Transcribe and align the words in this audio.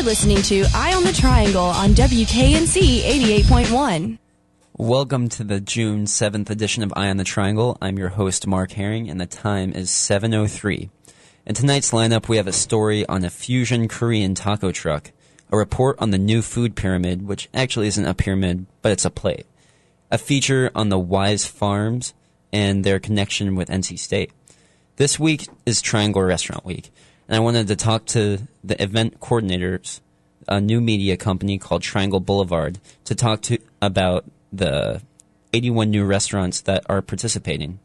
You're 0.00 0.06
listening 0.06 0.40
to 0.44 0.64
Eye 0.74 0.94
on 0.94 1.04
the 1.04 1.12
Triangle 1.12 1.62
on 1.62 1.90
WKNC 1.90 3.02
88.1. 3.02 4.18
Welcome 4.78 5.28
to 5.28 5.44
the 5.44 5.60
June 5.60 6.06
7th 6.06 6.48
edition 6.48 6.82
of 6.82 6.90
Eye 6.96 7.10
on 7.10 7.18
the 7.18 7.22
Triangle. 7.22 7.76
I'm 7.82 7.98
your 7.98 8.08
host, 8.08 8.46
Mark 8.46 8.72
Herring, 8.72 9.10
and 9.10 9.20
the 9.20 9.26
time 9.26 9.74
is 9.74 9.90
7.03. 9.90 10.88
In 11.44 11.54
tonight's 11.54 11.90
lineup, 11.90 12.28
we 12.28 12.38
have 12.38 12.46
a 12.46 12.52
story 12.52 13.04
on 13.08 13.26
a 13.26 13.30
fusion 13.30 13.88
Korean 13.88 14.34
taco 14.34 14.72
truck, 14.72 15.12
a 15.52 15.58
report 15.58 15.96
on 15.98 16.12
the 16.12 16.18
new 16.18 16.40
food 16.40 16.74
pyramid, 16.74 17.28
which 17.28 17.50
actually 17.52 17.88
isn't 17.88 18.06
a 18.06 18.14
pyramid, 18.14 18.64
but 18.80 18.92
it's 18.92 19.04
a 19.04 19.10
plate, 19.10 19.44
a 20.10 20.16
feature 20.16 20.70
on 20.74 20.88
the 20.88 20.98
Wise 20.98 21.44
Farms 21.44 22.14
and 22.54 22.84
their 22.84 23.00
connection 23.00 23.54
with 23.54 23.68
NC 23.68 23.98
State. 23.98 24.32
This 24.96 25.20
week 25.20 25.46
is 25.66 25.82
Triangle 25.82 26.22
Restaurant 26.22 26.64
Week, 26.64 26.90
and 27.30 27.36
I 27.36 27.40
wanted 27.40 27.68
to 27.68 27.76
talk 27.76 28.06
to 28.06 28.40
the 28.64 28.82
event 28.82 29.20
coordinators, 29.20 30.00
a 30.48 30.60
new 30.60 30.80
media 30.80 31.16
company 31.16 31.58
called 31.58 31.80
Triangle 31.80 32.18
Boulevard, 32.18 32.80
to 33.04 33.14
talk 33.14 33.40
to 33.42 33.58
about 33.80 34.24
the 34.52 35.00
81 35.52 35.90
new 35.90 36.04
restaurants 36.04 36.60
that 36.62 36.84
are 36.88 37.00
participating. 37.00 37.78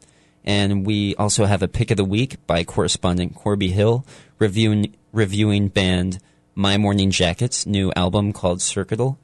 And 0.44 0.84
we 0.84 1.14
also 1.14 1.44
have 1.44 1.62
a 1.62 1.68
pick 1.68 1.92
of 1.92 1.96
the 1.96 2.04
week 2.04 2.44
by 2.48 2.64
correspondent 2.64 3.36
Corby 3.36 3.68
Hill 3.68 4.04
reviewing 4.40 4.96
reviewing 5.12 5.68
band 5.68 6.18
My 6.56 6.76
Morning 6.76 7.12
Jacket's 7.12 7.66
new 7.66 7.92
album 7.94 8.32
called 8.32 8.58
Circuital. 8.58 9.16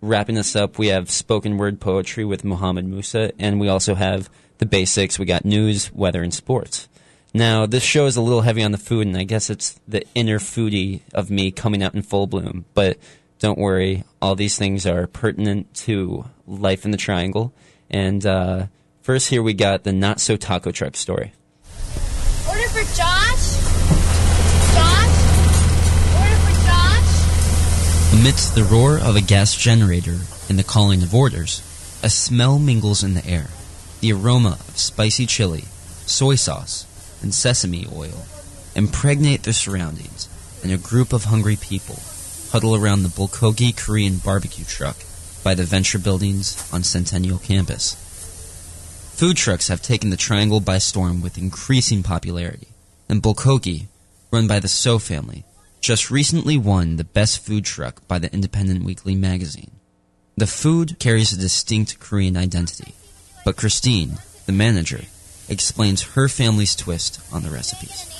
Wrapping 0.00 0.38
us 0.38 0.56
up, 0.56 0.76
we 0.76 0.88
have 0.88 1.08
spoken 1.08 1.56
word 1.56 1.78
poetry 1.80 2.24
with 2.24 2.44
Muhammad 2.44 2.84
Musa, 2.84 3.30
and 3.38 3.60
we 3.60 3.68
also 3.68 3.94
have 3.94 4.28
the 4.58 4.66
basics. 4.66 5.20
We 5.20 5.24
got 5.24 5.44
news, 5.44 5.92
weather, 5.94 6.24
and 6.24 6.34
sports. 6.34 6.88
Now, 7.36 7.66
this 7.66 7.82
show 7.82 8.06
is 8.06 8.16
a 8.16 8.22
little 8.22 8.42
heavy 8.42 8.62
on 8.62 8.70
the 8.70 8.78
food, 8.78 9.08
and 9.08 9.16
I 9.16 9.24
guess 9.24 9.50
it's 9.50 9.80
the 9.88 10.04
inner 10.14 10.38
foodie 10.38 11.00
of 11.12 11.30
me 11.30 11.50
coming 11.50 11.82
out 11.82 11.92
in 11.92 12.02
full 12.02 12.28
bloom. 12.28 12.64
But 12.74 12.96
don't 13.40 13.58
worry, 13.58 14.04
all 14.22 14.36
these 14.36 14.56
things 14.56 14.86
are 14.86 15.08
pertinent 15.08 15.74
to 15.74 16.26
life 16.46 16.84
in 16.84 16.92
the 16.92 16.96
triangle. 16.96 17.52
And 17.90 18.24
uh, 18.24 18.66
first, 19.02 19.30
here 19.30 19.42
we 19.42 19.52
got 19.52 19.82
the 19.82 19.92
not 19.92 20.20
so 20.20 20.36
taco 20.36 20.70
truck 20.70 20.94
story. 20.94 21.32
Order 22.48 22.68
for 22.68 22.84
Josh. 22.96 23.58
Josh. 24.72 25.16
Order 26.14 26.36
for 26.38 26.54
Josh. 26.64 28.20
Amidst 28.20 28.54
the 28.54 28.62
roar 28.62 28.96
of 28.98 29.16
a 29.16 29.20
gas 29.20 29.56
generator 29.56 30.20
and 30.48 30.56
the 30.56 30.62
calling 30.62 31.02
of 31.02 31.12
orders, 31.12 31.62
a 32.04 32.08
smell 32.08 32.60
mingles 32.60 33.02
in 33.02 33.14
the 33.14 33.26
air. 33.26 33.48
The 33.98 34.12
aroma 34.12 34.58
of 34.68 34.78
spicy 34.78 35.26
chili, 35.26 35.64
soy 36.06 36.36
sauce, 36.36 36.86
and 37.24 37.34
sesame 37.34 37.86
oil 37.90 38.26
impregnate 38.76 39.44
their 39.44 39.54
surroundings, 39.54 40.28
and 40.62 40.70
a 40.70 40.76
group 40.76 41.14
of 41.14 41.24
hungry 41.24 41.56
people 41.56 41.98
huddle 42.50 42.76
around 42.76 43.02
the 43.02 43.08
Bulgogi 43.08 43.74
Korean 43.74 44.18
barbecue 44.18 44.64
truck 44.66 44.96
by 45.42 45.54
the 45.54 45.64
Venture 45.64 45.98
Buildings 45.98 46.70
on 46.70 46.82
Centennial 46.82 47.38
Campus. 47.38 47.94
Food 49.16 49.38
trucks 49.38 49.68
have 49.68 49.80
taken 49.80 50.10
the 50.10 50.18
triangle 50.18 50.60
by 50.60 50.76
storm 50.76 51.22
with 51.22 51.38
increasing 51.38 52.02
popularity, 52.02 52.68
and 53.08 53.22
Bulgogi, 53.22 53.86
run 54.30 54.46
by 54.46 54.60
the 54.60 54.68
So 54.68 54.98
family, 54.98 55.44
just 55.80 56.10
recently 56.10 56.58
won 56.58 56.96
the 56.96 57.04
best 57.04 57.38
food 57.38 57.64
truck 57.64 58.06
by 58.06 58.18
the 58.18 58.32
Independent 58.34 58.84
Weekly 58.84 59.14
magazine. 59.14 59.70
The 60.36 60.46
food 60.46 60.98
carries 60.98 61.32
a 61.32 61.38
distinct 61.38 62.00
Korean 62.00 62.36
identity, 62.36 62.94
but 63.46 63.56
Christine, 63.56 64.18
the 64.44 64.52
manager, 64.52 65.04
explains 65.48 66.02
her 66.14 66.28
family's 66.28 66.74
twist 66.74 67.20
on 67.32 67.42
the 67.42 67.50
recipes. 67.50 68.10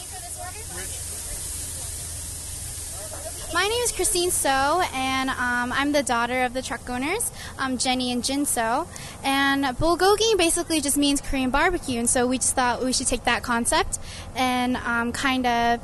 My 3.52 3.62
name 3.62 3.82
is 3.82 3.92
Christine 3.92 4.32
So, 4.32 4.82
and 4.92 5.30
um, 5.30 5.72
I'm 5.72 5.92
the 5.92 6.02
daughter 6.02 6.42
of 6.42 6.54
the 6.54 6.60
truck 6.60 6.90
owners, 6.90 7.30
um, 7.56 7.78
Jenny 7.78 8.10
and 8.10 8.24
Jin 8.24 8.46
So. 8.46 8.88
And 9.22 9.64
bulgogi 9.64 10.36
basically 10.36 10.80
just 10.80 10.96
means 10.96 11.20
Korean 11.20 11.50
barbecue, 11.50 12.00
and 12.00 12.10
so 12.10 12.26
we 12.26 12.38
just 12.38 12.56
thought 12.56 12.84
we 12.84 12.92
should 12.92 13.06
take 13.06 13.24
that 13.24 13.44
concept 13.44 14.00
and 14.34 14.76
um, 14.78 15.12
kind 15.12 15.46
of, 15.46 15.80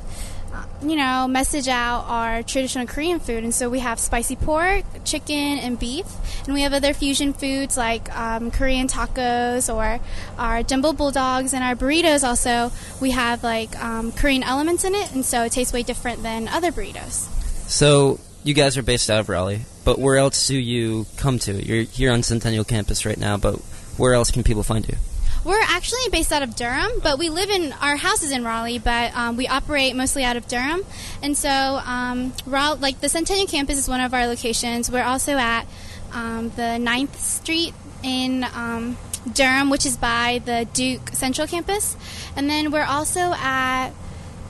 you 0.81 0.95
know, 0.95 1.27
message 1.27 1.67
out 1.67 2.05
our 2.07 2.43
traditional 2.43 2.87
Korean 2.87 3.19
food. 3.19 3.43
And 3.43 3.53
so 3.53 3.69
we 3.69 3.79
have 3.79 3.99
spicy 3.99 4.35
pork, 4.35 4.83
chicken, 5.05 5.57
and 5.59 5.79
beef, 5.79 6.05
and 6.45 6.53
we 6.53 6.61
have 6.61 6.73
other 6.73 6.93
fusion 6.93 7.33
foods 7.33 7.77
like 7.77 8.13
um, 8.17 8.51
Korean 8.51 8.87
tacos 8.87 9.73
or 9.73 9.99
our 10.37 10.63
jumbo 10.63 10.93
bulldogs 10.93 11.53
and 11.53 11.63
our 11.63 11.75
burritos. 11.75 12.27
Also, 12.27 12.71
we 12.99 13.11
have 13.11 13.43
like 13.43 13.77
um, 13.83 14.11
Korean 14.11 14.43
elements 14.43 14.83
in 14.83 14.95
it, 14.95 15.13
and 15.13 15.23
so 15.25 15.43
it 15.43 15.51
tastes 15.51 15.73
way 15.73 15.83
different 15.83 16.23
than 16.23 16.47
other 16.47 16.71
burritos. 16.71 17.27
So, 17.69 18.19
you 18.43 18.53
guys 18.53 18.75
are 18.77 18.83
based 18.83 19.09
out 19.09 19.19
of 19.19 19.29
Raleigh, 19.29 19.61
but 19.85 19.99
where 19.99 20.17
else 20.17 20.47
do 20.47 20.57
you 20.57 21.05
come 21.17 21.37
to? 21.39 21.53
You're 21.63 21.83
here 21.83 22.11
on 22.11 22.23
Centennial 22.23 22.63
Campus 22.63 23.05
right 23.05 23.17
now, 23.17 23.37
but 23.37 23.55
where 23.97 24.13
else 24.13 24.31
can 24.31 24.43
people 24.43 24.63
find 24.63 24.87
you? 24.87 24.95
We're 25.43 25.61
actually 25.61 26.01
based 26.11 26.31
out 26.31 26.43
of 26.43 26.55
Durham, 26.55 26.91
but 27.01 27.17
we 27.17 27.29
live 27.29 27.49
in 27.49 27.73
our 27.81 27.95
house 27.95 28.21
is 28.21 28.31
in 28.31 28.43
Raleigh, 28.43 28.77
but 28.77 29.15
um, 29.15 29.37
we 29.37 29.47
operate 29.47 29.95
mostly 29.95 30.23
out 30.23 30.37
of 30.37 30.47
Durham. 30.47 30.81
And 31.23 31.35
so, 31.35 31.49
um, 31.49 32.33
Raleigh, 32.45 32.79
like 32.79 33.01
the 33.01 33.09
Centennial 33.09 33.47
Campus 33.47 33.79
is 33.79 33.89
one 33.89 34.01
of 34.01 34.13
our 34.13 34.27
locations. 34.27 34.91
We're 34.91 35.03
also 35.03 35.37
at 35.37 35.65
um, 36.13 36.49
the 36.51 36.77
9th 36.77 37.15
Street 37.15 37.73
in 38.03 38.43
um, 38.53 38.97
Durham, 39.33 39.71
which 39.71 39.83
is 39.85 39.97
by 39.97 40.43
the 40.45 40.67
Duke 40.73 41.09
Central 41.13 41.47
Campus, 41.47 41.97
and 42.35 42.47
then 42.47 42.69
we're 42.69 42.85
also 42.85 43.33
at 43.33 43.89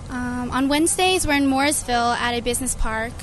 um, 0.10 0.52
on 0.52 0.68
Wednesdays, 0.68 1.26
we're 1.26 1.36
in 1.36 1.48
Morrisville 1.48 2.12
at 2.12 2.34
a 2.34 2.42
business 2.42 2.76
park. 2.76 3.14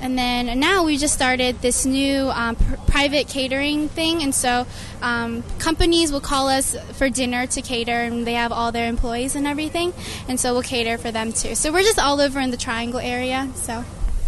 And 0.00 0.18
then 0.18 0.58
now 0.60 0.84
we 0.84 0.96
just 0.96 1.14
started 1.14 1.60
this 1.60 1.86
new 1.86 2.28
um, 2.30 2.56
pr- 2.56 2.76
private 2.86 3.28
catering 3.28 3.88
thing. 3.88 4.22
And 4.22 4.34
so 4.34 4.66
um, 5.02 5.42
companies 5.58 6.12
will 6.12 6.20
call 6.20 6.48
us 6.48 6.76
for 6.94 7.08
dinner 7.08 7.46
to 7.46 7.62
cater, 7.62 7.92
and 7.92 8.26
they 8.26 8.34
have 8.34 8.52
all 8.52 8.72
their 8.72 8.88
employees 8.88 9.34
and 9.34 9.46
everything. 9.46 9.92
And 10.28 10.38
so 10.38 10.52
we'll 10.52 10.62
cater 10.62 10.98
for 10.98 11.10
them 11.10 11.32
too. 11.32 11.54
So 11.54 11.72
we're 11.72 11.82
just 11.82 11.98
all 11.98 12.20
over 12.20 12.40
in 12.40 12.50
the 12.50 12.56
Triangle 12.56 13.00
area. 13.00 13.50
So. 13.54 13.84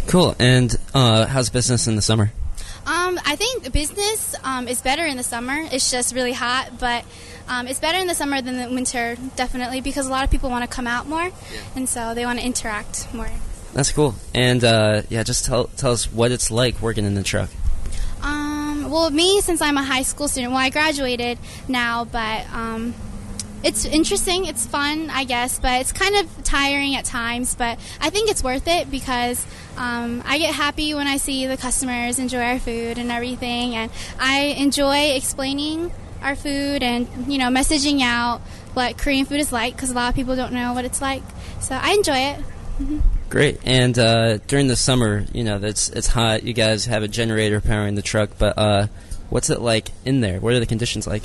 Cool. 0.07 0.35
And 0.39 0.75
uh, 0.93 1.27
how's 1.27 1.49
business 1.49 1.87
in 1.87 1.95
the 1.95 2.01
summer? 2.01 2.31
Um, 2.85 3.19
I 3.23 3.35
think 3.35 3.71
business 3.71 4.33
um, 4.43 4.67
is 4.67 4.81
better 4.81 5.05
in 5.05 5.17
the 5.17 5.23
summer. 5.23 5.55
It's 5.71 5.91
just 5.91 6.15
really 6.15 6.33
hot, 6.33 6.79
but 6.79 7.05
um, 7.47 7.67
it's 7.67 7.79
better 7.79 7.99
in 7.99 8.07
the 8.07 8.15
summer 8.15 8.41
than 8.41 8.57
the 8.57 8.73
winter, 8.73 9.15
definitely, 9.35 9.81
because 9.81 10.07
a 10.07 10.09
lot 10.09 10.23
of 10.23 10.31
people 10.31 10.49
want 10.49 10.67
to 10.67 10.75
come 10.75 10.87
out 10.87 11.07
more, 11.07 11.25
yeah. 11.25 11.31
and 11.75 11.87
so 11.87 12.15
they 12.15 12.25
want 12.25 12.39
to 12.39 12.45
interact 12.45 13.13
more. 13.13 13.29
That's 13.73 13.91
cool. 13.91 14.15
And 14.33 14.63
uh, 14.63 15.03
yeah, 15.09 15.23
just 15.23 15.45
tell 15.45 15.65
tell 15.77 15.91
us 15.91 16.11
what 16.11 16.31
it's 16.31 16.51
like 16.51 16.81
working 16.81 17.05
in 17.05 17.15
the 17.15 17.23
truck. 17.23 17.49
Um, 18.21 18.89
well, 18.89 19.09
me 19.09 19.41
since 19.41 19.61
I'm 19.61 19.77
a 19.77 19.83
high 19.83 20.01
school 20.01 20.27
student, 20.27 20.51
well, 20.51 20.61
I 20.61 20.69
graduated 20.69 21.37
now, 21.67 22.05
but 22.05 22.51
um, 22.51 22.93
it's 23.63 23.85
interesting. 23.85 24.45
It's 24.45 24.65
fun, 24.65 25.09
I 25.09 25.23
guess, 25.23 25.59
but 25.59 25.81
it's 25.81 25.91
kind 25.91 26.15
of 26.15 26.43
tiring 26.43 26.95
at 26.95 27.05
times. 27.05 27.55
But 27.55 27.79
I 28.01 28.09
think 28.09 28.29
it's 28.29 28.43
worth 28.43 28.67
it 28.67 28.89
because 28.89 29.45
um, 29.77 30.23
I 30.25 30.39
get 30.39 30.53
happy 30.53 30.93
when 30.93 31.07
I 31.07 31.17
see 31.17 31.45
the 31.45 31.57
customers 31.57 32.19
enjoy 32.19 32.41
our 32.41 32.59
food 32.59 32.97
and 32.97 33.11
everything, 33.11 33.75
and 33.75 33.91
I 34.19 34.55
enjoy 34.57 35.11
explaining 35.11 35.91
our 36.21 36.35
food 36.35 36.83
and 36.83 37.07
you 37.31 37.37
know 37.37 37.47
messaging 37.47 38.01
out 38.01 38.41
what 38.73 38.97
Korean 38.97 39.25
food 39.25 39.39
is 39.39 39.53
like 39.53 39.73
because 39.73 39.89
a 39.89 39.93
lot 39.93 40.09
of 40.09 40.15
people 40.15 40.35
don't 40.35 40.53
know 40.53 40.73
what 40.73 40.85
it's 40.85 41.01
like. 41.01 41.23
So 41.61 41.75
I 41.75 41.93
enjoy 41.93 42.17
it. 42.17 42.39
Mm-hmm. 42.79 42.99
Great. 43.29 43.59
And 43.63 43.97
uh, 43.97 44.37
during 44.47 44.67
the 44.67 44.75
summer, 44.75 45.25
you 45.33 45.43
know, 45.43 45.57
it's 45.57 45.89
it's 45.89 46.07
hot. 46.07 46.43
You 46.43 46.53
guys 46.53 46.85
have 46.85 47.03
a 47.03 47.07
generator 47.07 47.61
powering 47.61 47.93
the 47.93 48.01
truck, 48.01 48.31
but 48.39 48.57
uh, 48.57 48.87
what's 49.29 49.51
it 49.51 49.61
like 49.61 49.89
in 50.03 50.21
there? 50.21 50.39
What 50.39 50.53
are 50.53 50.59
the 50.59 50.65
conditions 50.65 51.05
like? 51.05 51.23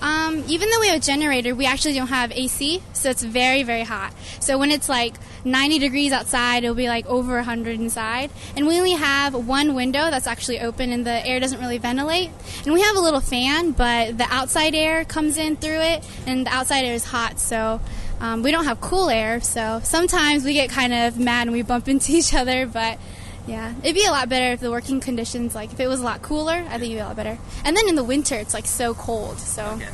Um, 0.00 0.44
even 0.48 0.68
though 0.68 0.80
we 0.80 0.88
have 0.88 0.98
a 0.98 1.04
generator, 1.04 1.54
we 1.54 1.64
actually 1.64 1.94
don't 1.94 2.08
have 2.08 2.30
AC, 2.30 2.82
so 2.92 3.08
it's 3.08 3.22
very, 3.22 3.62
very 3.62 3.84
hot. 3.84 4.12
So 4.38 4.58
when 4.58 4.70
it's 4.70 4.86
like 4.86 5.14
90 5.46 5.78
degrees 5.78 6.12
outside, 6.12 6.62
it'll 6.62 6.74
be 6.74 6.88
like 6.88 7.06
over 7.06 7.36
100 7.36 7.80
inside. 7.80 8.30
And 8.54 8.66
we 8.66 8.76
only 8.76 8.92
have 8.92 9.34
one 9.34 9.74
window 9.74 10.10
that's 10.10 10.26
actually 10.26 10.60
open, 10.60 10.92
and 10.92 11.06
the 11.06 11.26
air 11.26 11.40
doesn't 11.40 11.58
really 11.58 11.78
ventilate. 11.78 12.30
And 12.66 12.74
we 12.74 12.82
have 12.82 12.96
a 12.96 13.00
little 13.00 13.20
fan, 13.20 13.72
but 13.72 14.18
the 14.18 14.26
outside 14.30 14.74
air 14.74 15.06
comes 15.06 15.38
in 15.38 15.56
through 15.56 15.80
it, 15.80 16.06
and 16.26 16.46
the 16.46 16.50
outside 16.50 16.84
air 16.84 16.94
is 16.94 17.04
hot, 17.04 17.38
so. 17.38 17.80
Um, 18.24 18.42
we 18.42 18.52
don't 18.52 18.64
have 18.64 18.80
cool 18.80 19.10
air, 19.10 19.42
so 19.42 19.80
sometimes 19.84 20.44
we 20.44 20.54
get 20.54 20.70
kind 20.70 20.94
of 20.94 21.18
mad 21.18 21.42
and 21.42 21.52
we 21.52 21.60
bump 21.60 21.88
into 21.94 22.12
each 22.12 22.32
other, 22.32 22.66
but 22.66 22.98
yeah, 23.46 23.74
it'd 23.82 23.94
be 23.94 24.06
a 24.06 24.10
lot 24.10 24.30
better 24.30 24.54
if 24.54 24.60
the 24.60 24.70
working 24.70 25.00
conditions, 25.00 25.54
like 25.54 25.72
if 25.74 25.80
it 25.80 25.88
was 25.88 26.00
a 26.00 26.04
lot 26.04 26.22
cooler, 26.22 26.54
I 26.54 26.78
think 26.78 26.84
it'd 26.84 26.92
be 26.92 26.98
a 27.00 27.04
lot 27.04 27.16
better. 27.16 27.38
And 27.64 27.76
then 27.76 27.86
in 27.86 27.96
the 27.96 28.04
winter, 28.04 28.36
it's 28.36 28.54
like 28.54 28.64
so 28.64 28.94
cold, 28.94 29.38
so. 29.38 29.62
Okay. 29.72 29.88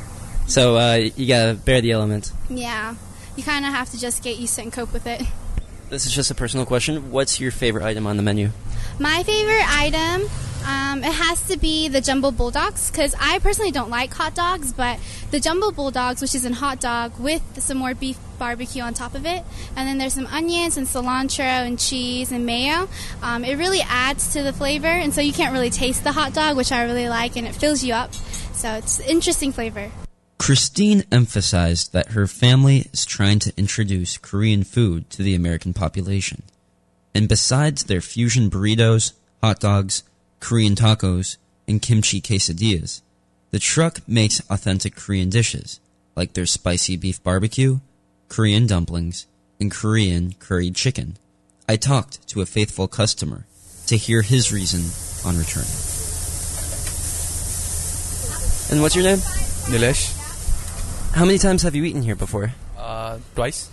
So 0.47 0.77
uh, 0.77 0.95
you 0.95 1.27
gotta 1.27 1.55
bear 1.55 1.81
the 1.81 1.91
elements. 1.91 2.31
Yeah, 2.49 2.95
you 3.35 3.43
kind 3.43 3.65
of 3.65 3.73
have 3.73 3.89
to 3.89 3.99
just 3.99 4.23
get 4.23 4.37
used 4.37 4.55
to 4.55 4.61
it 4.61 4.63
and 4.65 4.73
cope 4.73 4.93
with 4.93 5.07
it. 5.07 5.23
This 5.89 6.05
is 6.05 6.13
just 6.13 6.31
a 6.31 6.35
personal 6.35 6.65
question. 6.65 7.11
What's 7.11 7.41
your 7.41 7.51
favorite 7.51 7.83
item 7.83 8.07
on 8.07 8.15
the 8.15 8.23
menu? 8.23 8.51
My 9.01 9.23
favorite 9.23 9.65
item, 9.67 10.29
um, 10.63 11.03
it 11.03 11.11
has 11.11 11.41
to 11.47 11.57
be 11.57 11.87
the 11.87 12.01
jumbo 12.01 12.29
bulldogs 12.29 12.91
because 12.91 13.15
I 13.19 13.39
personally 13.39 13.71
don't 13.71 13.89
like 13.89 14.13
hot 14.13 14.35
dogs, 14.35 14.71
but 14.73 14.99
the 15.31 15.39
jumbo 15.39 15.71
bulldogs, 15.71 16.21
which 16.21 16.35
is 16.35 16.45
a 16.45 16.53
hot 16.53 16.79
dog 16.79 17.19
with 17.19 17.41
some 17.59 17.77
more 17.77 17.95
beef 17.95 18.19
barbecue 18.37 18.83
on 18.83 18.93
top 18.93 19.15
of 19.15 19.25
it, 19.25 19.43
and 19.75 19.87
then 19.87 19.97
there's 19.97 20.13
some 20.13 20.27
onions 20.27 20.77
and 20.77 20.85
cilantro 20.85 21.39
and 21.39 21.79
cheese 21.79 22.31
and 22.31 22.45
mayo. 22.45 22.87
Um, 23.23 23.43
it 23.43 23.55
really 23.55 23.81
adds 23.81 24.33
to 24.33 24.43
the 24.43 24.53
flavor, 24.53 24.85
and 24.85 25.11
so 25.11 25.19
you 25.19 25.33
can't 25.33 25.51
really 25.51 25.71
taste 25.71 26.03
the 26.03 26.11
hot 26.11 26.35
dog, 26.35 26.55
which 26.55 26.71
I 26.71 26.83
really 26.83 27.09
like, 27.09 27.35
and 27.35 27.47
it 27.47 27.55
fills 27.55 27.83
you 27.83 27.95
up. 27.95 28.13
So 28.53 28.71
it's 28.73 28.99
interesting 28.99 29.51
flavor. 29.51 29.89
Christine 30.37 31.05
emphasized 31.11 31.91
that 31.93 32.09
her 32.09 32.27
family 32.27 32.85
is 32.93 33.07
trying 33.07 33.39
to 33.39 33.53
introduce 33.57 34.19
Korean 34.19 34.63
food 34.63 35.09
to 35.09 35.23
the 35.23 35.33
American 35.33 35.73
population. 35.73 36.43
And 37.13 37.27
besides 37.27 37.83
their 37.83 38.01
fusion 38.01 38.49
burritos, 38.49 39.13
hot 39.43 39.59
dogs, 39.59 40.03
Korean 40.39 40.75
tacos, 40.75 41.37
and 41.67 41.81
kimchi 41.81 42.21
quesadillas, 42.21 43.01
the 43.51 43.59
truck 43.59 43.99
makes 44.07 44.41
authentic 44.49 44.95
Korean 44.95 45.29
dishes 45.29 45.79
like 46.15 46.33
their 46.33 46.45
spicy 46.45 46.95
beef 46.97 47.21
barbecue, 47.23 47.79
Korean 48.29 48.65
dumplings, 48.65 49.27
and 49.59 49.69
Korean 49.71 50.33
curried 50.39 50.75
chicken. 50.75 51.17
I 51.67 51.75
talked 51.75 52.27
to 52.29 52.41
a 52.41 52.45
faithful 52.45 52.87
customer 52.87 53.45
to 53.87 53.97
hear 53.97 54.21
his 54.21 54.51
reason 54.51 54.81
on 55.29 55.37
returning. 55.37 55.69
And 58.71 58.81
what's 58.81 58.95
your 58.95 59.03
name? 59.03 59.17
Nilesh, 59.67 60.15
How 61.13 61.25
many 61.25 61.37
times 61.37 61.63
have 61.63 61.75
you 61.75 61.83
eaten 61.83 62.01
here 62.01 62.15
before? 62.15 62.53
uh, 62.77 63.19
twice. 63.35 63.69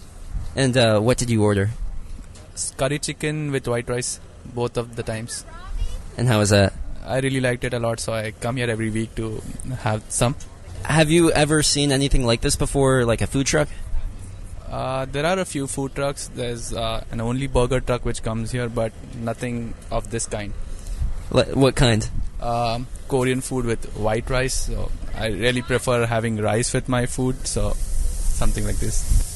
And 0.56 0.76
uh, 0.76 0.98
what 1.00 1.18
did 1.18 1.30
you 1.30 1.44
order? 1.44 1.70
Curry 2.76 2.98
chicken 2.98 3.50
with 3.50 3.66
white 3.66 3.88
rice, 3.88 4.20
both 4.54 4.76
of 4.76 4.96
the 4.96 5.02
times. 5.02 5.44
And 6.16 6.28
how 6.28 6.38
was 6.38 6.50
that? 6.50 6.72
I 7.06 7.20
really 7.20 7.40
liked 7.40 7.64
it 7.64 7.72
a 7.72 7.78
lot, 7.78 8.00
so 8.00 8.12
I 8.12 8.32
come 8.32 8.56
here 8.56 8.70
every 8.70 8.90
week 8.90 9.14
to 9.16 9.42
have 9.80 10.02
some. 10.08 10.36
Have 10.84 11.10
you 11.10 11.30
ever 11.32 11.62
seen 11.62 11.92
anything 11.92 12.24
like 12.24 12.40
this 12.40 12.56
before, 12.56 13.04
like 13.04 13.20
a 13.22 13.26
food 13.26 13.46
truck? 13.46 13.68
Uh, 14.70 15.06
there 15.06 15.24
are 15.24 15.38
a 15.38 15.44
few 15.44 15.66
food 15.66 15.94
trucks. 15.94 16.28
There's 16.28 16.72
uh, 16.72 17.04
an 17.10 17.20
only 17.20 17.46
burger 17.46 17.80
truck 17.80 18.04
which 18.04 18.22
comes 18.22 18.50
here, 18.50 18.68
but 18.68 18.92
nothing 19.16 19.74
of 19.90 20.10
this 20.10 20.26
kind. 20.26 20.52
What 21.30 21.74
kind? 21.74 22.08
Um, 22.40 22.86
Korean 23.08 23.40
food 23.40 23.64
with 23.64 23.84
white 23.96 24.28
rice. 24.28 24.54
So 24.54 24.90
I 25.14 25.28
really 25.28 25.62
prefer 25.62 26.06
having 26.06 26.36
rice 26.36 26.74
with 26.74 26.88
my 26.88 27.06
food. 27.06 27.46
So 27.46 27.72
something 27.72 28.64
like 28.64 28.76
this. 28.76 29.27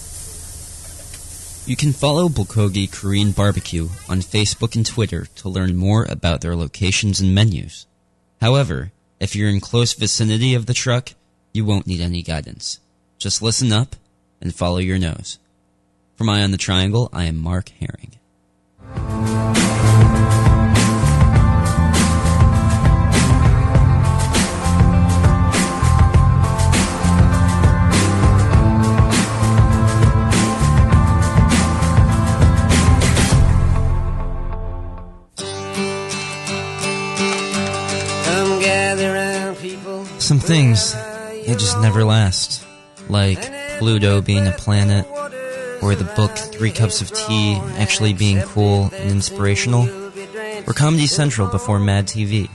You 1.65 1.77
can 1.77 1.93
follow 1.93 2.29
Bulgogi 2.29 2.91
Korean 2.91 3.31
Barbecue 3.31 3.89
on 4.09 4.19
Facebook 4.19 4.75
and 4.75 4.85
Twitter 4.85 5.27
to 5.37 5.49
learn 5.49 5.77
more 5.77 6.05
about 6.11 6.41
their 6.41 6.57
locations 6.57 7.21
and 7.21 7.33
menus. 7.33 7.87
However, 8.41 8.91
if 9.21 9.37
you're 9.37 9.49
in 9.49 9.61
close 9.61 9.93
vicinity 9.93 10.55
of 10.55 10.67
the 10.67 10.75
truck, 10.75 11.11
you 11.53 11.65
won't 11.65 11.87
need 11.87 12.01
any 12.01 12.21
guidance. 12.21 12.81
Just 13.17 13.43
listen 13.43 13.73
up 13.73 13.95
and 14.41 14.53
follow 14.53 14.79
your 14.79 14.99
nose. 14.99 15.39
From 16.17 16.29
Eye 16.29 16.43
on 16.43 16.51
the 16.51 16.59
Triangle, 16.59 17.09
I 17.13 17.27
am 17.27 17.37
Mark 17.37 17.71
Herring. 17.79 18.19
Some 40.23 40.39
things, 40.39 40.95
they 40.95 41.57
just 41.59 41.79
never 41.81 42.05
last. 42.05 42.65
Like 43.09 43.43
Pluto 43.79 44.21
being 44.23 44.47
a 44.47 44.53
planet, 44.53 45.05
or 45.83 45.97
the 45.97 46.11
book 46.15 46.31
Three 46.37 46.71
Cups 46.71 47.03
of 47.03 47.11
Tea 47.13 47.57
actually 47.77 48.13
being 48.15 48.41
cool 48.43 48.89
and 48.95 49.11
inspirational, 49.11 49.89
or 50.65 50.75
Comedy 50.75 51.09
Central 51.09 51.49
before 51.49 51.81
Mad 51.81 52.07
TV. 52.07 52.49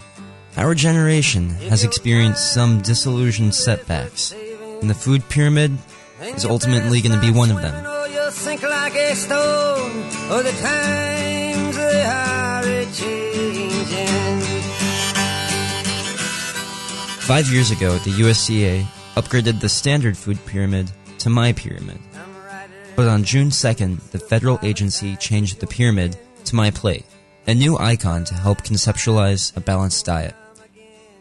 Our 0.56 0.76
generation 0.76 1.50
has 1.70 1.84
experienced 1.84 2.54
some 2.54 2.82
disillusioned 2.82 3.54
setbacks, 3.54 4.32
and 4.32 4.90
the 4.90 4.96
food 4.96 5.28
pyramid 5.28 5.78
is 6.22 6.46
ultimately 6.46 7.02
going 7.02 7.20
to 7.20 7.22
be 7.22 7.32
one 7.32 7.52
of 7.52 7.62
them. 7.62 7.84
The 10.30 10.56
times 10.62 11.76
they 11.76 12.04
are 12.06 12.86
changing. 12.94 14.47
Five 17.28 17.50
years 17.50 17.72
ago, 17.72 17.98
the 17.98 18.22
USDA 18.22 18.86
upgraded 19.16 19.60
the 19.60 19.68
standard 19.68 20.18
food 20.18 20.40
pyramid 20.46 20.90
to 21.18 21.30
My 21.30 21.52
Pyramid. 21.52 22.00
But 22.96 23.10
on 23.10 23.26
June 23.26 23.50
2nd, 23.50 24.00
the 24.12 24.18
federal 24.18 24.58
agency 24.64 25.18
changed 25.18 25.60
the 25.60 25.68
pyramid 25.68 26.18
to 26.46 26.56
My 26.56 26.72
Plate, 26.72 27.06
a 27.46 27.54
new 27.54 27.78
icon 27.78 28.24
to 28.24 28.34
help 28.34 28.60
conceptualize 28.60 29.56
a 29.58 29.60
balanced 29.60 30.06
diet. 30.06 30.36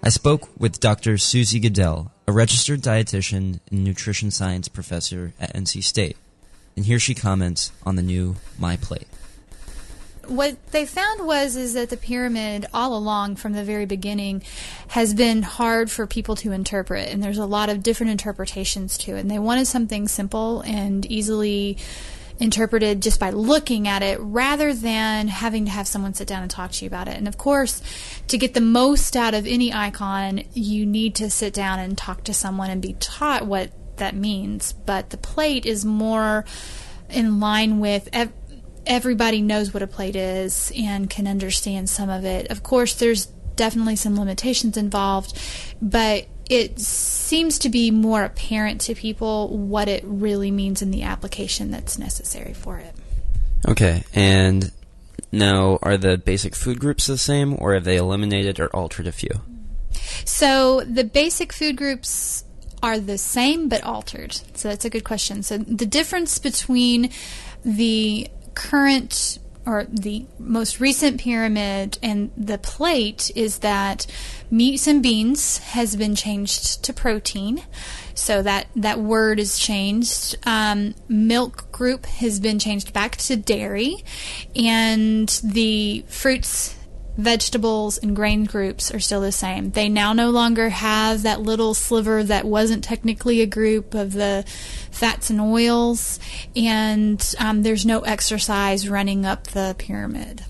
I 0.01 0.11
spoke 0.11 0.49
with 0.57 0.79
Dr. 0.79 1.19
Susie 1.19 1.59
Goodell, 1.59 2.13
a 2.29 2.33
registered 2.33 2.83
dietitian 2.83 3.59
and 3.73 3.83
nutrition 3.83 4.31
science 4.31 4.69
professor 4.69 5.33
at 5.41 5.57
NC 5.57 5.83
State. 5.83 6.17
And 6.77 6.85
here 6.85 7.01
she 7.01 7.15
comments 7.15 7.73
on 7.85 7.97
the 7.97 8.03
new 8.03 8.37
My 8.61 8.77
Plate. 8.77 9.09
What 10.29 10.57
they 10.73 10.87
found 10.87 11.27
was 11.27 11.57
is 11.57 11.75
that 11.75 11.91
the 11.91 11.97
pyramid 11.97 12.67
all 12.73 12.97
along 12.97 13.37
from 13.37 13.53
the 13.53 13.65
very 13.65 13.87
beginning 13.87 14.43
has 14.89 15.15
been 15.15 15.43
hard 15.43 15.91
for 15.91 16.07
people 16.07 16.37
to 16.37 16.53
interpret 16.53 17.09
and 17.09 17.23
there's 17.23 17.39
a 17.39 17.47
lot 17.47 17.69
of 17.69 17.83
different 17.83 18.11
interpretations 18.11 18.99
to 18.99 19.17
it. 19.17 19.21
And 19.21 19.31
they 19.31 19.39
wanted 19.39 19.67
something 19.67 20.09
simple 20.09 20.61
and 20.63 21.05
easily 21.07 21.79
interpreted 22.39 23.01
just 23.01 23.19
by 23.19 23.31
looking 23.31 23.89
at 23.89 24.03
it 24.03 24.21
rather 24.21 24.75
than 24.75 25.29
having 25.29 25.65
to 25.65 25.71
have 25.71 25.87
someone 25.89 26.13
sit 26.13 26.29
down 26.29 26.43
and 26.43 26.51
talk 26.51 26.71
to 26.71 26.85
you 26.85 26.89
about 26.89 27.09
it. 27.09 27.17
And 27.17 27.27
of 27.27 27.39
course 27.39 27.81
to 28.29 28.37
get 28.37 28.55
the 28.55 28.61
most 28.61 29.17
out 29.17 29.35
of 29.35 29.47
any 29.47 29.73
icon 29.73 30.43
you 30.53 30.85
need 30.85 31.15
to 31.17 31.31
sit 31.31 31.55
down 31.55 31.79
and 31.79 31.97
talk 31.97 32.25
to 32.25 32.35
someone 32.35 32.71
and 32.71 32.83
be 32.83 32.95
taught 32.95 33.47
what 33.47 33.71
that 33.97 34.15
means. 34.15 34.73
But 34.73 35.11
the 35.11 35.17
plate 35.17 35.65
is 35.65 35.85
more 35.85 36.45
in 37.09 37.41
line 37.41 37.79
with 37.81 38.09
ev- 38.13 38.33
everybody 38.87 39.43
knows 39.43 39.75
what 39.75 39.83
a 39.83 39.87
plate 39.87 40.17
is 40.17 40.73
and 40.77 41.11
can 41.11 41.27
understand 41.27 41.89
some 41.89 42.09
of 42.09 42.25
it. 42.25 42.51
Of 42.51 42.63
course, 42.63 42.95
there's 42.95 43.27
definitely 43.57 43.97
some 43.97 44.19
limitations 44.19 44.77
involved, 44.77 45.39
but 45.81 46.27
it 46.49 46.79
seems 46.79 47.59
to 47.59 47.69
be 47.69 47.91
more 47.91 48.23
apparent 48.23 48.81
to 48.83 48.95
people 48.95 49.57
what 49.57 49.89
it 49.89 50.05
really 50.05 50.51
means 50.51 50.83
in 50.83 50.91
the 50.91 51.03
application 51.03 51.71
that's 51.71 51.99
necessary 51.99 52.53
for 52.53 52.79
it. 52.79 52.95
Okay, 53.67 54.05
and 54.15 54.71
now 55.33 55.79
are 55.83 55.97
the 55.97 56.17
basic 56.19 56.55
food 56.55 56.79
groups 56.79 57.07
the 57.07 57.19
same, 57.19 57.57
or 57.59 57.75
have 57.75 57.85
they 57.85 57.97
eliminated 57.97 58.61
or 58.61 58.69
altered 58.69 59.07
a 59.07 59.13
few? 59.13 59.41
So 60.25 60.83
the 60.83 61.05
basic 61.05 61.53
food 61.53 61.77
groups 61.77 62.45
are 62.83 63.01
the 63.01 63.19
same 63.19 63.69
but 63.69 63.83
altered. 63.83 64.35
So 64.55 64.69
that's 64.69 64.85
a 64.85 64.91
good 64.91 65.05
question. 65.05 65.43
So 65.43 65.59
the 65.59 65.87
difference 65.87 66.39
between 66.39 67.11
the 67.65 68.29
current 68.57 69.39
or 69.67 69.85
the 69.89 70.25
most 70.39 70.81
recent 70.81 71.21
pyramid 71.21 71.99
and 72.01 72.31
the 72.37 72.57
plate 72.57 73.33
is 73.35 73.59
that 73.59 74.07
meats 74.49 74.87
and 74.87 75.03
beans 75.03 75.59
has 75.59 75.97
been 75.97 76.15
changed 76.15 76.85
to 76.85 76.93
protein. 76.93 77.65
So 78.15 78.43
that, 78.43 78.69
that 78.77 79.01
word 79.01 79.41
is 79.41 79.59
changed. 79.59 80.37
Um, 80.47 80.95
milk 81.09 81.71
group 81.73 82.07
has 82.07 82.39
been 82.39 82.61
changed 82.61 82.93
back 82.93 83.17
to 83.17 83.37
dairy. 83.37 84.05
And 84.55 85.29
the 85.43 86.05
fruits 86.07 86.76
vegetables 87.17 87.99
and 87.99 88.15
grain 88.15 88.45
groups 88.45 88.93
are 88.93 89.01
still 89.01 89.21
the 89.21 89.33
same. 89.33 89.71
They 89.71 89.89
now 89.89 90.13
no 90.13 90.31
longer 90.31 90.69
have 90.69 91.23
that 91.23 91.41
little 91.41 91.75
sliver 91.75 92.23
that 92.25 92.45
wasn't 92.45 92.85
technically 92.85 93.41
a 93.41 93.47
group 93.47 93.95
of 93.95 94.13
the 94.13 94.45
fats 94.91 95.31
and 95.31 95.41
oils, 95.41 96.19
and 96.55 97.35
um, 97.39 97.63
there's 97.63 97.87
no 97.87 98.01
exercise 98.01 98.89
running 98.89 99.27
up 99.27 99.49
the 99.49 99.75
pyramid. 99.79 100.45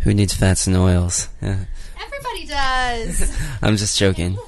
Who 0.00 0.14
needs 0.14 0.34
fats 0.34 0.66
and 0.66 0.76
oils? 0.76 1.28
Yeah. 1.42 1.64
Everybody 2.00 2.46
does. 2.46 3.36
I'm 3.62 3.76
just 3.76 3.98
joking. 3.98 4.38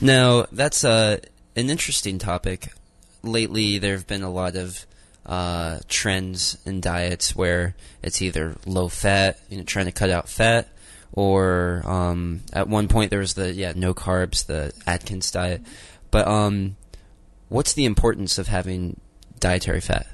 No, 0.00 0.46
that's 0.52 0.84
uh, 0.84 1.18
an 1.54 1.70
interesting 1.70 2.18
topic. 2.18 2.72
Lately, 3.22 3.78
there 3.78 3.92
have 3.92 4.06
been 4.06 4.22
a 4.22 4.30
lot 4.30 4.56
of 4.56 4.86
uh, 5.24 5.80
trends 5.88 6.58
in 6.64 6.80
diets 6.80 7.34
where 7.34 7.74
it's 8.02 8.22
either 8.22 8.56
low 8.64 8.88
fat, 8.88 9.38
you 9.48 9.58
know, 9.58 9.64
trying 9.64 9.86
to 9.86 9.92
cut 9.92 10.10
out 10.10 10.28
fat, 10.28 10.68
or 11.12 11.82
um, 11.84 12.42
at 12.52 12.68
one 12.68 12.88
point 12.88 13.10
there 13.10 13.20
was 13.20 13.34
the 13.34 13.52
yeah 13.52 13.72
no 13.74 13.94
carbs, 13.94 14.46
the 14.46 14.72
Atkins 14.86 15.30
diet. 15.30 15.62
But 16.10 16.26
um, 16.26 16.76
what's 17.48 17.72
the 17.72 17.84
importance 17.84 18.38
of 18.38 18.48
having 18.48 19.00
dietary 19.40 19.80
fat? 19.80 20.06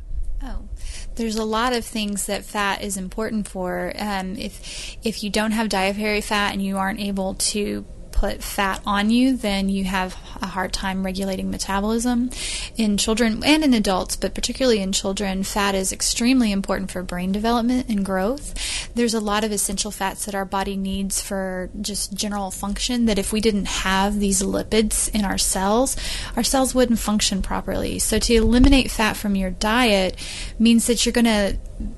Oh, 0.43 0.69
there's 1.15 1.37
a 1.37 1.45
lot 1.45 1.73
of 1.73 1.85
things 1.85 2.27
that 2.27 2.45
fat 2.45 2.83
is 2.83 2.97
important 2.97 3.49
for. 3.49 3.93
Um, 3.97 4.37
if 4.37 4.97
if 5.05 5.23
you 5.23 5.31
don't 5.31 5.53
have 5.53 5.69
dietary 5.69 6.21
fat 6.21 6.53
and 6.53 6.63
you 6.63 6.79
aren't 6.79 7.01
able 7.01 7.35
to 7.35 7.85
put 8.13 8.43
fat 8.43 8.81
on 8.87 9.11
you, 9.11 9.37
then 9.37 9.69
you 9.69 9.85
have 9.85 10.17
a 10.41 10.47
hard 10.47 10.73
time 10.73 11.05
regulating 11.05 11.51
metabolism. 11.51 12.31
In 12.77 12.97
children 12.97 13.43
and 13.45 13.65
in 13.65 13.75
adults, 13.75 14.17
but 14.17 14.35
particularly 14.35 14.81
in 14.81 14.93
children, 14.93 15.43
fat 15.43 15.75
is 15.75 15.93
extremely 15.93 16.53
important 16.53 16.91
for 16.91 17.03
brain 17.03 17.33
development 17.33 17.89
and 17.89 18.05
growth. 18.05 18.55
There's 18.95 19.15
a 19.15 19.21
lot 19.21 19.45
of 19.45 19.53
essential 19.53 19.91
fats 19.91 20.25
that 20.27 20.35
our 20.35 20.45
body 20.45 20.77
needs 20.77 21.21
for 21.21 21.71
just 21.81 22.15
general 22.15 22.51
function 22.51 23.07
that 23.07 23.19
if 23.19 23.33
we 23.33 23.41
didn't 23.41 23.67
have 23.67 24.21
these 24.21 24.43
lipids 24.43 25.13
in 25.15 25.25
our 25.25 25.39
cells, 25.39 25.97
our 26.37 26.45
cells 26.45 26.75
wouldn't 26.75 26.99
function 26.99 27.43
properly. 27.43 27.99
So 27.99 28.19
to 28.19 28.35
eliminate 28.35 28.91
fat 28.91 29.17
from 29.17 29.35
your 29.35 29.51
diet 29.51 30.17
means 30.59 30.87
that 30.87 31.05
you're 31.05 31.13
going 31.13 31.25
to 31.25 31.57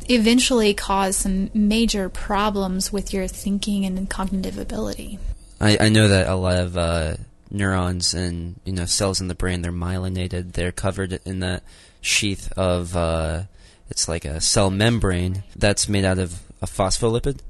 eventually 0.09 0.75
cause 0.75 1.17
some 1.17 1.51
major 1.53 2.09
problems 2.09 2.93
with 2.93 3.13
your 3.13 3.27
thinking 3.27 3.85
and 3.85 4.09
cognitive 4.09 4.59
ability. 4.59 5.19
I, 5.61 5.79
I 5.81 5.89
know 5.89 6.09
that 6.09 6.29
a 6.29 6.35
lot 6.35 6.57
of 6.57 6.77
uh, 6.77 7.15
neurons 7.51 8.15
and 8.15 8.61
you 8.65 8.73
know 8.73 8.85
cells 8.85 9.21
in 9.21 9.29
the 9.29 9.35
brain 9.35 9.63
they're 9.63 9.73
myelinated. 9.73 10.53
They're 10.53 10.73
covered 10.73 11.21
in 11.25 11.41
that 11.41 11.63
sheath 12.01 12.53
of 12.57 12.97
uh, 12.97 13.43
it's 13.89 14.09
like 14.09 14.25
a 14.25 14.41
cell 14.41 14.71
membrane 14.71 15.45
that's 15.57 15.89
made 15.89 16.05
out 16.05 16.19
of 16.19 16.43
a 16.61 16.67
phospholipid. 16.67 17.41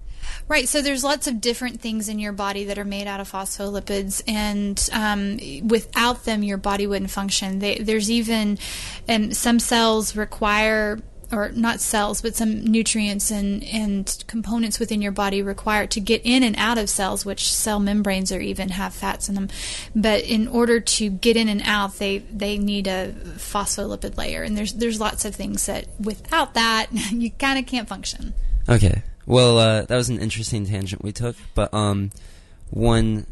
Right. 0.49 0.69
So 0.69 0.83
there's 0.83 1.05
lots 1.05 1.27
of 1.27 1.41
different 1.41 1.81
things 1.81 2.09
in 2.09 2.19
your 2.19 2.33
body 2.33 2.65
that 2.65 2.79
are 2.79 2.85
made 2.85 3.07
out 3.07 3.21
of 3.21 3.31
phospholipids, 3.31 4.23
and 4.27 4.89
um, 4.93 5.39
without 5.67 6.25
them, 6.25 6.43
your 6.43 6.59
body 6.59 6.87
wouldn't 6.87 7.11
function. 7.11 7.61
They, 7.61 7.79
there's 7.79 8.11
even, 8.11 8.59
and 9.09 9.35
some 9.37 9.59
cells 9.59 10.17
require 10.17 11.01
or 11.33 11.51
not 11.51 11.81
cells, 11.81 12.23
but 12.23 12.35
some 12.35 12.65
nutrients 12.65 13.31
and, 13.31 13.65
and 13.65 14.25
components 14.27 14.79
within 14.79 15.03
your 15.03 15.13
body 15.13 15.43
required 15.43 15.91
to 15.93 16.01
get 16.01 16.23
in 16.25 16.43
and 16.43 16.57
out 16.57 16.79
of 16.79 16.89
cells, 16.89 17.25
which 17.25 17.53
cell 17.53 17.81
membranes 17.81 18.33
or 18.33 18.41
even 18.41 18.71
have 18.71 18.95
fats 18.95 19.29
in 19.29 19.35
them. 19.35 19.49
But 19.95 20.25
in 20.25 20.49
order 20.49 20.81
to 20.81 21.11
get 21.11 21.37
in 21.37 21.49
and 21.49 21.63
out, 21.65 21.99
they, 21.99 22.19
they 22.19 22.59
need 22.59 22.87
a 22.87 23.13
phospholipid 23.37 24.17
layer. 24.17 24.43
And 24.43 24.57
there's, 24.57 24.75
there's 24.75 25.01
lots 25.01 25.25
of 25.25 25.35
things 25.35 25.67
that 25.67 25.87
without 26.01 26.55
that, 26.55 26.89
you 27.11 27.31
kind 27.31 27.59
of 27.59 27.67
can't 27.67 27.89
function. 27.89 28.35
Okay. 28.69 29.03
Well, 29.27 29.59
uh, 29.59 29.83
that 29.83 29.97
was 29.97 30.09
an 30.09 30.19
interesting 30.19 30.67
tangent 30.67 31.03
we 31.03 31.13
took, 31.13 31.37
but 31.55 31.73
um, 31.73 32.11
one 32.71 33.27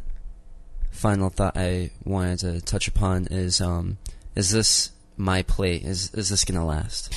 final 0.91 1.31
thought 1.31 1.57
I 1.57 1.91
wanted 2.05 2.39
to 2.41 2.61
touch 2.61 2.87
upon 2.87 3.27
is 3.31 3.61
um, 3.61 3.99
is 4.35 4.51
this 4.51 4.92
my 5.17 5.43
plate? 5.43 5.83
Is 5.83 6.13
is 6.15 6.29
this 6.29 6.45
gonna 6.45 6.67
last? 6.67 7.13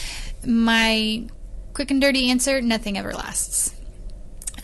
My 0.45 1.27
quick 1.73 1.91
and 1.91 2.01
dirty 2.01 2.29
answer: 2.29 2.61
nothing 2.61 2.97
ever 2.97 3.13
lasts. 3.13 3.73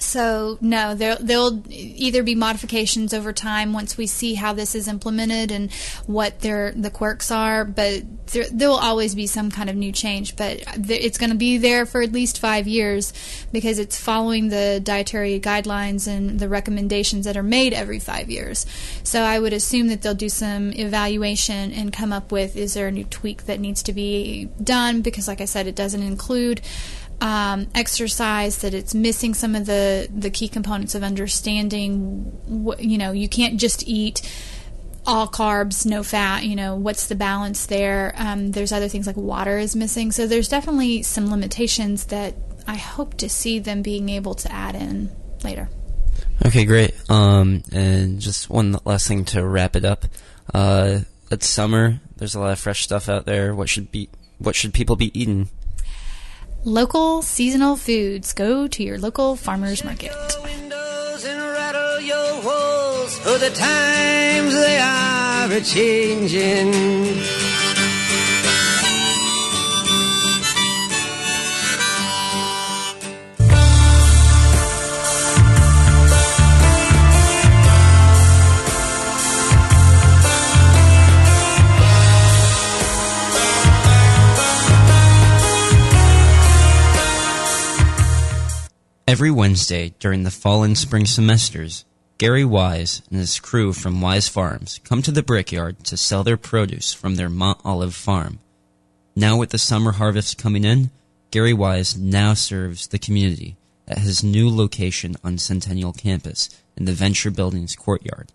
So 0.01 0.57
no, 0.61 0.95
there 0.95 1.15
there'll 1.15 1.63
either 1.69 2.23
be 2.23 2.33
modifications 2.33 3.13
over 3.13 3.31
time 3.31 3.71
once 3.71 3.97
we 3.97 4.07
see 4.07 4.33
how 4.33 4.53
this 4.53 4.73
is 4.73 4.87
implemented 4.87 5.51
and 5.51 5.71
what 6.07 6.39
their 6.39 6.71
the 6.71 6.89
quirks 6.89 7.29
are, 7.29 7.63
but 7.63 8.03
there, 8.27 8.45
there 8.51 8.69
will 8.69 8.77
always 8.77 9.13
be 9.13 9.27
some 9.27 9.51
kind 9.51 9.69
of 9.69 9.75
new 9.75 9.91
change. 9.91 10.35
But 10.35 10.63
it's 10.89 11.19
going 11.19 11.29
to 11.29 11.37
be 11.37 11.59
there 11.59 11.85
for 11.85 12.01
at 12.01 12.11
least 12.11 12.39
five 12.39 12.67
years 12.67 13.13
because 13.51 13.77
it's 13.77 13.99
following 13.99 14.49
the 14.49 14.81
dietary 14.83 15.39
guidelines 15.39 16.07
and 16.07 16.39
the 16.39 16.49
recommendations 16.49 17.25
that 17.25 17.37
are 17.37 17.43
made 17.43 17.73
every 17.73 17.99
five 17.99 18.31
years. 18.31 18.65
So 19.03 19.21
I 19.21 19.39
would 19.39 19.53
assume 19.53 19.89
that 19.89 20.01
they'll 20.01 20.15
do 20.15 20.29
some 20.29 20.73
evaluation 20.73 21.71
and 21.73 21.93
come 21.93 22.11
up 22.11 22.31
with 22.31 22.55
is 22.55 22.73
there 22.73 22.87
a 22.87 22.91
new 22.91 23.03
tweak 23.03 23.45
that 23.45 23.59
needs 23.59 23.83
to 23.83 23.93
be 23.93 24.49
done 24.63 25.01
because, 25.01 25.27
like 25.27 25.41
I 25.41 25.45
said, 25.45 25.67
it 25.67 25.75
doesn't 25.75 26.01
include 26.01 26.61
um, 27.21 27.67
exercise 27.75 28.57
that 28.57 28.73
it's 28.73 28.95
missing 28.95 29.33
some 29.33 29.55
of 29.55 29.67
the 29.67 30.09
the 30.13 30.31
key 30.31 30.47
components 30.47 30.95
of 30.95 31.03
understanding 31.03 32.23
what, 32.45 32.83
you 32.83 32.97
know 32.97 33.11
you 33.11 33.29
can't 33.29 33.59
just 33.59 33.87
eat 33.87 34.21
all 35.05 35.27
carbs 35.27 35.85
no 35.85 36.03
fat 36.03 36.43
you 36.43 36.55
know 36.55 36.75
what's 36.75 37.07
the 37.07 37.15
balance 37.15 37.67
there? 37.67 38.13
Um, 38.17 38.51
there's 38.51 38.71
other 38.71 38.87
things 38.87 39.07
like 39.07 39.15
water 39.15 39.57
is 39.57 39.75
missing. 39.75 40.11
So 40.11 40.27
there's 40.27 40.49
definitely 40.49 41.03
some 41.03 41.29
limitations 41.29 42.05
that 42.05 42.33
i 42.67 42.75
hope 42.75 43.15
to 43.17 43.27
see 43.27 43.57
them 43.57 43.81
being 43.81 44.07
able 44.09 44.35
to 44.35 44.51
add 44.51 44.75
in 44.75 45.09
later. 45.43 45.69
Okay 46.45 46.65
great. 46.65 46.93
Um, 47.09 47.63
and 47.71 48.19
just 48.19 48.49
one 48.49 48.77
last 48.83 49.07
thing 49.07 49.25
to 49.25 49.45
wrap 49.45 49.75
it 49.75 49.85
up. 49.85 50.05
Uh, 50.53 51.01
it's 51.29 51.47
summer. 51.47 51.99
There's 52.17 52.35
a 52.35 52.39
lot 52.39 52.51
of 52.51 52.59
fresh 52.59 52.81
stuff 52.81 53.09
out 53.09 53.25
there. 53.25 53.53
What 53.53 53.69
should 53.69 53.91
be 53.91 54.09
what 54.39 54.55
should 54.55 54.73
people 54.73 54.95
be 54.95 55.17
eating 55.19 55.49
Local 56.63 57.23
seasonal 57.23 57.75
foods. 57.75 58.33
Go 58.33 58.67
to 58.67 58.83
your 58.83 58.99
local 58.99 59.35
farmer's 59.35 59.83
market. 59.83 60.11
Windows 60.43 61.25
and 61.25 61.41
rattle 61.41 61.99
your 62.01 62.45
walls, 62.45 63.17
for 63.17 63.39
the 63.39 63.49
times 63.49 64.53
they 64.53 64.77
are 64.77 65.51
a 65.51 65.61
changing. 65.61 67.50
Every 89.11 89.29
Wednesday 89.29 89.93
during 89.99 90.23
the 90.23 90.31
fall 90.31 90.63
and 90.63 90.77
spring 90.77 91.05
semesters, 91.05 91.83
Gary 92.17 92.45
Wise 92.45 93.01
and 93.09 93.19
his 93.19 93.41
crew 93.41 93.73
from 93.73 93.99
Wise 93.99 94.29
Farms 94.29 94.79
come 94.85 95.01
to 95.01 95.11
the 95.11 95.21
brickyard 95.21 95.83
to 95.83 95.97
sell 95.97 96.23
their 96.23 96.37
produce 96.37 96.93
from 96.93 97.15
their 97.15 97.27
Mount 97.27 97.59
Olive 97.65 97.93
farm. 97.93 98.39
Now 99.13 99.35
with 99.35 99.49
the 99.49 99.57
summer 99.57 99.91
harvest 99.91 100.37
coming 100.37 100.63
in, 100.63 100.91
Gary 101.29 101.51
Wise 101.51 101.97
now 101.97 102.35
serves 102.35 102.87
the 102.87 102.97
community 102.97 103.57
at 103.85 103.97
his 103.97 104.23
new 104.23 104.49
location 104.49 105.17
on 105.25 105.37
Centennial 105.37 105.91
campus 105.91 106.49
in 106.77 106.85
the 106.85 106.93
Venture 106.93 107.31
Building's 107.31 107.75
courtyard. 107.75 108.31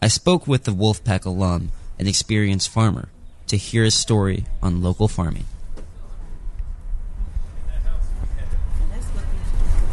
I 0.00 0.08
spoke 0.08 0.46
with 0.46 0.64
the 0.64 0.72
Wolfpack 0.72 1.26
alum 1.26 1.72
and 1.98 2.08
experienced 2.08 2.70
farmer 2.70 3.10
to 3.48 3.58
hear 3.58 3.84
his 3.84 3.94
story 3.94 4.46
on 4.62 4.82
local 4.82 5.08
farming. 5.08 5.44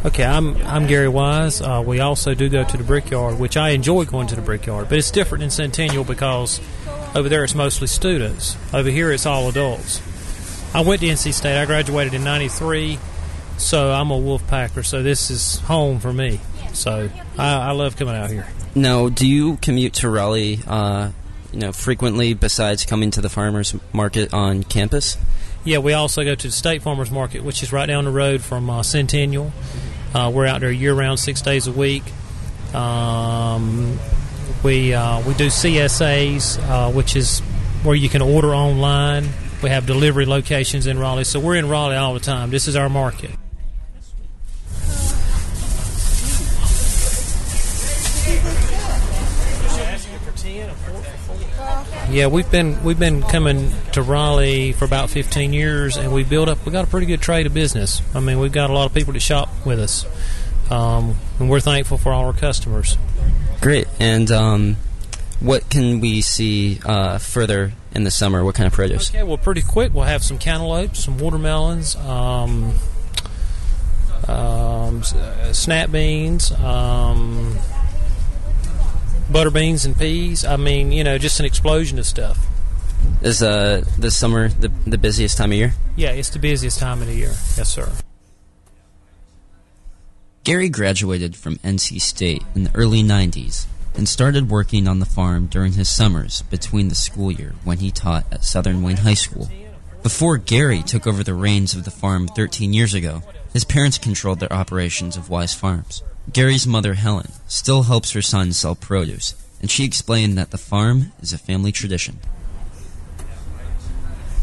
Okay, 0.04 0.22
I'm 0.22 0.58
I'm 0.66 0.86
Gary 0.86 1.08
Wise. 1.08 1.62
Uh, 1.62 1.82
we 1.84 2.00
also 2.00 2.34
do 2.34 2.50
go 2.50 2.62
to 2.62 2.76
the 2.76 2.84
Brickyard, 2.84 3.38
which 3.38 3.56
I 3.56 3.70
enjoy 3.70 4.04
going 4.04 4.26
to 4.26 4.36
the 4.36 4.42
Brickyard, 4.42 4.90
but 4.90 4.98
it's 4.98 5.10
different 5.10 5.42
in 5.42 5.48
Centennial 5.48 6.04
because 6.04 6.60
over 7.14 7.30
there 7.30 7.42
it's 7.42 7.54
mostly 7.54 7.86
students. 7.86 8.54
Over 8.74 8.90
here 8.90 9.10
it's 9.12 9.24
all 9.24 9.48
adults. 9.48 10.02
I 10.74 10.82
went 10.82 11.00
to 11.00 11.06
NC 11.06 11.32
State. 11.32 11.58
I 11.58 11.64
graduated 11.64 12.12
in 12.12 12.22
'93, 12.22 12.98
so 13.56 13.92
I'm 13.92 14.10
a 14.10 14.18
Wolfpacker. 14.18 14.84
So 14.84 15.02
this 15.02 15.30
is 15.30 15.60
home 15.60 16.00
for 16.00 16.12
me. 16.12 16.38
So 16.74 17.08
I, 17.38 17.54
I 17.54 17.70
love 17.70 17.96
coming 17.96 18.14
out 18.14 18.28
here. 18.28 18.46
Now, 18.74 19.08
do 19.08 19.26
you 19.26 19.56
commute 19.56 19.94
to 19.94 20.10
Raleigh, 20.10 20.60
uh, 20.66 21.12
you 21.50 21.60
know, 21.60 21.72
frequently 21.72 22.34
besides 22.34 22.84
coming 22.84 23.10
to 23.12 23.22
the 23.22 23.30
farmers 23.30 23.74
market 23.94 24.34
on 24.34 24.64
campus? 24.64 25.16
Yeah, 25.64 25.78
we 25.78 25.94
also 25.94 26.24
go 26.24 26.34
to 26.34 26.48
the 26.48 26.52
State 26.52 26.82
Farmers 26.82 27.10
Market, 27.10 27.42
which 27.42 27.62
is 27.62 27.72
right 27.72 27.86
down 27.86 28.04
the 28.04 28.10
road 28.10 28.42
from 28.42 28.68
uh, 28.68 28.82
Centennial. 28.82 29.50
Uh, 30.14 30.30
we're 30.30 30.46
out 30.46 30.60
there 30.60 30.70
year 30.70 30.94
round, 30.94 31.18
six 31.18 31.42
days 31.42 31.66
a 31.66 31.72
week. 31.72 32.04
Um, 32.72 33.98
we 34.62 34.94
uh, 34.94 35.20
we 35.26 35.34
do 35.34 35.48
CSAs, 35.48 36.58
uh, 36.58 36.92
which 36.92 37.16
is 37.16 37.40
where 37.82 37.96
you 37.96 38.08
can 38.08 38.22
order 38.22 38.54
online. 38.54 39.28
We 39.62 39.70
have 39.70 39.86
delivery 39.86 40.26
locations 40.26 40.86
in 40.86 40.98
Raleigh, 40.98 41.24
so 41.24 41.40
we're 41.40 41.56
in 41.56 41.68
Raleigh 41.68 41.96
all 41.96 42.14
the 42.14 42.20
time. 42.20 42.50
This 42.50 42.68
is 42.68 42.76
our 42.76 42.88
market. 42.88 43.30
Yeah, 52.14 52.28
we've 52.28 52.48
been 52.48 52.80
we've 52.84 52.96
been 52.98 53.22
coming 53.22 53.72
to 53.94 54.00
Raleigh 54.00 54.70
for 54.70 54.84
about 54.84 55.10
15 55.10 55.52
years, 55.52 55.96
and 55.96 56.12
we 56.12 56.22
built 56.22 56.48
up. 56.48 56.64
We 56.64 56.70
got 56.70 56.84
a 56.84 56.88
pretty 56.88 57.06
good 57.06 57.20
trade 57.20 57.44
of 57.44 57.52
business. 57.52 58.00
I 58.14 58.20
mean, 58.20 58.38
we've 58.38 58.52
got 58.52 58.70
a 58.70 58.72
lot 58.72 58.86
of 58.86 58.94
people 58.94 59.14
to 59.14 59.18
shop 59.18 59.48
with 59.66 59.80
us, 59.80 60.06
um, 60.70 61.16
and 61.40 61.50
we're 61.50 61.58
thankful 61.58 61.98
for 61.98 62.12
all 62.12 62.26
our 62.26 62.32
customers. 62.32 62.96
Great. 63.60 63.88
And 63.98 64.30
um, 64.30 64.76
what 65.40 65.68
can 65.68 65.98
we 65.98 66.20
see 66.20 66.78
uh, 66.84 67.18
further 67.18 67.72
in 67.96 68.04
the 68.04 68.12
summer? 68.12 68.44
What 68.44 68.54
kind 68.54 68.68
of 68.68 68.72
produce? 68.74 69.10
Okay, 69.10 69.24
well, 69.24 69.36
pretty 69.36 69.62
quick 69.62 69.92
we'll 69.92 70.04
have 70.04 70.22
some 70.22 70.38
cantaloupes, 70.38 71.02
some 71.02 71.18
watermelons, 71.18 71.96
um, 71.96 72.74
um, 74.28 75.02
uh, 75.02 75.52
snap 75.52 75.90
beans. 75.90 76.52
Um, 76.52 77.58
butter 79.30 79.50
beans 79.50 79.84
and 79.84 79.96
peas. 79.98 80.44
I 80.44 80.56
mean, 80.56 80.92
you 80.92 81.04
know, 81.04 81.18
just 81.18 81.40
an 81.40 81.46
explosion 81.46 81.98
of 81.98 82.06
stuff. 82.06 82.38
Is 83.22 83.42
uh, 83.42 83.84
the 83.98 84.10
summer 84.10 84.48
the, 84.48 84.68
the 84.86 84.98
busiest 84.98 85.38
time 85.38 85.52
of 85.52 85.58
year? 85.58 85.74
Yeah, 85.96 86.10
it's 86.10 86.30
the 86.30 86.38
busiest 86.38 86.78
time 86.78 87.00
of 87.00 87.06
the 87.06 87.14
year. 87.14 87.34
Yes, 87.56 87.68
sir. 87.68 87.90
Gary 90.42 90.68
graduated 90.68 91.36
from 91.36 91.56
NC 91.56 92.00
State 92.00 92.42
in 92.54 92.64
the 92.64 92.70
early 92.74 93.02
90s 93.02 93.66
and 93.94 94.08
started 94.08 94.50
working 94.50 94.86
on 94.86 94.98
the 94.98 95.06
farm 95.06 95.46
during 95.46 95.72
his 95.72 95.88
summers 95.88 96.42
between 96.42 96.88
the 96.88 96.94
school 96.94 97.32
year 97.32 97.54
when 97.64 97.78
he 97.78 97.90
taught 97.90 98.30
at 98.30 98.44
Southern 98.44 98.82
Wayne 98.82 98.98
High 98.98 99.14
School. 99.14 99.48
Before 100.02 100.36
Gary 100.36 100.82
took 100.82 101.06
over 101.06 101.24
the 101.24 101.32
reins 101.32 101.74
of 101.74 101.84
the 101.84 101.90
farm 101.90 102.28
13 102.28 102.74
years 102.74 102.92
ago, 102.92 103.22
his 103.54 103.64
parents 103.64 103.96
controlled 103.96 104.40
their 104.40 104.52
operations 104.52 105.16
of 105.16 105.30
Wise 105.30 105.54
Farms. 105.54 106.02
Gary's 106.32 106.66
mother, 106.66 106.94
Helen, 106.94 107.30
still 107.46 107.82
helps 107.84 108.12
her 108.12 108.22
son 108.22 108.52
sell 108.52 108.74
produce, 108.74 109.34
and 109.60 109.70
she 109.70 109.84
explained 109.84 110.38
that 110.38 110.50
the 110.50 110.58
farm 110.58 111.12
is 111.20 111.32
a 111.32 111.38
family 111.38 111.70
tradition. 111.70 112.18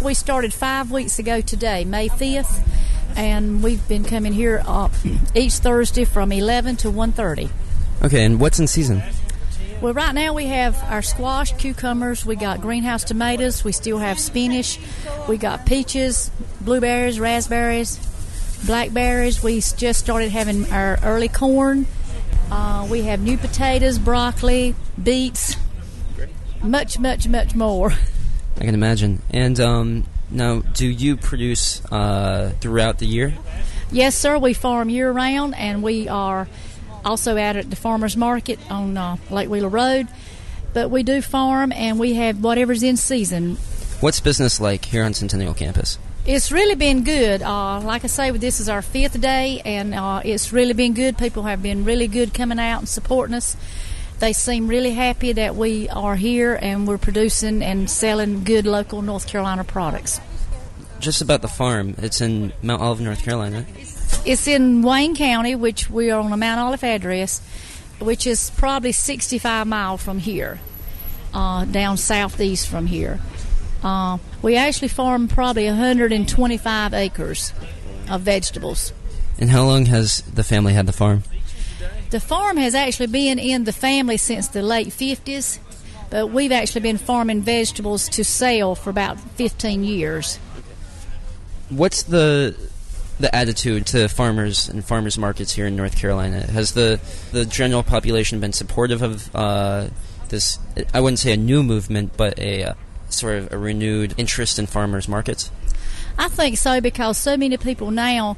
We 0.02 0.14
started 0.14 0.54
five 0.54 0.92
weeks 0.92 1.20
ago 1.20 1.42
today, 1.42 1.84
May 1.84 2.08
5th, 2.08 2.68
and 3.16 3.62
we've 3.62 3.86
been 3.88 4.04
coming 4.04 4.34
here 4.34 4.64
uh, 4.66 4.90
each 5.36 5.54
Thursday 5.54 6.06
from 6.06 6.32
11 6.32 6.78
to 6.78 6.88
1.30. 6.88 7.50
Okay, 8.04 8.26
and 8.26 8.40
what's 8.40 8.60
in 8.60 8.68
season? 8.68 9.04
Well, 9.82 9.94
right 9.94 10.14
now 10.14 10.34
we 10.34 10.46
have 10.46 10.82
our 10.84 11.02
squash, 11.02 11.54
cucumbers, 11.54 12.24
we 12.26 12.36
got 12.36 12.62
greenhouse 12.62 13.04
tomatoes, 13.04 13.64
we 13.64 13.72
still 13.72 13.98
have 13.98 14.20
spinach, 14.20 14.80
we 15.28 15.38
got 15.38 15.66
peaches, 15.66 16.30
blueberries, 16.62 17.20
raspberries, 17.20 18.00
blackberries. 18.66 19.44
We 19.44 19.62
just 19.62 20.00
started 20.00 20.32
having 20.32 20.72
our 20.72 21.00
early 21.04 21.28
corn. 21.28 21.88
Uh, 22.52 22.88
we 22.90 23.04
have 23.04 23.22
new 23.22 23.38
potatoes, 23.38 23.98
broccoli, 23.98 24.76
beets, 25.02 25.56
much, 26.62 27.00
much, 27.00 27.28
much 27.28 27.56
more. 27.56 27.92
I 28.58 28.66
can 28.66 28.74
imagine. 28.74 29.22
And 29.30 29.60
um, 29.60 30.04
now, 30.30 30.60
do 30.60 30.88
you 30.88 31.18
produce 31.18 31.84
uh, 31.86 32.54
throughout 32.60 33.00
the 33.00 33.06
year? 33.06 33.34
Yes, 33.92 34.16
sir. 34.16 34.38
We 34.38 34.54
farm 34.54 34.90
year 34.90 35.12
round, 35.12 35.56
and 35.56 35.82
we 35.82 36.08
are 36.08 36.48
also 37.04 37.38
out 37.38 37.56
at 37.56 37.70
the 37.70 37.76
farmers 37.76 38.16
market 38.16 38.60
on 38.70 38.98
uh, 38.98 39.18
Lake 39.30 39.50
Wheeler 39.50 39.70
Road. 39.70 40.08
But 40.74 40.90
we 40.90 41.04
do 41.04 41.22
farm, 41.22 41.72
and 41.72 42.00
we 42.00 42.14
have 42.14 42.42
whatever's 42.42 42.84
in 42.84 42.98
season. 42.98 43.58
What's 44.00 44.20
business 44.20 44.60
like 44.60 44.86
here 44.86 45.04
on 45.04 45.14
Centennial 45.14 45.54
Campus? 45.54 45.98
It's 46.24 46.52
really 46.52 46.76
been 46.76 47.04
good. 47.04 47.42
Uh, 47.42 47.82
like 47.82 48.04
I 48.04 48.08
say, 48.08 48.30
this 48.30 48.60
is 48.60 48.70
our 48.70 48.84
fifth 48.84 49.20
day, 49.20 49.62
and 49.66 49.96
uh, 49.96 50.22
it's 50.24 50.54
really 50.54 50.74
been 50.74 50.94
good. 50.94 51.18
People 51.18 51.44
have 51.44 51.64
been 51.64 51.84
really 51.84 52.08
good 52.08 52.32
coming 52.34 52.60
out 52.60 52.80
and 52.80 52.88
supporting 52.88 53.34
us. 53.34 53.58
They 54.20 54.34
seem 54.34 54.68
really 54.68 54.92
happy 54.92 55.34
that 55.34 55.56
we 55.56 55.90
are 55.90 56.16
here 56.16 56.54
and 56.54 56.88
we're 56.88 57.00
producing 57.00 57.64
and 57.64 57.90
selling 57.90 58.44
good 58.44 58.68
local 58.68 59.02
North 59.02 59.28
Carolina 59.28 59.64
products. 59.64 60.22
Just 61.00 61.24
about 61.24 61.42
the 61.42 61.48
farm. 61.48 61.96
It's 61.98 62.22
in 62.22 62.54
Mount 62.62 62.84
Olive, 62.84 63.02
North 63.02 63.24
Carolina. 63.24 63.66
It's 64.24 64.48
in 64.48 64.84
Wayne 64.84 65.16
County, 65.16 65.56
which 65.56 65.90
we 65.90 66.12
are 66.12 66.22
on 66.22 66.32
a 66.32 66.38
Mount 66.38 66.60
Olive 66.60 66.84
address, 66.84 67.42
which 67.98 68.28
is 68.28 68.52
probably 68.52 68.92
65 68.92 69.66
miles 69.66 70.04
from 70.04 70.20
here, 70.20 70.60
uh, 71.34 71.66
down 71.66 71.98
southeast 71.98 72.68
from 72.68 72.86
here. 72.86 73.20
We 74.42 74.56
actually 74.56 74.88
farm 74.88 75.28
probably 75.28 75.66
125 75.66 76.94
acres 76.94 77.54
of 78.10 78.22
vegetables. 78.22 78.94
And 79.38 79.50
how 79.50 79.66
long 79.66 79.86
has 79.88 80.22
the 80.22 80.44
family 80.44 80.74
had 80.74 80.88
the 80.88 80.94
farm? 80.94 81.24
The 82.10 82.20
farm 82.20 82.58
has 82.58 82.76
actually 82.76 83.08
been 83.08 83.40
in 83.40 83.64
the 83.64 83.72
family 83.72 84.18
since 84.18 84.48
the 84.48 84.62
late 84.62 84.88
50s, 84.88 85.60
but 86.10 86.28
we've 86.28 86.52
actually 86.52 86.82
been 86.82 86.98
farming 86.98 87.42
vegetables 87.42 88.10
to 88.10 88.24
sell 88.24 88.76
for 88.76 88.90
about 88.90 89.20
15 89.20 89.84
years. 89.84 90.38
What's 91.70 92.04
the 92.04 92.56
the 93.20 93.34
attitude 93.36 93.86
to 93.86 94.08
farmers 94.10 94.68
and 94.68 94.84
farmers 94.84 95.16
markets 95.18 95.54
here 95.54 95.68
in 95.68 95.76
North 95.76 95.96
Carolina? 95.96 96.42
Has 96.48 96.74
the 96.74 97.00
the 97.32 97.46
general 97.46 97.84
population 97.84 98.40
been 98.40 98.52
supportive 98.52 99.02
of 99.02 99.34
uh, 99.34 99.88
this? 100.30 100.60
I 100.94 101.00
wouldn't 101.00 101.20
say 101.20 101.32
a 101.32 101.38
new 101.38 101.64
movement, 101.64 102.18
but 102.18 102.38
a 102.40 102.64
uh, 102.64 102.74
sort 103.14 103.38
of 103.38 103.52
a 103.52 103.58
renewed 103.58 104.14
interest 104.18 104.60
in 104.60 104.66
farmers 104.66 105.08
markets. 105.08 105.52
I 106.18 106.28
think 106.28 106.58
so 106.58 106.82
because 106.82 107.18
so 107.18 107.38
many 107.38 107.58
people 107.58 107.92
now 107.92 108.38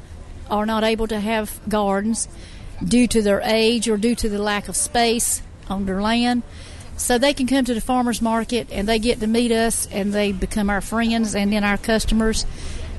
are 0.50 0.65
not 0.65 0.84
able 0.84 1.08
to 1.08 1.20
have 1.20 1.60
gardens 1.68 2.27
due 2.84 3.08
to 3.08 3.22
their 3.22 3.42
age 3.42 3.88
or 3.88 3.98
due 3.98 4.15
to 4.15 4.30
the 4.30 4.39
lack 4.39 4.68
of 4.68 4.75
space 4.75 5.42
on 5.70 5.86
their 5.86 6.01
land. 6.01 6.44
So 6.96 7.18
they 7.18 7.34
can 7.34 7.48
come 7.48 7.65
to 7.65 7.74
the 7.74 7.81
farmers 7.81 8.22
market 8.22 8.68
and 8.72 8.88
they 8.88 9.00
get 9.00 9.20
to 9.20 9.27
meet 9.27 9.51
us 9.51 9.88
and 9.92 10.14
they 10.14 10.31
become 10.31 10.70
our 10.70 10.81
friends 10.81 11.36
and 11.36 11.51
then 11.51 11.64
our 11.64 11.77
customers 11.77 12.46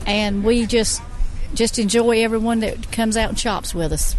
and 0.06 0.44
we 0.44 0.66
just 0.66 1.00
just 1.54 1.78
enjoy 1.78 2.22
everyone 2.22 2.60
that 2.60 2.90
comes 2.90 3.16
out 3.16 3.28
and 3.28 3.38
shops 3.38 3.74
with 3.74 3.92
us. 3.92 4.16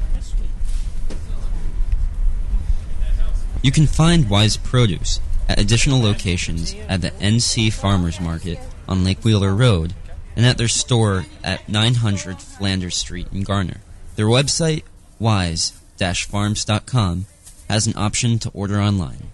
You 3.61 3.71
can 3.71 3.87
find 3.87 4.29
Wise 4.29 4.57
Produce 4.57 5.19
at 5.47 5.59
additional 5.59 6.01
locations 6.01 6.73
at 6.87 7.01
the 7.01 7.11
NC 7.11 7.71
Farmers 7.71 8.19
Market 8.19 8.59
on 8.87 9.03
Lake 9.03 9.23
Wheeler 9.23 9.53
Road 9.53 9.93
and 10.35 10.45
at 10.45 10.57
their 10.57 10.67
store 10.67 11.25
at 11.43 11.67
900 11.69 12.41
Flanders 12.41 12.95
Street 12.95 13.27
in 13.31 13.43
Garner. 13.43 13.81
Their 14.15 14.27
website, 14.27 14.83
wise-farms.com, 15.19 17.25
has 17.69 17.87
an 17.87 17.93
option 17.95 18.39
to 18.39 18.49
order 18.51 18.79
online. 18.79 19.29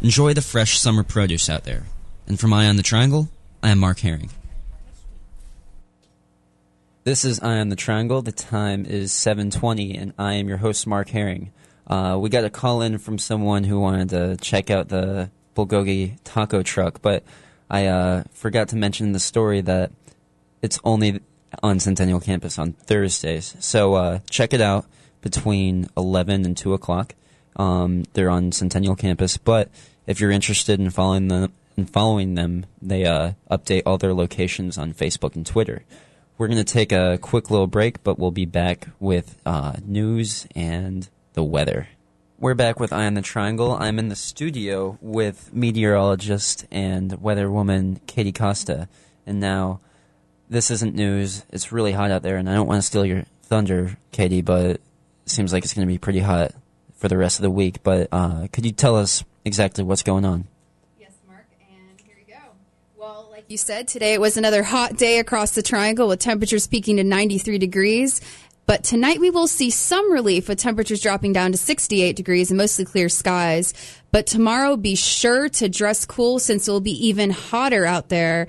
Enjoy 0.00 0.34
the 0.34 0.42
fresh 0.42 0.78
summer 0.78 1.02
produce 1.02 1.48
out 1.48 1.64
there. 1.64 1.84
And 2.26 2.38
from 2.38 2.52
Eye 2.52 2.66
on 2.66 2.76
the 2.76 2.82
Triangle, 2.82 3.28
I 3.62 3.70
am 3.70 3.78
Mark 3.78 4.00
Herring. 4.00 4.30
This 7.04 7.24
is 7.24 7.40
Eye 7.40 7.58
on 7.58 7.68
the 7.68 7.76
Triangle. 7.76 8.22
The 8.22 8.32
time 8.32 8.86
is 8.86 9.12
7:20, 9.12 9.94
and 9.94 10.14
I 10.18 10.34
am 10.34 10.48
your 10.48 10.58
host, 10.58 10.86
Mark 10.86 11.10
Herring. 11.10 11.52
Uh, 11.86 12.16
we 12.18 12.30
got 12.30 12.44
a 12.44 12.50
call 12.50 12.80
in 12.80 12.96
from 12.96 13.18
someone 13.18 13.64
who 13.64 13.78
wanted 13.78 14.08
to 14.10 14.36
check 14.38 14.70
out 14.70 14.88
the 14.88 15.30
bulgogi 15.54 16.18
taco 16.24 16.62
truck, 16.62 17.00
but 17.02 17.22
I 17.70 17.86
uh, 17.86 18.24
forgot 18.32 18.68
to 18.68 18.76
mention 18.76 19.12
the 19.12 19.20
story 19.20 19.60
that 19.62 19.92
it's 20.62 20.78
only 20.84 21.20
on 21.62 21.80
Centennial 21.80 22.20
Campus 22.20 22.58
on 22.58 22.72
Thursdays. 22.72 23.56
So 23.60 23.94
uh, 23.94 24.18
check 24.28 24.52
it 24.52 24.60
out 24.60 24.86
between 25.22 25.88
11 25.96 26.44
and 26.44 26.56
2 26.56 26.74
o'clock. 26.74 27.14
Um, 27.56 28.04
they're 28.12 28.30
on 28.30 28.52
Centennial 28.52 28.96
Campus, 28.96 29.36
but 29.36 29.70
if 30.06 30.20
you're 30.20 30.30
interested 30.30 30.80
in 30.80 30.90
following 30.90 31.28
them, 31.28 31.52
in 31.76 31.86
following 31.86 32.34
them, 32.34 32.66
they 32.80 33.04
uh, 33.04 33.32
update 33.50 33.82
all 33.86 33.98
their 33.98 34.14
locations 34.14 34.78
on 34.78 34.92
Facebook 34.92 35.34
and 35.34 35.46
Twitter. 35.46 35.84
We're 36.36 36.48
going 36.48 36.64
to 36.64 36.64
take 36.64 36.92
a 36.92 37.18
quick 37.20 37.50
little 37.50 37.66
break, 37.66 38.02
but 38.02 38.18
we'll 38.18 38.32
be 38.32 38.44
back 38.44 38.88
with 38.98 39.40
uh, 39.46 39.74
news 39.84 40.46
and 40.54 41.08
the 41.34 41.44
weather. 41.44 41.88
We're 42.44 42.52
back 42.52 42.78
with 42.78 42.92
Eye 42.92 43.06
on 43.06 43.14
the 43.14 43.22
Triangle. 43.22 43.72
I'm 43.72 43.98
in 43.98 44.10
the 44.10 44.14
studio 44.14 44.98
with 45.00 45.50
meteorologist 45.54 46.66
and 46.70 47.22
weather 47.22 47.50
woman 47.50 48.02
Katie 48.06 48.32
Costa. 48.32 48.86
And 49.26 49.40
now, 49.40 49.80
this 50.50 50.70
isn't 50.70 50.94
news. 50.94 51.46
It's 51.48 51.72
really 51.72 51.92
hot 51.92 52.10
out 52.10 52.22
there, 52.22 52.36
and 52.36 52.50
I 52.50 52.52
don't 52.52 52.66
want 52.66 52.82
to 52.82 52.86
steal 52.86 53.06
your 53.06 53.24
thunder, 53.44 53.96
Katie, 54.12 54.42
but 54.42 54.72
it 54.72 54.82
seems 55.24 55.54
like 55.54 55.64
it's 55.64 55.72
going 55.72 55.88
to 55.88 55.90
be 55.90 55.96
pretty 55.96 56.18
hot 56.18 56.52
for 56.96 57.08
the 57.08 57.16
rest 57.16 57.38
of 57.38 57.44
the 57.44 57.50
week. 57.50 57.82
But 57.82 58.08
uh, 58.12 58.48
could 58.52 58.66
you 58.66 58.72
tell 58.72 58.94
us 58.94 59.24
exactly 59.46 59.82
what's 59.82 60.02
going 60.02 60.26
on? 60.26 60.46
Yes, 61.00 61.12
Mark, 61.26 61.46
and 61.58 61.98
here 62.04 62.16
you 62.28 62.34
go. 62.34 62.40
Well, 62.94 63.26
like 63.30 63.46
you 63.48 63.56
said, 63.56 63.88
today 63.88 64.12
it 64.12 64.20
was 64.20 64.36
another 64.36 64.64
hot 64.64 64.98
day 64.98 65.18
across 65.18 65.52
the 65.52 65.62
triangle 65.62 66.08
with 66.08 66.20
temperatures 66.20 66.66
peaking 66.66 66.98
to 66.98 67.04
93 67.04 67.56
degrees. 67.56 68.20
But 68.66 68.82
tonight 68.82 69.20
we 69.20 69.30
will 69.30 69.46
see 69.46 69.70
some 69.70 70.10
relief 70.10 70.48
with 70.48 70.58
temperatures 70.58 71.00
dropping 71.00 71.32
down 71.32 71.52
to 71.52 71.58
68 71.58 72.16
degrees 72.16 72.50
and 72.50 72.58
mostly 72.58 72.84
clear 72.84 73.08
skies. 73.08 73.74
But 74.10 74.26
tomorrow 74.26 74.76
be 74.76 74.94
sure 74.94 75.48
to 75.50 75.68
dress 75.68 76.06
cool 76.06 76.38
since 76.38 76.66
it 76.66 76.70
will 76.70 76.80
be 76.80 77.06
even 77.08 77.30
hotter 77.30 77.84
out 77.84 78.08
there 78.08 78.46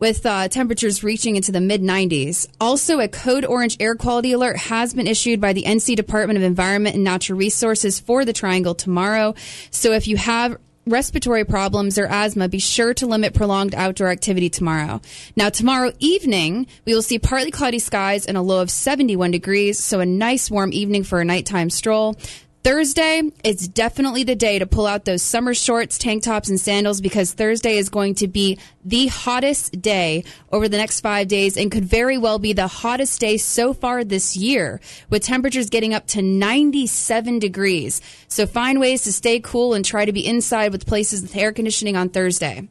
with 0.00 0.26
uh, 0.26 0.48
temperatures 0.48 1.04
reaching 1.04 1.36
into 1.36 1.52
the 1.52 1.60
mid 1.60 1.80
90s. 1.80 2.48
Also, 2.60 2.98
a 2.98 3.08
code 3.08 3.44
orange 3.44 3.76
air 3.80 3.94
quality 3.94 4.32
alert 4.32 4.56
has 4.56 4.92
been 4.92 5.06
issued 5.06 5.40
by 5.40 5.52
the 5.52 5.62
NC 5.62 5.94
Department 5.96 6.36
of 6.36 6.42
Environment 6.42 6.96
and 6.96 7.04
Natural 7.04 7.38
Resources 7.38 8.00
for 8.00 8.24
the 8.24 8.32
Triangle 8.32 8.74
tomorrow. 8.74 9.34
So 9.70 9.92
if 9.92 10.08
you 10.08 10.16
have 10.16 10.58
respiratory 10.86 11.44
problems 11.44 11.98
or 11.98 12.06
asthma, 12.06 12.48
be 12.48 12.58
sure 12.58 12.94
to 12.94 13.06
limit 13.06 13.34
prolonged 13.34 13.74
outdoor 13.74 14.08
activity 14.08 14.50
tomorrow. 14.50 15.00
Now, 15.36 15.48
tomorrow 15.48 15.92
evening, 15.98 16.66
we 16.84 16.94
will 16.94 17.02
see 17.02 17.18
partly 17.18 17.50
cloudy 17.50 17.78
skies 17.78 18.26
and 18.26 18.36
a 18.36 18.42
low 18.42 18.60
of 18.60 18.70
71 18.70 19.30
degrees, 19.30 19.78
so 19.78 20.00
a 20.00 20.06
nice 20.06 20.50
warm 20.50 20.72
evening 20.72 21.04
for 21.04 21.20
a 21.20 21.24
nighttime 21.24 21.70
stroll. 21.70 22.16
Thursday, 22.64 23.20
it's 23.44 23.68
definitely 23.68 24.24
the 24.24 24.34
day 24.34 24.58
to 24.58 24.66
pull 24.66 24.86
out 24.86 25.04
those 25.04 25.20
summer 25.20 25.52
shorts, 25.52 25.98
tank 25.98 26.22
tops, 26.22 26.48
and 26.48 26.58
sandals 26.58 27.02
because 27.02 27.34
Thursday 27.34 27.76
is 27.76 27.90
going 27.90 28.14
to 28.14 28.26
be 28.26 28.58
the 28.82 29.08
hottest 29.08 29.82
day 29.82 30.24
over 30.50 30.66
the 30.66 30.78
next 30.78 31.00
five 31.00 31.28
days 31.28 31.58
and 31.58 31.70
could 31.70 31.84
very 31.84 32.16
well 32.16 32.38
be 32.38 32.54
the 32.54 32.66
hottest 32.66 33.20
day 33.20 33.36
so 33.36 33.74
far 33.74 34.02
this 34.02 34.34
year 34.34 34.80
with 35.10 35.22
temperatures 35.22 35.68
getting 35.68 35.92
up 35.92 36.06
to 36.06 36.22
97 36.22 37.38
degrees. 37.38 38.00
So 38.28 38.46
find 38.46 38.80
ways 38.80 39.02
to 39.02 39.12
stay 39.12 39.40
cool 39.40 39.74
and 39.74 39.84
try 39.84 40.06
to 40.06 40.12
be 40.14 40.26
inside 40.26 40.72
with 40.72 40.86
places 40.86 41.20
with 41.20 41.36
air 41.36 41.52
conditioning 41.52 41.96
on 41.96 42.08
Thursday. 42.08 42.66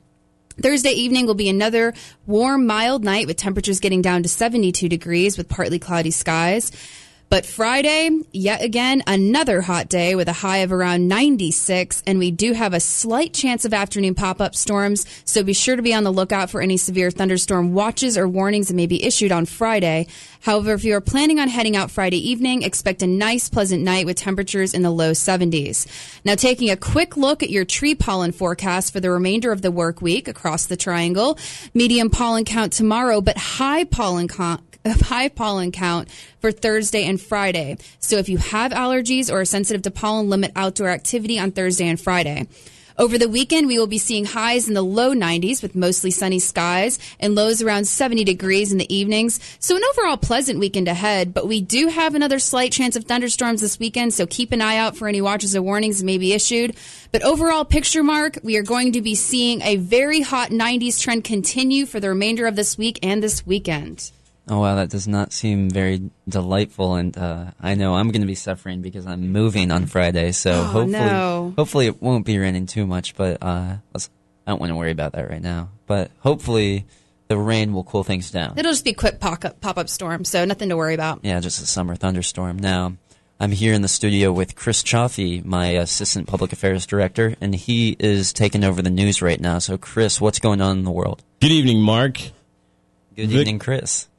Thursday 0.60 0.92
evening 0.92 1.28
will 1.28 1.36
be 1.36 1.50
another 1.50 1.94
warm, 2.26 2.66
mild 2.66 3.04
night 3.04 3.28
with 3.28 3.38
temperatures 3.38 3.80
getting 3.80 4.02
down 4.02 4.24
to 4.24 4.30
72 4.30 4.90
degrees 4.90 5.38
with 5.38 5.50
partly 5.50 5.78
cloudy 5.78 6.12
skies. 6.12 6.72
But 7.34 7.48
Friday, 7.48 8.12
yet 8.32 8.62
again, 8.62 9.02
another 9.08 9.62
hot 9.62 9.90
day 9.90 10.14
with 10.14 10.28
a 10.28 10.34
high 10.34 10.60
of 10.60 10.72
around 10.72 11.08
96, 11.08 12.04
and 12.06 12.20
we 12.20 12.30
do 12.30 12.54
have 12.54 12.76
a 12.76 12.80
slight 12.80 13.34
chance 13.34 13.66
of 13.66 13.74
afternoon 13.74 14.14
pop 14.14 14.40
up 14.40 14.54
storms, 14.54 15.08
so 15.26 15.42
be 15.42 15.54
sure 15.54 15.76
to 15.76 15.82
be 15.82 15.96
on 15.96 16.04
the 16.04 16.14
lookout 16.14 16.52
for 16.52 16.62
any 16.62 16.78
severe 16.78 17.10
thunderstorm 17.10 17.74
watches 17.74 18.20
or 18.20 18.28
warnings 18.28 18.68
that 18.68 18.76
may 18.76 18.86
be 18.86 19.04
issued 19.04 19.32
on 19.32 19.48
Friday. 19.48 20.06
However, 20.42 20.74
if 20.74 20.84
you 20.84 20.94
are 20.94 21.02
planning 21.02 21.40
on 21.40 21.48
heading 21.48 21.76
out 21.76 21.90
Friday 21.90 22.18
evening, 22.18 22.62
expect 22.62 23.02
a 23.02 23.08
nice, 23.08 23.50
pleasant 23.50 23.82
night 23.82 24.06
with 24.06 24.18
temperatures 24.18 24.76
in 24.76 24.84
the 24.84 24.92
low 24.92 25.14
70s. 25.14 25.88
Now, 26.24 26.36
taking 26.36 26.70
a 26.70 26.78
quick 26.78 27.18
look 27.18 27.42
at 27.42 27.50
your 27.50 27.66
tree 27.66 27.96
pollen 27.96 28.32
forecast 28.32 28.94
for 28.94 29.00
the 29.00 29.10
remainder 29.10 29.52
of 29.52 29.64
the 29.64 29.72
work 29.72 30.04
week 30.04 30.28
across 30.28 30.68
the 30.68 30.78
triangle, 30.78 31.40
medium 31.74 32.12
pollen 32.12 32.46
count 32.46 32.74
tomorrow, 32.74 33.22
but 33.22 33.38
high 33.40 33.86
pollen 33.86 34.28
count 34.28 34.73
high 34.92 35.30
pollen 35.30 35.72
count 35.72 36.10
for 36.40 36.52
Thursday 36.52 37.06
and 37.06 37.20
Friday. 37.20 37.78
So 38.00 38.18
if 38.18 38.30
you 38.30 38.38
have 38.38 38.72
allergies 38.72 39.32
or 39.32 39.42
are 39.42 39.46
sensitive 39.46 39.82
to 39.84 39.92
pollen, 39.92 40.30
limit 40.30 40.52
outdoor 40.56 40.90
activity 40.90 41.40
on 41.40 41.52
Thursday 41.52 41.88
and 41.88 42.00
Friday. 42.00 42.48
Over 42.96 43.18
the 43.18 43.30
weekend, 43.30 43.66
we 43.66 43.80
will 43.80 43.88
be 43.88 43.98
seeing 43.98 44.26
highs 44.26 44.68
in 44.68 44.76
the 44.76 44.84
low 44.84 45.16
90s 45.16 45.64
with 45.64 45.76
mostly 45.76 46.12
sunny 46.12 46.38
skies 46.38 47.00
and 47.20 47.34
lows 47.34 47.60
around 47.62 47.86
70 47.86 48.24
degrees 48.24 48.72
in 48.72 48.78
the 48.78 48.94
evenings. 48.94 49.40
So 49.58 49.76
an 49.76 49.82
overall 49.92 50.18
pleasant 50.18 50.60
weekend 50.60 50.88
ahead, 50.88 51.34
but 51.34 51.48
we 51.48 51.60
do 51.60 51.88
have 51.88 52.14
another 52.14 52.38
slight 52.38 52.72
chance 52.72 52.96
of 52.96 53.06
thunderstorms 53.06 53.62
this 53.62 53.80
weekend, 53.80 54.14
so 54.14 54.28
keep 54.28 54.52
an 54.52 54.62
eye 54.62 54.78
out 54.78 54.96
for 54.96 55.08
any 55.08 55.22
watches 55.22 55.56
or 55.56 55.64
warnings 55.64 56.04
may 56.04 56.20
be 56.20 56.34
issued. 56.34 56.76
But 57.12 57.24
overall 57.24 57.66
picture 57.66 58.04
mark, 58.04 58.38
we 58.44 58.58
are 58.58 58.64
going 58.64 58.92
to 58.92 59.02
be 59.02 59.16
seeing 59.16 59.64
a 59.64 59.78
very 59.78 60.22
hot 60.22 60.50
90s 60.50 61.02
trend 61.02 61.24
continue 61.24 61.88
for 61.88 62.00
the 62.00 62.10
remainder 62.10 62.46
of 62.46 62.56
this 62.56 62.78
week 62.78 63.00
and 63.02 63.24
this 63.24 63.44
weekend. 63.44 64.12
Oh 64.48 64.60
wow, 64.60 64.76
that 64.76 64.90
does 64.90 65.08
not 65.08 65.32
seem 65.32 65.70
very 65.70 66.10
delightful, 66.28 66.96
and 66.96 67.18
uh, 67.18 67.52
I 67.62 67.76
know 67.76 67.96
I'm 67.96 68.12
going 68.12 68.22
to 68.24 68.28
be 68.28 68.36
suffering 68.36 68.82
because 68.82 69.06
I'm 69.08 69.32
moving 69.32 69.72
on 69.72 69.86
Friday. 69.86 70.34
So 70.34 70.52
Oh, 70.52 70.64
hopefully, 70.64 70.92
no. 70.92 71.54
hopefully 71.58 71.88
it 71.88 72.02
won't 72.02 72.26
be 72.26 72.38
raining 72.38 72.66
too 72.66 72.86
much. 72.86 73.16
But 73.16 73.38
uh, 73.42 73.78
let's, 73.94 74.10
I 74.46 74.52
don't 74.52 74.60
want 74.60 74.72
to 74.72 74.76
worry 74.76 74.92
about 74.92 75.14
that 75.14 75.30
right 75.30 75.42
now. 75.42 75.70
But 75.88 76.12
hopefully, 76.20 76.86
the 77.30 77.38
rain 77.38 77.74
will 77.74 77.86
cool 77.86 78.04
things 78.04 78.32
down. 78.32 78.56
It'll 78.58 78.74
just 78.74 78.84
be 78.84 78.92
a 78.92 78.96
quick 78.96 79.22
pop 79.22 79.46
up, 79.46 79.62
pop 79.62 79.78
up 79.78 79.88
storm, 79.88 80.26
so 80.26 80.44
nothing 80.44 80.68
to 80.70 80.76
worry 80.78 80.94
about. 80.94 81.22
Yeah, 81.24 81.40
just 81.40 81.62
a 81.64 81.66
summer 81.66 81.96
thunderstorm. 81.96 82.60
Now, 82.60 82.98
I'm 83.40 83.52
here 83.52 83.74
in 83.74 83.82
the 83.82 83.88
studio 83.88 84.34
with 84.34 84.56
Chris 84.58 84.84
Chaffee, 84.84 85.42
my 85.42 85.68
assistant 85.68 86.28
public 86.28 86.52
affairs 86.52 86.86
director, 86.86 87.36
and 87.40 87.56
he 87.56 87.96
is 87.98 88.34
taking 88.34 88.66
over 88.66 88.82
the 88.82 88.90
news 88.90 89.22
right 89.22 89.40
now. 89.40 89.60
So, 89.60 89.78
Chris, 89.78 90.20
what's 90.20 90.40
going 90.40 90.60
on 90.60 90.80
in 90.80 90.84
the 90.84 90.92
world? 90.92 91.24
Good 91.40 91.52
evening, 91.52 91.80
Mark. 91.82 92.18
Good 93.16 93.30
The- 93.30 93.38
evening, 93.38 93.60
Chris. 93.60 94.10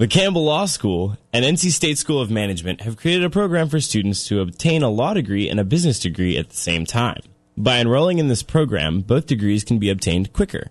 The 0.00 0.08
Campbell 0.08 0.44
Law 0.44 0.64
School 0.64 1.18
and 1.30 1.44
NC 1.44 1.72
State 1.72 1.98
School 1.98 2.22
of 2.22 2.30
Management 2.30 2.80
have 2.80 2.96
created 2.96 3.22
a 3.22 3.28
program 3.28 3.68
for 3.68 3.80
students 3.80 4.26
to 4.28 4.40
obtain 4.40 4.82
a 4.82 4.88
law 4.88 5.12
degree 5.12 5.46
and 5.46 5.60
a 5.60 5.62
business 5.62 5.98
degree 5.98 6.38
at 6.38 6.48
the 6.48 6.56
same 6.56 6.86
time. 6.86 7.20
By 7.54 7.80
enrolling 7.80 8.16
in 8.16 8.28
this 8.28 8.42
program, 8.42 9.02
both 9.02 9.26
degrees 9.26 9.62
can 9.62 9.78
be 9.78 9.90
obtained 9.90 10.32
quicker. 10.32 10.70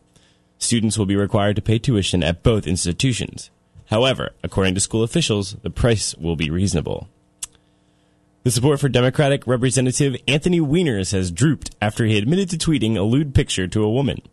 Students 0.57 0.97
will 0.97 1.05
be 1.05 1.15
required 1.15 1.57
to 1.57 1.61
pay 1.61 1.77
tuition 1.77 2.23
at 2.23 2.41
both 2.41 2.65
institutions. 2.65 3.51
However, 3.91 4.31
according 4.43 4.73
to 4.73 4.81
school 4.81 5.03
officials, 5.03 5.57
the 5.61 5.69
price 5.69 6.15
will 6.15 6.35
be 6.35 6.49
reasonable. 6.49 7.07
The 8.41 8.49
support 8.49 8.79
for 8.79 8.89
Democratic 8.89 9.45
Representative 9.45 10.15
Anthony 10.27 10.59
Weiner's 10.59 11.11
has 11.11 11.29
drooped 11.29 11.75
after 11.79 12.05
he 12.05 12.17
admitted 12.17 12.49
to 12.49 12.57
tweeting 12.57 12.97
a 12.97 13.03
lewd 13.03 13.35
picture 13.35 13.67
to 13.67 13.83
a 13.83 13.91
woman. 13.91 14.23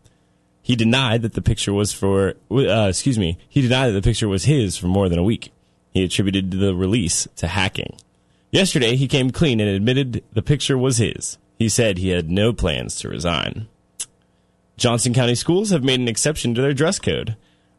He 0.66 0.74
denied 0.74 1.22
that 1.22 1.34
the 1.34 1.42
picture 1.42 1.72
was 1.72 1.92
for, 1.92 2.34
uh, 2.50 2.88
excuse 2.88 3.20
me, 3.20 3.38
he 3.48 3.62
denied 3.62 3.86
that 3.86 3.92
the 3.92 4.02
picture 4.02 4.26
was 4.26 4.46
his 4.46 4.76
for 4.76 4.88
more 4.88 5.08
than 5.08 5.20
a 5.20 5.22
week. 5.22 5.52
He 5.94 6.02
attributed 6.02 6.50
the 6.50 6.74
release 6.74 7.28
to 7.36 7.46
hacking. 7.46 7.94
Yesterday, 8.50 8.96
he 8.96 9.06
came 9.06 9.30
clean 9.30 9.60
and 9.60 9.70
admitted 9.70 10.24
the 10.32 10.42
picture 10.42 10.76
was 10.76 10.96
his. 10.96 11.38
He 11.56 11.68
said 11.68 11.98
he 11.98 12.08
had 12.08 12.28
no 12.32 12.52
plans 12.52 12.96
to 12.96 13.08
resign. 13.08 13.68
Johnston 14.76 15.14
County 15.14 15.36
schools 15.36 15.70
have 15.70 15.84
made 15.84 16.00
an 16.00 16.08
exception 16.08 16.52
to 16.56 16.62
their 16.62 16.74
dress 16.74 16.98
code. 16.98 17.36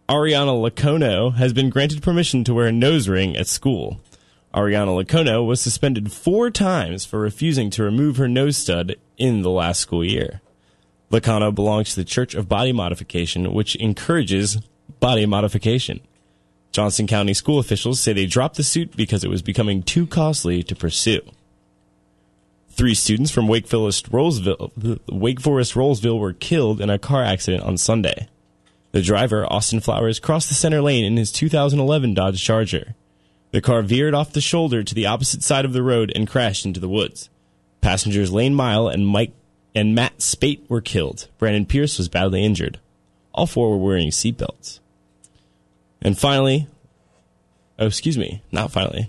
Ariana 0.08 0.72
Iacono 0.72 1.36
has 1.36 1.52
been 1.52 1.70
granted 1.70 2.02
permission 2.02 2.46
to 2.46 2.54
wear 2.54 2.68
a 2.68 2.72
nose 2.72 3.10
ring 3.10 3.36
at 3.36 3.48
school. 3.48 4.00
Ariana 4.54 5.04
Iacono 5.04 5.46
was 5.46 5.60
suspended 5.60 6.14
four 6.14 6.50
times 6.50 7.04
for 7.04 7.20
refusing 7.20 7.70
to 7.72 7.84
remove 7.84 8.16
her 8.16 8.30
nose 8.30 8.56
stud 8.56 8.96
in 9.18 9.42
the 9.42 9.52
last 9.52 9.82
school 9.82 10.06
year. 10.06 10.40
Iacono 11.12 11.54
belongs 11.54 11.92
to 11.92 11.96
the 11.98 12.06
Church 12.06 12.36
of 12.36 12.50
Body 12.50 12.72
Modification, 12.72 13.54
which 13.54 13.76
encourages 13.76 14.58
body 15.00 15.26
modification. 15.26 16.02
Johnston 16.72 17.08
County 17.08 17.34
school 17.34 17.60
officials 17.60 18.00
say 18.00 18.14
they 18.14 18.26
dropped 18.26 18.58
the 18.58 18.64
suit 18.64 18.96
because 18.96 19.24
it 19.24 19.30
was 19.30 19.42
becoming 19.42 19.84
too 19.84 20.06
costly 20.06 20.64
to 20.64 20.76
pursue. 20.76 21.22
Three 22.70 22.94
students 22.94 23.32
from 23.32 23.48
Wake 23.48 23.68
Forest, 23.68 24.12
Rolesville, 24.12 25.00
Wake 25.08 25.42
Forest, 25.42 25.74
Rolesville 25.74 26.20
were 26.20 26.34
killed 26.34 26.80
in 26.80 26.90
a 26.90 27.00
car 27.00 27.24
accident 27.24 27.64
on 27.64 27.78
Sunday. 27.78 28.28
The 28.92 29.02
driver, 29.02 29.52
Austin 29.52 29.80
Flowers, 29.80 30.20
crossed 30.20 30.50
the 30.50 30.56
center 30.56 30.82
lane 30.82 31.04
in 31.04 31.18
his 31.18 31.32
2011 31.32 32.14
Dodge 32.14 32.44
Charger. 32.44 32.96
The 33.52 33.62
car 33.62 33.82
veered 33.82 34.14
off 34.14 34.34
the 34.34 34.42
shoulder 34.42 34.84
to 34.84 34.94
the 34.94 35.08
opposite 35.08 35.42
side 35.42 35.66
of 35.66 35.74
the 35.74 35.82
road 35.82 36.12
and 36.16 36.28
crashed 36.28 36.66
into 36.66 36.80
the 36.80 36.90
woods. 36.90 37.30
Passengers 37.82 38.32
Lane 38.32 38.54
Mile 38.54 38.88
and 38.88 39.08
Mike 39.08 39.34
and 39.78 39.94
Matt 39.94 40.24
Spate 40.24 40.66
were 40.68 40.82
killed. 40.82 41.28
Brandon 41.38 41.68
Pierce 41.68 42.00
was 42.00 42.10
badly 42.10 42.44
injured. 42.44 42.80
All 43.32 43.46
four 43.46 43.70
were 43.70 43.78
wearing 43.78 44.10
seatbelts. 44.10 44.80
And 46.02 46.18
finally, 46.18 46.68
oh, 47.78 47.86
excuse 47.86 48.18
me, 48.18 48.42
not 48.52 48.72
finally. 48.72 49.08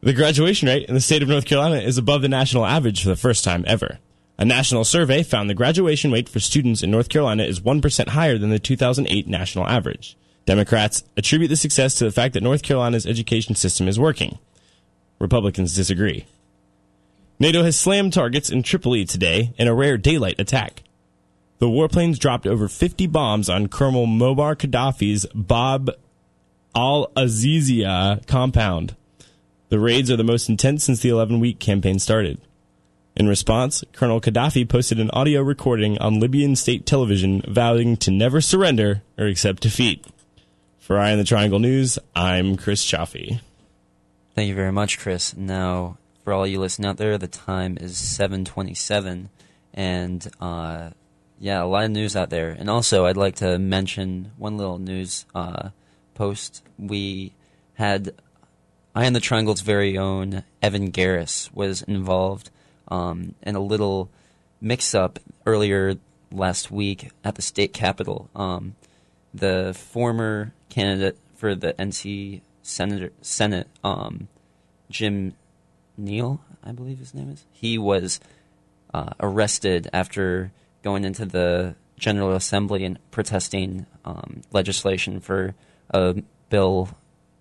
The 0.00 0.12
graduation 0.12 0.66
rate 0.66 0.88
in 0.88 0.96
the 0.96 1.00
state 1.00 1.22
of 1.22 1.28
North 1.28 1.44
Carolina 1.44 1.76
is 1.76 1.96
above 1.96 2.22
the 2.22 2.28
national 2.28 2.66
average 2.66 3.04
for 3.04 3.08
the 3.08 3.14
first 3.14 3.44
time 3.44 3.64
ever. 3.68 4.00
A 4.36 4.44
national 4.44 4.82
survey 4.82 5.22
found 5.22 5.48
the 5.48 5.54
graduation 5.54 6.10
rate 6.10 6.28
for 6.28 6.40
students 6.40 6.82
in 6.82 6.90
North 6.90 7.08
Carolina 7.08 7.44
is 7.44 7.60
1% 7.60 8.08
higher 8.08 8.36
than 8.36 8.50
the 8.50 8.58
2008 8.58 9.28
national 9.28 9.68
average. 9.68 10.16
Democrats 10.44 11.04
attribute 11.16 11.50
the 11.50 11.56
success 11.56 11.94
to 11.94 12.04
the 12.04 12.10
fact 12.10 12.34
that 12.34 12.42
North 12.42 12.64
Carolina's 12.64 13.06
education 13.06 13.54
system 13.54 13.86
is 13.86 13.98
working. 13.98 14.38
Republicans 15.20 15.76
disagree. 15.76 16.26
NATO 17.40 17.62
has 17.62 17.76
slammed 17.76 18.12
targets 18.12 18.50
in 18.50 18.64
Tripoli 18.64 19.04
today 19.04 19.52
in 19.56 19.68
a 19.68 19.74
rare 19.74 19.96
daylight 19.96 20.40
attack. 20.40 20.82
The 21.58 21.68
warplanes 21.68 22.18
dropped 22.18 22.48
over 22.48 22.66
50 22.66 23.06
bombs 23.06 23.48
on 23.48 23.68
Colonel 23.68 24.06
Muammar 24.06 24.56
Gaddafi's 24.56 25.24
Bab 25.34 25.90
al 26.74 27.08
Azizia 27.16 28.26
compound. 28.26 28.96
The 29.68 29.78
raids 29.78 30.10
are 30.10 30.16
the 30.16 30.24
most 30.24 30.48
intense 30.48 30.82
since 30.82 31.00
the 31.00 31.10
11 31.10 31.38
week 31.38 31.60
campaign 31.60 32.00
started. 32.00 32.40
In 33.14 33.28
response, 33.28 33.84
Colonel 33.92 34.20
Gaddafi 34.20 34.68
posted 34.68 34.98
an 34.98 35.10
audio 35.10 35.40
recording 35.40 35.96
on 35.98 36.18
Libyan 36.18 36.56
state 36.56 36.86
television 36.86 37.42
vowing 37.46 37.96
to 37.98 38.10
never 38.10 38.40
surrender 38.40 39.02
or 39.16 39.26
accept 39.26 39.62
defeat. 39.62 40.04
For 40.78 40.98
Eye 40.98 41.12
on 41.12 41.18
the 41.18 41.24
Triangle 41.24 41.58
News, 41.60 42.00
I'm 42.16 42.56
Chris 42.56 42.84
Chaffee. 42.84 43.40
Thank 44.34 44.48
you 44.48 44.54
very 44.54 44.72
much, 44.72 44.98
Chris. 44.98 45.36
Now, 45.36 45.98
for 46.28 46.34
all 46.34 46.46
you 46.46 46.60
listening 46.60 46.86
out 46.86 46.98
there, 46.98 47.16
the 47.16 47.26
time 47.26 47.78
is 47.80 47.96
7:27, 47.96 49.30
and 49.72 50.30
uh, 50.42 50.90
yeah, 51.38 51.62
a 51.62 51.64
lot 51.64 51.84
of 51.84 51.90
news 51.90 52.14
out 52.14 52.28
there. 52.28 52.50
And 52.50 52.68
also, 52.68 53.06
I'd 53.06 53.16
like 53.16 53.36
to 53.36 53.58
mention 53.58 54.32
one 54.36 54.58
little 54.58 54.78
news 54.78 55.24
uh, 55.34 55.70
post. 56.12 56.62
We 56.78 57.32
had 57.76 58.12
Eye 58.94 59.06
on 59.06 59.14
the 59.14 59.20
Triangle's 59.20 59.62
very 59.62 59.96
own 59.96 60.44
Evan 60.60 60.92
Garris 60.92 61.50
was 61.54 61.80
involved 61.80 62.50
um, 62.88 63.34
in 63.42 63.56
a 63.56 63.60
little 63.60 64.10
mix-up 64.60 65.18
earlier 65.46 65.94
last 66.30 66.70
week 66.70 67.10
at 67.24 67.36
the 67.36 67.42
state 67.42 67.72
capitol. 67.72 68.28
Um, 68.36 68.76
the 69.32 69.72
former 69.74 70.52
candidate 70.68 71.16
for 71.36 71.54
the 71.54 71.72
NC 71.72 72.42
Senator 72.60 73.12
Senate, 73.22 73.68
um, 73.82 74.28
Jim 74.90 75.32
Neal, 75.98 76.40
I 76.64 76.72
believe 76.72 76.98
his 76.98 77.12
name 77.12 77.30
is. 77.30 77.44
He 77.52 77.76
was 77.76 78.20
uh, 78.94 79.10
arrested 79.20 79.88
after 79.92 80.52
going 80.82 81.04
into 81.04 81.26
the 81.26 81.74
General 81.98 82.34
Assembly 82.34 82.84
and 82.84 82.98
protesting 83.10 83.86
um, 84.04 84.42
legislation 84.52 85.20
for 85.20 85.54
a 85.90 86.22
bill 86.48 86.90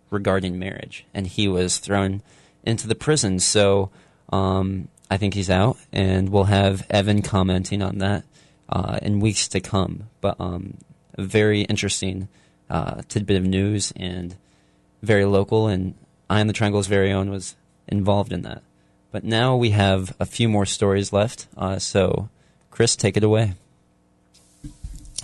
regarding 0.10 0.58
marriage, 0.58 1.06
and 1.14 1.28
he 1.28 1.48
was 1.48 1.78
thrown 1.78 2.22
into 2.64 2.88
the 2.88 2.96
prison. 2.96 3.40
So 3.40 3.92
um, 4.34 4.88
I 5.10 5.18
think 5.18 5.34
he's 5.34 5.50
out, 5.50 5.78
and 5.92 6.30
we'll 6.30 6.46
have 6.46 6.86
Evan 6.90 7.22
commenting 7.22 7.82
on 7.82 8.00
that 8.00 8.24
uh, 8.70 9.00
in 9.02 9.20
weeks 9.20 9.48
to 9.50 9.60
come. 9.60 10.10
But 10.20 10.36
um, 10.40 10.78
a 11.14 11.24
very 11.24 11.62
interesting 11.62 12.28
uh, 12.70 13.02
tidbit 13.08 13.38
of 13.38 13.46
news 13.46 13.94
and 13.96 14.36
very 15.02 15.26
local, 15.26 15.68
and 15.68 15.94
Eye 16.30 16.42
on 16.42 16.48
the 16.48 16.54
Triangle's 16.54 16.88
very 16.88 17.12
own 17.14 17.30
was 17.30 17.56
involved 17.88 18.32
in 18.32 18.42
that. 18.44 18.64
But 19.12 19.24
now 19.24 19.56
we 19.56 19.72
have 19.72 20.16
a 20.20 20.26
few 20.26 20.50
more 20.50 20.66
stories 20.66 21.14
left, 21.14 21.48
uh, 21.58 21.80
so 21.80 22.30
Chris, 22.72 22.96
take 22.96 23.18
it 23.18 23.24
away. 23.24 23.54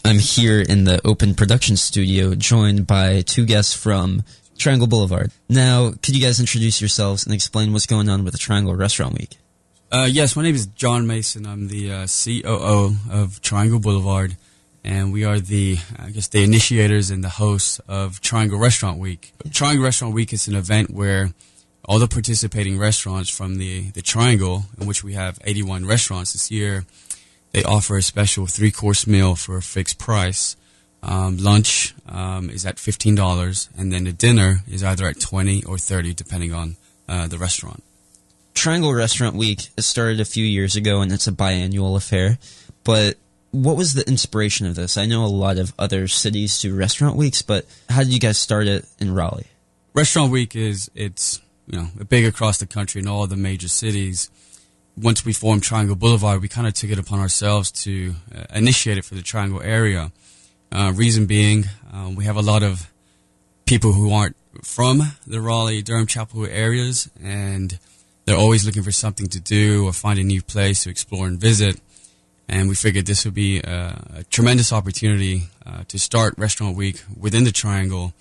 I'm 0.06 0.19
here 0.19 0.60
in 0.60 0.84
the 0.84 0.99
Open 1.06 1.34
Production 1.34 1.78
Studio, 1.78 2.36
joined 2.36 2.88
by 2.88 3.21
two 3.21 3.45
guests 3.45 3.73
from 3.73 4.23
Triangle 4.58 4.88
Boulevard. 4.88 5.32
Now, 5.47 5.91
could 5.91 6.15
you 6.15 6.21
guys 6.21 6.39
introduce 6.39 6.82
yourselves 6.82 7.26
and 7.26 7.34
explain 7.34 7.71
what's 7.71 7.86
going 7.86 8.10
on 8.10 8.23
with 8.23 8.34
the 8.34 8.39
Triangle 8.39 8.76
Restaurant 8.76 9.13
Week? 9.17 9.38
Uh, 9.91 10.08
yes, 10.12 10.36
my 10.36 10.43
name 10.43 10.56
is 10.56 10.65
John 10.65 11.06
Mason. 11.06 11.45
I'm 11.45 11.67
the 11.67 11.91
uh, 11.91 12.08
COO 12.08 12.95
of 13.12 13.41
Triangle 13.41 13.80
Boulevard, 13.80 14.36
and 14.84 15.13
we 15.13 15.23
are 15.23 15.39
the, 15.39 15.78
I 15.99 16.10
guess, 16.10 16.28
the 16.28 16.43
initiators 16.43 17.10
and 17.10 17.23
the 17.23 17.30
hosts 17.30 17.80
of 17.88 18.19
Triangle 18.19 18.58
Restaurant 18.58 18.97
Week. 18.97 19.34
Triangle 19.52 19.84
Restaurant 19.84 20.13
Week 20.13 20.34
is 20.34 20.47
an 20.47 20.56
event 20.56 20.89
where 20.89 21.32
all 21.86 22.00
the 22.00 22.08
participating 22.08 22.78
restaurants 22.78 23.30
from 23.30 23.58
the, 23.58 23.91
the 23.91 24.02
Triangle, 24.02 24.65
in 24.80 24.88
which 24.88 25.04
we 25.04 25.13
have 25.13 25.39
81 25.43 25.86
restaurants 25.86 26.34
this 26.34 26.50
year, 26.50 26.86
they 27.52 27.63
offer 27.63 27.98
a 27.98 28.02
special 28.02 28.48
three 28.48 28.72
course 28.72 29.06
meal 29.06 29.36
for 29.36 29.58
a 29.58 29.62
fixed 29.62 30.00
price. 30.00 30.56
Um, 31.04 31.38
lunch 31.38 31.93
um, 32.08 32.50
is 32.50 32.65
at 32.65 32.80
fifteen 32.80 33.13
dollars, 33.13 33.67
and 33.78 33.91
then 33.91 34.06
the 34.06 34.13
dinner 34.13 34.62
is 34.72 34.84
either 34.84 35.06
at 35.06 35.19
twenty 35.19 35.62
or 35.65 35.78
thirty, 35.78 36.13
depending 36.13 36.54
on 36.54 36.78
uh, 37.10 37.28
the 37.28 37.38
restaurant. 37.38 37.84
Triangle 38.54 38.93
Restaurant 38.93 39.36
Week 39.36 39.69
started 39.80 40.22
a 40.22 40.26
few 40.26 40.46
years 40.46 40.78
ago, 40.78 41.02
and 41.02 41.12
it's 41.12 41.28
a 41.28 41.32
biannual 41.32 41.98
affair. 41.98 42.38
But 42.86 43.17
what 43.52 43.76
was 43.76 43.93
the 43.93 44.08
inspiration 44.08 44.65
of 44.65 44.76
this? 44.76 44.98
I 44.98 45.06
know 45.06 45.26
a 45.26 45.28
lot 45.28 45.58
of 45.58 45.74
other 45.78 46.08
cities 46.08 46.60
do 46.62 46.76
restaurant 46.76 47.17
weeks, 47.17 47.41
but 47.41 47.65
how 47.89 48.04
did 48.04 48.13
you 48.13 48.19
guys 48.19 48.38
start 48.38 48.67
it 48.67 48.86
in 49.00 49.13
Raleigh? 49.13 49.48
Restaurant 49.93 50.32
Week 50.32 50.56
is 50.56 50.89
it's 50.96 51.41
you 51.67 51.80
know 51.80 51.88
big 52.10 52.26
across 52.26 52.58
the 52.58 52.65
country 52.65 53.02
in 53.02 53.08
all 53.08 53.28
the 53.28 53.36
major 53.36 53.67
cities. 53.67 54.30
Once 54.95 55.26
we 55.26 55.34
formed 55.34 55.63
Triangle 55.63 55.95
Boulevard, 55.95 56.41
we 56.41 56.47
kind 56.47 56.67
of 56.67 56.73
took 56.73 56.91
it 56.91 56.99
upon 56.99 57.19
ourselves 57.19 57.71
to 57.71 58.13
uh, 58.36 58.43
initiate 58.54 58.97
it 58.97 59.06
for 59.06 59.15
the 59.15 59.23
Triangle 59.23 59.62
area. 59.63 60.12
Uh, 60.71 60.91
reason 60.95 61.26
being, 61.26 61.65
um, 61.91 62.15
we 62.15 62.26
have 62.26 62.36
a 62.36 62.41
lot 62.41 62.62
of 62.62 62.91
people 63.65 63.93
who 63.93 64.12
aren't 64.12 64.36
from 64.63 65.02
the 65.26 65.41
Raleigh, 65.41 65.82
Durham, 65.82 66.06
Chapel 66.06 66.43
Hill 66.43 66.52
areas, 66.54 67.10
and 67.23 67.80
they're 68.26 68.38
always 68.38 68.65
looking 68.65 68.84
for 68.84 68.91
something 68.91 69.28
to 69.28 69.39
do 69.39 69.86
or 69.86 69.93
find 69.93 70.19
a 70.19 70.23
new 70.23 70.41
place 70.41 70.84
to 70.84 70.89
explore 70.89 71.28
and 71.28 71.39
visit. 71.39 71.80
And 72.47 72.69
we 72.69 72.76
figured 72.76 73.06
this 73.06 73.26
would 73.26 73.34
be 73.34 73.60
a, 73.60 74.17
a 74.17 74.23
tremendous 74.30 74.71
opportunity 74.71 75.43
uh, 75.65 75.84
to 75.88 75.97
start 75.97 76.36
Restaurant 76.38 76.76
Week 76.76 77.04
within 77.19 77.45
the 77.45 77.52
Triangle 77.52 78.13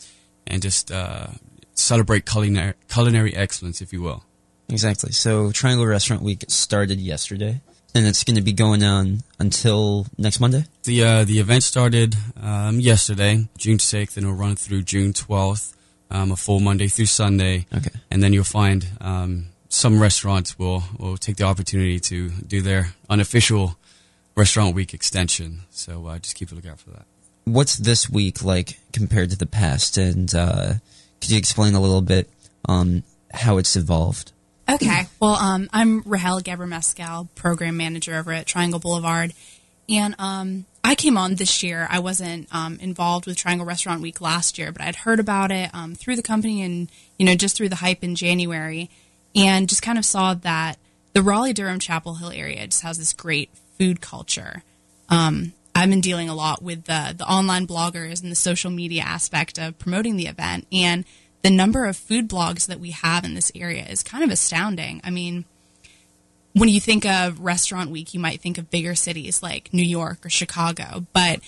and 0.46 0.62
just 0.62 0.90
uh, 0.90 1.28
celebrate 1.74 2.26
culinary, 2.26 2.74
culinary 2.88 3.34
excellence, 3.34 3.80
if 3.80 3.92
you 3.92 4.02
will. 4.02 4.24
Exactly. 4.68 5.12
So 5.12 5.50
Triangle 5.52 5.86
Restaurant 5.86 6.22
Week 6.22 6.44
started 6.48 6.98
yesterday, 7.00 7.60
and 7.94 8.06
it's 8.06 8.24
going 8.24 8.36
to 8.36 8.42
be 8.42 8.52
going 8.52 8.82
on 8.82 9.22
until 9.38 10.06
next 10.16 10.40
Monday. 10.40 10.64
The 10.84 11.04
uh, 11.04 11.24
the 11.24 11.40
event 11.40 11.62
started 11.62 12.16
um, 12.40 12.80
yesterday, 12.80 13.48
June 13.58 13.78
sixth, 13.78 14.16
and 14.16 14.24
it'll 14.24 14.36
run 14.36 14.56
through 14.56 14.82
June 14.82 15.12
twelfth, 15.12 15.76
um, 16.10 16.32
a 16.32 16.36
full 16.36 16.60
Monday 16.60 16.88
through 16.88 17.06
Sunday. 17.06 17.66
Okay. 17.74 17.90
And 18.10 18.22
then 18.22 18.32
you'll 18.32 18.44
find 18.44 18.86
um, 19.00 19.46
some 19.68 20.00
restaurants 20.00 20.58
will 20.58 20.84
will 20.98 21.16
take 21.16 21.36
the 21.36 21.44
opportunity 21.44 22.00
to 22.00 22.30
do 22.30 22.62
their 22.62 22.94
unofficial 23.10 23.76
Restaurant 24.34 24.74
Week 24.74 24.94
extension. 24.94 25.60
So 25.70 26.06
uh, 26.06 26.18
just 26.18 26.36
keep 26.36 26.50
a 26.52 26.54
lookout 26.54 26.80
for 26.80 26.90
that. 26.90 27.04
What's 27.44 27.76
this 27.76 28.08
week 28.08 28.42
like 28.42 28.78
compared 28.92 29.30
to 29.30 29.36
the 29.36 29.46
past? 29.46 29.98
And 29.98 30.34
uh, 30.34 30.74
could 31.22 31.30
you 31.30 31.38
explain 31.38 31.74
a 31.74 31.80
little 31.80 32.02
bit 32.02 32.28
um, 32.68 33.04
how 33.32 33.56
it's 33.58 33.76
evolved? 33.76 34.32
Okay. 34.68 35.06
Well, 35.20 35.34
um, 35.34 35.70
I'm 35.72 36.02
Rahel 36.02 36.40
Geber 36.40 36.66
Mescal, 36.66 37.28
program 37.36 37.76
manager 37.76 38.16
over 38.16 38.32
at 38.32 38.46
Triangle 38.46 38.80
Boulevard. 38.80 39.32
And 39.88 40.16
um, 40.18 40.66
I 40.82 40.96
came 40.96 41.16
on 41.16 41.36
this 41.36 41.62
year. 41.62 41.86
I 41.88 42.00
wasn't 42.00 42.48
um, 42.52 42.76
involved 42.80 43.26
with 43.26 43.36
Triangle 43.36 43.64
Restaurant 43.64 44.02
Week 44.02 44.20
last 44.20 44.58
year, 44.58 44.72
but 44.72 44.82
I'd 44.82 44.96
heard 44.96 45.20
about 45.20 45.52
it 45.52 45.70
um, 45.72 45.94
through 45.94 46.16
the 46.16 46.22
company 46.22 46.60
and, 46.62 46.90
you 47.18 47.26
know, 47.26 47.36
just 47.36 47.56
through 47.56 47.68
the 47.68 47.76
hype 47.76 48.02
in 48.02 48.16
January 48.16 48.90
and 49.36 49.68
just 49.68 49.82
kind 49.82 49.98
of 49.98 50.04
saw 50.04 50.34
that 50.34 50.76
the 51.12 51.22
Raleigh 51.22 51.52
Durham 51.52 51.78
Chapel 51.78 52.14
Hill 52.14 52.32
area 52.32 52.66
just 52.66 52.82
has 52.82 52.98
this 52.98 53.12
great 53.12 53.50
food 53.78 54.00
culture. 54.00 54.64
Um, 55.08 55.52
I've 55.74 55.90
been 55.90 56.00
dealing 56.00 56.28
a 56.28 56.34
lot 56.34 56.62
with 56.62 56.84
the, 56.84 57.14
the 57.16 57.24
online 57.24 57.66
bloggers 57.66 58.22
and 58.22 58.30
the 58.30 58.36
social 58.36 58.70
media 58.70 59.02
aspect 59.02 59.58
of 59.58 59.78
promoting 59.78 60.16
the 60.16 60.26
event. 60.26 60.66
And 60.70 61.04
the 61.42 61.50
number 61.50 61.86
of 61.86 61.96
food 61.96 62.28
blogs 62.28 62.66
that 62.66 62.80
we 62.80 62.90
have 62.90 63.24
in 63.24 63.34
this 63.34 63.50
area 63.54 63.84
is 63.86 64.02
kind 64.02 64.22
of 64.22 64.30
astounding. 64.30 65.00
I 65.02 65.10
mean, 65.10 65.44
when 66.52 66.68
you 66.68 66.80
think 66.80 67.06
of 67.06 67.40
restaurant 67.40 67.90
week, 67.90 68.12
you 68.12 68.20
might 68.20 68.40
think 68.40 68.58
of 68.58 68.70
bigger 68.70 68.94
cities 68.94 69.42
like 69.42 69.72
New 69.72 69.82
York 69.82 70.24
or 70.24 70.30
Chicago, 70.30 71.06
but 71.12 71.40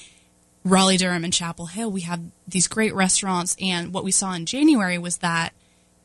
Raleigh, 0.64 0.96
Durham, 0.96 1.24
and 1.24 1.32
Chapel 1.32 1.66
Hill, 1.66 1.90
we 1.90 2.00
have 2.02 2.20
these 2.48 2.68
great 2.68 2.94
restaurants. 2.94 3.54
And 3.60 3.92
what 3.92 4.04
we 4.04 4.10
saw 4.10 4.32
in 4.32 4.46
January 4.46 4.96
was 4.96 5.18
that 5.18 5.52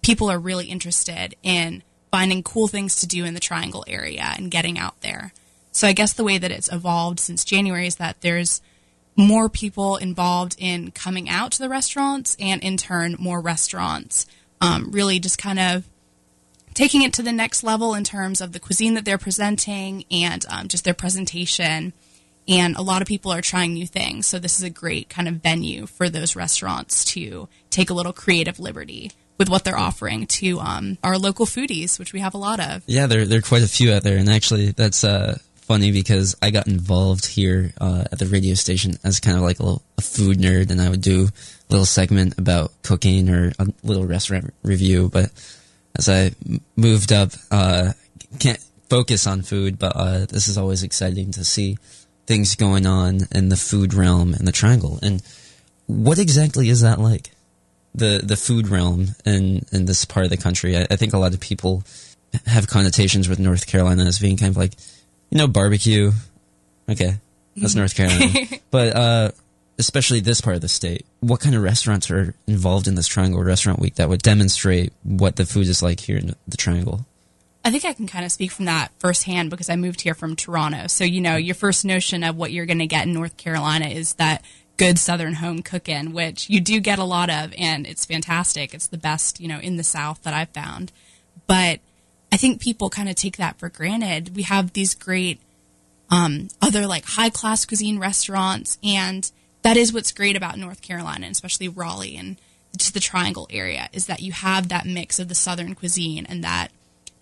people 0.02 0.30
are 0.30 0.40
really 0.40 0.66
interested 0.66 1.36
in 1.44 1.82
finding 2.12 2.44
cool 2.44 2.68
things 2.68 2.98
to 2.98 3.08
do 3.08 3.24
in 3.24 3.34
the 3.34 3.40
Triangle 3.40 3.86
area 3.88 4.34
and 4.36 4.52
getting 4.52 4.78
out 4.78 5.00
there. 5.02 5.32
So 5.72 5.88
I 5.88 5.94
guess 5.94 6.14
the 6.14 6.24
way 6.24 6.38
that 6.38 6.52
it's 6.52 6.72
evolved 6.72 7.20
since 7.20 7.46
January 7.46 7.88
is 7.88 7.96
that 7.96 8.22
there's 8.22 8.62
more 9.16 9.50
people 9.50 9.98
involved 9.98 10.56
in 10.58 10.92
coming 10.92 11.30
out 11.30 11.52
to 11.52 11.60
the 11.60 11.70
restaurants 11.70 12.36
and 12.40 12.64
in 12.64 12.78
turn 12.78 13.16
more 13.20 13.42
restaurants. 13.42 14.26
Um, 14.62 14.92
really 14.92 15.20
just 15.20 15.38
kind 15.38 15.60
of 15.60 15.88
taking 16.74 17.02
it 17.02 17.14
to 17.14 17.22
the 17.22 17.32
next 17.32 17.64
level 17.64 17.94
in 17.94 18.04
terms 18.04 18.42
of 18.42 18.54
the 18.54 18.60
cuisine 18.60 18.94
that 18.94 19.06
they're 19.06 19.18
presenting 19.18 20.06
and 20.10 20.46
um, 20.50 20.68
just 20.68 20.86
their 20.86 20.94
presentation. 20.94 21.94
And 22.48 22.76
a 22.76 22.82
lot 22.82 23.02
of 23.02 23.08
people 23.08 23.32
are 23.32 23.42
trying 23.42 23.74
new 23.74 23.86
things. 23.86 24.26
So 24.26 24.40
this 24.40 24.58
is 24.58 24.64
a 24.64 24.70
great 24.70 25.10
kind 25.10 25.28
of 25.28 25.36
venue 25.36 25.86
for 25.86 26.10
those 26.10 26.36
restaurants 26.36 27.06
to 27.06 27.48
take 27.70 27.90
a 27.90 27.94
little 27.94 28.14
creative 28.14 28.60
liberty 28.60 29.12
with 29.38 29.50
what 29.50 29.64
they're 29.64 29.78
offering 29.78 30.28
to 30.28 30.60
um, 30.60 30.98
our 31.04 31.18
local 31.18 31.46
foodies 31.46 31.98
which 31.98 32.14
we 32.14 32.20
have 32.20 32.34
a 32.34 32.38
lot 32.38 32.60
of. 32.60 32.84
Yeah, 32.86 33.08
there 33.08 33.26
there 33.26 33.40
are 33.40 33.44
quite 33.44 33.64
a 33.64 33.68
few 33.68 33.94
out 33.94 34.04
there, 34.04 34.18
and 34.18 34.30
actually, 34.30 34.72
that's 34.72 35.04
uh, 35.04 35.40
funny 35.70 35.92
because 35.92 36.36
I 36.42 36.50
got 36.50 36.66
involved 36.66 37.28
here 37.28 37.72
uh, 37.80 38.06
at 38.12 38.18
the 38.18 38.26
radio 38.26 38.56
station 38.56 38.98
as 39.04 39.20
kind 39.20 39.38
of 39.38 39.44
like 39.44 39.60
a, 39.60 39.64
little, 39.64 39.84
a 40.00 40.02
food 40.02 40.40
nerd, 40.40 40.72
and 40.72 40.82
I 40.82 40.90
would 40.90 41.02
do 41.02 41.26
a 41.28 41.70
little 41.70 41.86
segment 41.86 42.40
about 42.40 42.72
cooking 42.82 43.30
or 43.30 43.54
a 43.60 43.68
little 43.84 44.04
restaurant 44.04 44.52
review. 44.64 45.10
But 45.10 45.32
as 45.96 46.10
I 46.10 46.32
moved 46.76 47.14
up, 47.14 47.34
uh, 47.52 47.94
can't 48.40 48.60
focus 48.90 49.28
on 49.28 49.44
food, 49.44 49.78
but 49.78 49.96
uh, 49.96 50.26
this 50.26 50.48
is 50.48 50.58
always 50.58 50.82
exciting 50.82 51.30
to 51.34 51.46
see 51.46 51.78
things 52.26 52.56
going 52.56 52.88
on 52.88 53.20
in 53.32 53.50
the 53.50 53.56
food 53.56 53.94
realm 53.94 54.34
in 54.34 54.46
the 54.46 54.52
Triangle. 54.52 54.98
And 55.04 55.22
what 55.86 56.18
exactly 56.18 56.70
is 56.70 56.82
that 56.82 57.00
like? 57.00 57.30
The 57.94 58.22
the 58.24 58.38
food 58.38 58.70
realm 58.70 59.10
in 59.24 59.66
in 59.72 59.86
this 59.86 60.04
part 60.04 60.26
of 60.26 60.32
the 60.32 60.38
country. 60.38 60.76
I, 60.76 60.88
I 60.90 60.96
think 60.96 61.14
a 61.14 61.20
lot 61.20 61.34
of 61.36 61.40
people 61.40 61.84
have 62.48 62.68
connotations 62.68 63.30
with 63.30 63.40
North 63.40 63.68
Carolina 63.68 64.06
as 64.06 64.20
being 64.20 64.38
kind 64.38 64.50
of 64.50 64.58
like, 64.58 64.74
you 65.30 65.38
know, 65.38 65.48
barbecue. 65.48 66.12
Okay, 66.90 67.16
that's 67.56 67.76
North 67.76 67.96
Carolina. 67.96 68.34
but 68.72 68.96
uh, 68.96 69.32
especially 69.78 70.20
this 70.20 70.42
part 70.42 70.56
of 70.56 70.62
the 70.62 70.68
state, 70.68 71.06
what 71.22 71.40
kind 71.40 71.56
of 71.56 71.64
restaurants 71.64 72.12
are 72.12 72.36
involved 72.48 72.88
in 72.88 72.96
this 72.96 73.08
Triangle 73.08 73.42
Restaurant 73.42 73.80
Week 73.80 73.96
that 73.96 74.10
would 74.10 74.22
demonstrate 74.22 74.94
what 75.04 75.36
the 75.36 75.46
food 75.46 75.68
is 75.68 75.82
like 75.82 76.02
here 76.02 76.18
in 76.18 76.36
the 76.48 76.58
Triangle? 76.58 77.06
I 77.64 77.72
think 77.72 77.86
I 77.86 77.94
can 77.94 78.08
kind 78.08 78.26
of 78.26 78.32
speak 78.32 78.52
from 78.52 78.66
that 78.66 78.92
firsthand 79.00 79.50
because 79.50 79.70
I 79.70 79.76
moved 79.76 80.02
here 80.02 80.14
from 80.14 80.36
Toronto. 80.36 80.88
So, 80.88 81.04
you 81.04 81.22
know, 81.22 81.36
your 81.36 81.56
first 81.56 81.84
notion 81.84 82.24
of 82.24 82.36
what 82.36 82.52
you're 82.52 82.66
going 82.66 82.80
to 82.80 82.88
get 82.88 83.06
in 83.06 83.14
North 83.14 83.38
Carolina 83.38 83.88
is 83.88 84.14
that 84.14 84.44
good 84.78 84.98
Southern 84.98 85.36
home 85.36 85.62
cooking, 85.62 86.14
which 86.14 86.50
you 86.50 86.62
do 86.62 86.80
get 86.80 87.00
a 87.00 87.04
lot 87.04 87.30
of, 87.30 87.54
and 87.58 87.86
it's 87.86 88.06
fantastic. 88.06 88.74
It's 88.74 88.88
the 88.88 88.98
best, 88.98 89.42
you 89.42 89.48
know, 89.50 89.60
in 89.60 89.76
the 89.76 89.84
South 89.84 90.24
that 90.24 90.34
I've 90.34 90.50
found. 90.50 90.94
But 91.48 91.82
I 92.32 92.38
think 92.38 92.62
people 92.62 92.90
kind 92.90 93.10
of 93.10 93.16
take 93.16 93.38
that 93.38 93.58
for 93.58 93.70
granted. 93.70 94.36
We 94.36 94.44
have 94.44 94.74
these 94.74 94.94
great 94.94 95.40
um, 96.10 96.50
other 96.62 96.88
like 96.88 97.06
high 97.06 97.30
class 97.30 97.66
cuisine 97.66 98.00
restaurants, 98.00 98.78
and 98.84 99.30
that 99.62 99.78
is 99.78 99.94
what's 99.94 100.12
great 100.12 100.36
about 100.36 100.58
North 100.58 100.82
Carolina, 100.82 101.26
and 101.26 101.34
especially 101.34 101.68
Raleigh 101.68 102.18
and 102.18 102.38
just 102.78 102.94
the 102.94 103.00
Triangle 103.00 103.48
area, 103.50 103.90
is 103.94 104.06
that 104.06 104.22
you 104.22 104.32
have 104.32 104.70
that 104.70 104.86
mix 104.86 105.20
of 105.20 105.28
the 105.28 105.36
Southern 105.36 105.76
cuisine 105.76 106.26
and 106.26 106.44
that 106.44 106.70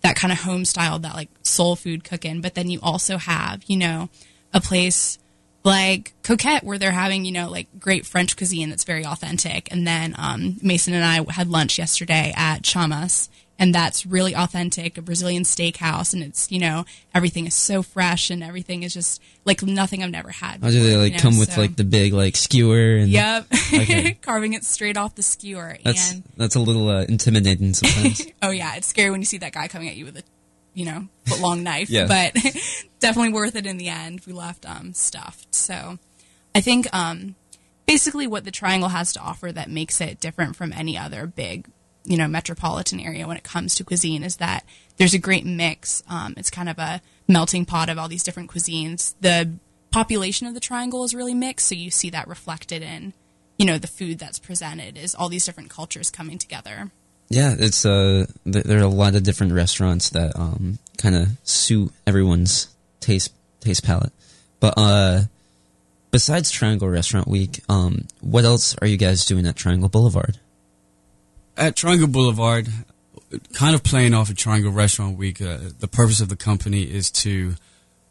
that 0.02 0.16
kind 0.16 0.32
of 0.32 0.40
home 0.40 0.64
style, 0.64 0.98
that 1.00 1.14
like 1.14 1.30
soul 1.42 1.74
food 1.74 2.04
cooking. 2.04 2.40
But 2.40 2.54
then 2.54 2.70
you 2.70 2.78
also 2.82 3.16
have, 3.18 3.64
you 3.66 3.76
know, 3.76 4.10
a 4.52 4.60
place 4.60 5.18
like 5.64 6.14
Coquette 6.22 6.64
where 6.64 6.78
they're 6.78 6.92
having, 6.92 7.24
you 7.24 7.32
know, 7.32 7.50
like 7.50 7.66
great 7.78 8.06
French 8.06 8.36
cuisine 8.36 8.70
that's 8.70 8.84
very 8.84 9.04
authentic. 9.04 9.70
And 9.72 9.86
then 9.86 10.14
um, 10.16 10.56
Mason 10.62 10.94
and 10.94 11.04
I 11.04 11.30
had 11.32 11.48
lunch 11.48 11.78
yesterday 11.78 12.32
at 12.36 12.62
Chamas, 12.62 13.28
and 13.58 13.74
that's 13.74 14.06
really 14.06 14.34
authentic, 14.34 14.96
a 14.98 15.02
Brazilian 15.02 15.42
steakhouse, 15.42 16.14
and 16.14 16.22
it's, 16.22 16.50
you 16.52 16.60
know, 16.60 16.84
everything 17.12 17.46
is 17.46 17.54
so 17.54 17.82
fresh 17.82 18.30
and 18.30 18.42
everything 18.42 18.84
is 18.84 18.94
just 18.94 19.20
like 19.44 19.62
nothing 19.62 20.02
I've 20.02 20.10
never 20.10 20.30
had. 20.30 20.62
How 20.62 20.70
do 20.70 20.80
they 20.80 20.96
like 20.96 21.12
you 21.12 21.18
know, 21.18 21.22
come 21.22 21.38
with 21.38 21.52
so- 21.52 21.60
like 21.60 21.74
the 21.76 21.84
big 21.84 22.12
like 22.12 22.36
skewer 22.36 22.96
and 22.96 23.08
Yep. 23.08 23.46
Okay. 23.74 24.12
Carving 24.22 24.52
it 24.54 24.64
straight 24.64 24.96
off 24.96 25.14
the 25.14 25.22
skewer. 25.22 25.76
That's 25.84 26.12
and 26.12 26.22
that's 26.36 26.54
a 26.54 26.60
little 26.60 26.88
uh, 26.88 27.02
intimidating 27.04 27.74
sometimes. 27.74 28.22
oh 28.42 28.50
yeah, 28.50 28.76
it's 28.76 28.86
scary 28.86 29.10
when 29.10 29.20
you 29.20 29.26
see 29.26 29.38
that 29.38 29.52
guy 29.52 29.68
coming 29.68 29.88
at 29.88 29.96
you 29.96 30.04
with 30.04 30.16
a, 30.18 30.22
you 30.74 30.84
know, 30.84 31.08
foot 31.26 31.40
long 31.40 31.62
knife. 31.62 31.90
Yeah. 31.90 32.06
But 32.06 32.34
definitely 33.00 33.32
worth 33.32 33.56
it 33.56 33.66
in 33.66 33.76
the 33.76 33.88
end. 33.88 34.22
We 34.26 34.32
left 34.32 34.64
um 34.68 34.94
stuffed. 34.94 35.54
So 35.54 35.98
I 36.54 36.60
think 36.60 36.86
um 36.94 37.34
basically 37.86 38.26
what 38.26 38.44
the 38.44 38.50
Triangle 38.50 38.90
has 38.90 39.12
to 39.14 39.20
offer 39.20 39.50
that 39.50 39.68
makes 39.70 40.00
it 40.00 40.20
different 40.20 40.54
from 40.56 40.72
any 40.72 40.96
other 40.96 41.26
big, 41.26 41.68
you 42.08 42.16
know, 42.16 42.26
metropolitan 42.26 43.00
area 43.00 43.26
when 43.28 43.36
it 43.36 43.44
comes 43.44 43.74
to 43.76 43.84
cuisine 43.84 44.24
is 44.24 44.36
that 44.36 44.64
there's 44.96 45.14
a 45.14 45.18
great 45.18 45.44
mix. 45.44 46.02
Um, 46.08 46.34
it's 46.36 46.50
kind 46.50 46.68
of 46.68 46.78
a 46.78 47.00
melting 47.28 47.66
pot 47.66 47.88
of 47.88 47.98
all 47.98 48.08
these 48.08 48.22
different 48.22 48.50
cuisines. 48.50 49.14
The 49.20 49.52
population 49.90 50.46
of 50.46 50.54
the 50.54 50.60
Triangle 50.60 51.04
is 51.04 51.14
really 51.14 51.34
mixed, 51.34 51.68
so 51.68 51.74
you 51.74 51.90
see 51.90 52.10
that 52.10 52.26
reflected 52.26 52.82
in, 52.82 53.12
you 53.58 53.66
know, 53.66 53.78
the 53.78 53.86
food 53.86 54.18
that's 54.18 54.38
presented 54.38 54.96
is 54.96 55.14
all 55.14 55.28
these 55.28 55.44
different 55.44 55.70
cultures 55.70 56.10
coming 56.10 56.38
together. 56.38 56.90
Yeah, 57.28 57.54
it's 57.58 57.84
uh, 57.84 58.26
th- 58.50 58.64
there 58.64 58.78
are 58.78 58.84
a 58.84 58.88
lot 58.88 59.14
of 59.14 59.22
different 59.22 59.52
restaurants 59.52 60.08
that 60.10 60.34
um 60.34 60.78
kind 60.96 61.14
of 61.14 61.28
suit 61.44 61.92
everyone's 62.06 62.68
taste 63.00 63.34
taste 63.60 63.84
palette. 63.84 64.12
But 64.60 64.74
uh, 64.78 65.20
besides 66.10 66.50
Triangle 66.50 66.88
Restaurant 66.88 67.28
Week, 67.28 67.60
um, 67.68 68.08
what 68.20 68.44
else 68.44 68.74
are 68.78 68.86
you 68.86 68.96
guys 68.96 69.26
doing 69.26 69.46
at 69.46 69.56
Triangle 69.56 69.90
Boulevard? 69.90 70.38
At 71.58 71.74
Triangle 71.74 72.06
Boulevard, 72.06 72.68
kind 73.52 73.74
of 73.74 73.82
playing 73.82 74.14
off 74.14 74.30
of 74.30 74.36
Triangle 74.36 74.70
Restaurant 74.70 75.18
Week, 75.18 75.42
uh, 75.42 75.58
the 75.80 75.88
purpose 75.88 76.20
of 76.20 76.28
the 76.28 76.36
company 76.36 76.84
is 76.84 77.10
to 77.10 77.56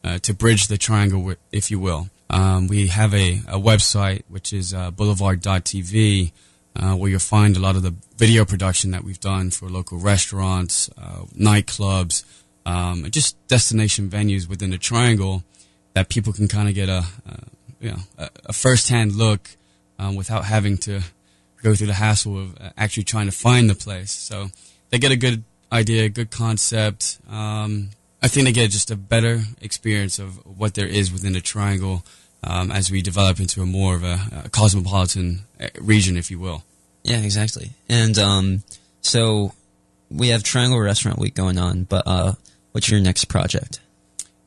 uh, 0.04 0.20
to 0.20 0.34
bridge 0.34 0.68
the 0.68 0.78
triangle, 0.78 1.34
if 1.50 1.72
you 1.72 1.80
will. 1.80 2.10
Um, 2.30 2.68
we 2.68 2.88
have 2.88 3.14
a, 3.14 3.38
a 3.48 3.58
website 3.58 4.24
which 4.28 4.52
is 4.52 4.74
uh, 4.74 4.92
boulevard.tv 4.92 6.34
uh, 6.76 6.96
where 6.96 7.10
you'll 7.10 7.20
find 7.22 7.56
a 7.56 7.62
lot 7.62 7.78
of 7.78 7.84
the 7.84 7.96
video 8.18 8.44
production 8.44 8.92
that 8.92 9.06
we've 9.06 9.22
done 9.22 9.50
for 9.50 9.70
local 9.70 9.98
restaurants, 9.98 10.90
uh, 10.98 11.22
nightclubs, 11.34 12.26
um, 12.66 13.10
just 13.12 13.38
destination 13.48 14.10
venues 14.10 14.50
within 14.50 14.72
the 14.72 14.78
triangle 14.78 15.42
that 15.94 16.10
people 16.10 16.34
can 16.34 16.50
kind 16.50 16.68
of 16.68 16.76
get 16.76 16.90
a, 16.90 17.06
uh, 17.26 17.48
you 17.80 17.92
know, 17.92 18.00
a, 18.18 18.30
a 18.48 18.54
first-hand 18.54 19.16
look 19.16 19.52
um, 20.00 20.18
without 20.18 20.44
having 20.44 20.78
to 20.78 21.02
go 21.62 21.76
through 21.76 21.88
the 21.88 21.94
hassle 21.94 22.40
of 22.40 22.58
uh, 22.60 22.70
actually 22.78 23.04
trying 23.04 23.26
to 23.26 23.32
find 23.32 23.70
the 23.70 23.76
place. 23.76 24.12
So 24.12 24.50
they 24.90 25.00
get 25.00 25.12
a 25.12 25.16
good 25.16 25.44
idea, 25.72 26.06
a 26.06 26.10
good 26.10 26.32
concept. 26.32 27.20
Um, 27.30 27.90
I 28.22 28.28
think 28.28 28.46
they 28.46 28.52
get 28.52 28.72
just 28.72 28.92
a 28.92 28.96
better 28.96 29.42
experience 29.62 30.20
of 30.20 30.46
what 30.46 30.74
there 30.74 30.88
is 30.88 31.12
within 31.12 31.34
the 31.34 31.42
triangle 31.42 32.04
um, 32.44 32.72
as 32.72 32.92
we 32.92 33.02
develop 33.02 33.40
into 33.40 33.62
a 33.62 33.66
more 33.66 33.96
of 33.96 34.04
a, 34.04 34.44
a 34.46 34.50
cosmopolitan 34.50 35.42
uh, 35.60 35.68
region, 35.80 36.18
if 36.18 36.32
you 36.32 36.40
will. 36.40 36.64
Yeah, 37.04 37.20
exactly. 37.20 37.72
And 37.88 38.18
um, 38.18 38.64
so 39.02 39.54
we 40.10 40.30
have 40.30 40.44
Triangle 40.44 40.80
Restaurant 40.80 41.20
Week 41.20 41.36
going 41.36 41.58
on, 41.58 41.84
but 41.84 42.04
uh, 42.06 42.34
what's 42.72 42.90
your 42.90 43.00
next 43.00 43.26
project? 43.26 43.80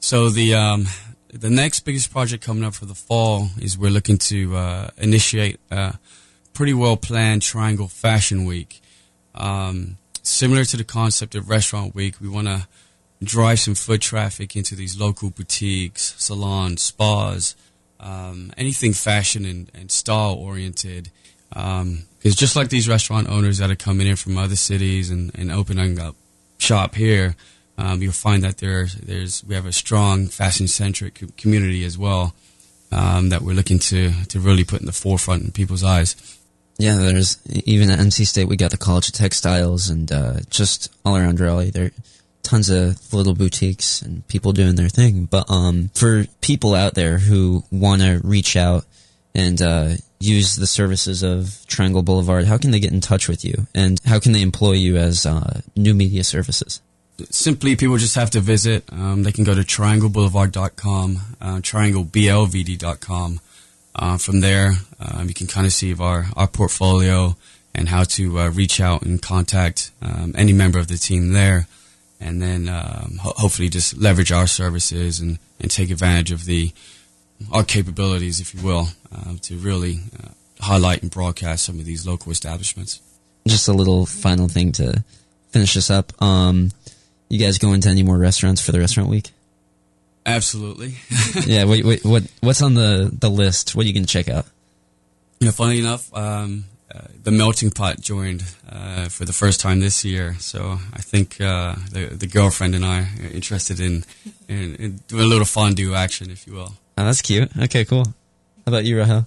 So 0.00 0.30
the 0.30 0.54
um, 0.54 0.86
the 1.32 1.50
next 1.50 1.80
biggest 1.80 2.10
project 2.10 2.44
coming 2.44 2.64
up 2.64 2.74
for 2.74 2.86
the 2.86 2.94
fall 2.94 3.48
is 3.60 3.78
we're 3.78 3.90
looking 3.90 4.18
to 4.18 4.56
uh, 4.56 4.90
initiate 4.98 5.60
a 5.70 5.98
pretty 6.60 6.74
well 6.74 6.98
planned 6.98 7.40
Triangle 7.40 7.88
Fashion 7.88 8.44
Week. 8.44 8.82
Um, 9.34 9.96
similar 10.22 10.66
to 10.66 10.76
the 10.76 10.84
concept 10.84 11.34
of 11.34 11.48
Restaurant 11.48 11.94
Week, 11.94 12.20
we 12.20 12.28
want 12.28 12.48
to 12.48 12.68
drive 13.24 13.60
some 13.60 13.74
foot 13.74 14.02
traffic 14.02 14.54
into 14.54 14.74
these 14.74 15.00
local 15.00 15.30
boutiques, 15.30 16.14
salons, 16.18 16.82
spas, 16.82 17.56
um, 17.98 18.52
anything 18.58 18.92
fashion 18.92 19.46
and, 19.46 19.70
and 19.72 19.90
style 19.90 20.34
oriented. 20.34 21.10
Because 21.48 22.36
just 22.36 22.56
like 22.56 22.68
these 22.68 22.90
restaurant 22.90 23.30
owners 23.30 23.56
that 23.56 23.70
are 23.70 23.74
coming 23.74 24.06
in 24.06 24.16
from 24.16 24.36
other 24.36 24.54
cities 24.54 25.08
and, 25.08 25.30
and 25.34 25.50
opening 25.50 25.98
up 25.98 26.14
shop 26.58 26.94
here, 26.94 27.36
um, 27.78 28.02
you'll 28.02 28.12
find 28.12 28.42
that 28.42 28.58
there's 28.58 28.96
there's 28.96 29.42
we 29.44 29.54
have 29.54 29.64
a 29.64 29.72
strong 29.72 30.26
fashion 30.26 30.68
centric 30.68 31.22
community 31.38 31.84
as 31.86 31.96
well 31.96 32.34
um, 32.92 33.30
that 33.30 33.40
we're 33.40 33.54
looking 33.54 33.78
to 33.78 34.12
to 34.26 34.38
really 34.38 34.64
put 34.64 34.80
in 34.80 34.86
the 34.86 34.92
forefront 34.92 35.42
in 35.42 35.52
people's 35.52 35.82
eyes. 35.82 36.36
Yeah, 36.80 36.96
there's 36.96 37.38
even 37.66 37.90
at 37.90 37.98
NC 37.98 38.26
State 38.26 38.48
we 38.48 38.56
got 38.56 38.70
the 38.70 38.78
College 38.78 39.08
of 39.08 39.14
Textiles 39.14 39.90
and 39.90 40.10
uh, 40.10 40.40
just 40.48 40.90
all 41.04 41.16
around 41.16 41.38
Raleigh 41.38 41.70
there 41.70 41.86
are 41.86 41.90
tons 42.42 42.70
of 42.70 43.12
little 43.12 43.34
boutiques 43.34 44.00
and 44.00 44.26
people 44.28 44.52
doing 44.52 44.76
their 44.76 44.88
thing. 44.88 45.26
But 45.26 45.50
um, 45.50 45.90
for 45.94 46.24
people 46.40 46.74
out 46.74 46.94
there 46.94 47.18
who 47.18 47.64
want 47.70 48.00
to 48.00 48.20
reach 48.24 48.56
out 48.56 48.86
and 49.34 49.60
uh, 49.60 49.90
use 50.18 50.56
the 50.56 50.66
services 50.66 51.22
of 51.22 51.64
Triangle 51.66 52.02
Boulevard, 52.02 52.46
how 52.46 52.56
can 52.56 52.70
they 52.70 52.80
get 52.80 52.92
in 52.92 53.00
touch 53.00 53.28
with 53.28 53.44
you 53.44 53.66
and 53.74 54.00
how 54.06 54.18
can 54.18 54.32
they 54.32 54.42
employ 54.42 54.72
you 54.72 54.96
as 54.96 55.26
uh, 55.26 55.60
new 55.76 55.94
media 55.94 56.24
services? 56.24 56.80
Simply, 57.28 57.76
people 57.76 57.98
just 57.98 58.14
have 58.14 58.30
to 58.30 58.40
visit. 58.40 58.84
Um, 58.90 59.22
they 59.24 59.32
can 59.32 59.44
go 59.44 59.54
to 59.54 59.60
triangleboulevard.com, 59.60 61.18
uh, 61.40 61.56
triangleblvd.com. 61.56 63.40
Uh, 63.94 64.16
from 64.16 64.40
there, 64.40 64.72
um, 65.00 65.28
you 65.28 65.34
can 65.34 65.46
kind 65.46 65.66
of 65.66 65.72
see 65.72 65.94
our, 65.94 66.26
our 66.36 66.46
portfolio 66.46 67.36
and 67.74 67.88
how 67.88 68.04
to 68.04 68.38
uh, 68.38 68.50
reach 68.50 68.80
out 68.80 69.02
and 69.02 69.20
contact 69.20 69.90
um, 70.02 70.34
any 70.36 70.52
member 70.52 70.78
of 70.78 70.88
the 70.88 70.96
team 70.96 71.32
there. 71.32 71.66
And 72.20 72.42
then 72.42 72.68
um, 72.68 73.18
ho- 73.20 73.34
hopefully 73.36 73.68
just 73.68 73.96
leverage 73.96 74.32
our 74.32 74.46
services 74.46 75.20
and, 75.20 75.38
and 75.60 75.70
take 75.70 75.90
advantage 75.90 76.30
of 76.30 76.44
the 76.44 76.72
our 77.50 77.64
capabilities, 77.64 78.38
if 78.38 78.54
you 78.54 78.62
will, 78.62 78.88
uh, 79.14 79.34
to 79.40 79.56
really 79.56 80.00
uh, 80.22 80.28
highlight 80.60 81.00
and 81.02 81.10
broadcast 81.10 81.64
some 81.64 81.78
of 81.78 81.86
these 81.86 82.06
local 82.06 82.30
establishments. 82.30 83.00
Just 83.48 83.68
a 83.68 83.72
little 83.72 84.04
final 84.04 84.46
thing 84.46 84.72
to 84.72 85.02
finish 85.50 85.74
this 85.74 85.90
up. 85.90 86.12
Um, 86.22 86.70
you 87.30 87.38
guys 87.38 87.58
go 87.58 87.72
into 87.72 87.88
any 87.88 88.02
more 88.02 88.18
restaurants 88.18 88.60
for 88.60 88.72
the 88.72 88.78
restaurant 88.78 89.08
week? 89.08 89.30
Absolutely. 90.26 90.94
yeah. 91.46 91.64
Wait, 91.64 91.84
wait, 91.84 92.04
what 92.04 92.24
what's 92.40 92.62
on 92.62 92.74
the 92.74 93.10
the 93.12 93.30
list? 93.30 93.74
What 93.74 93.84
are 93.84 93.88
you 93.88 93.94
gonna 93.94 94.06
check 94.06 94.28
out? 94.28 94.46
Yeah, 95.40 95.52
funny 95.52 95.78
enough, 95.78 96.12
um, 96.14 96.64
uh, 96.94 97.00
the 97.22 97.30
melting 97.30 97.70
pot 97.70 98.00
joined 98.00 98.44
uh, 98.68 99.08
for 99.08 99.24
the 99.24 99.32
first 99.32 99.60
time 99.60 99.80
this 99.80 100.04
year. 100.04 100.36
So 100.38 100.78
I 100.92 101.00
think 101.00 101.40
uh, 101.40 101.76
the 101.90 102.06
the 102.06 102.26
girlfriend 102.26 102.74
and 102.74 102.84
I 102.84 103.00
are 103.00 103.32
interested 103.32 103.80
in, 103.80 104.04
in, 104.48 104.74
in 104.76 105.00
doing 105.08 105.22
a 105.22 105.26
little 105.26 105.46
fondue 105.46 105.94
action, 105.94 106.30
if 106.30 106.46
you 106.46 106.52
will. 106.52 106.74
Oh, 106.98 107.04
that's 107.04 107.22
cute. 107.22 107.50
Okay, 107.56 107.84
cool. 107.86 108.04
How 108.04 108.66
about 108.66 108.84
you, 108.84 108.98
Rahel? 108.98 109.26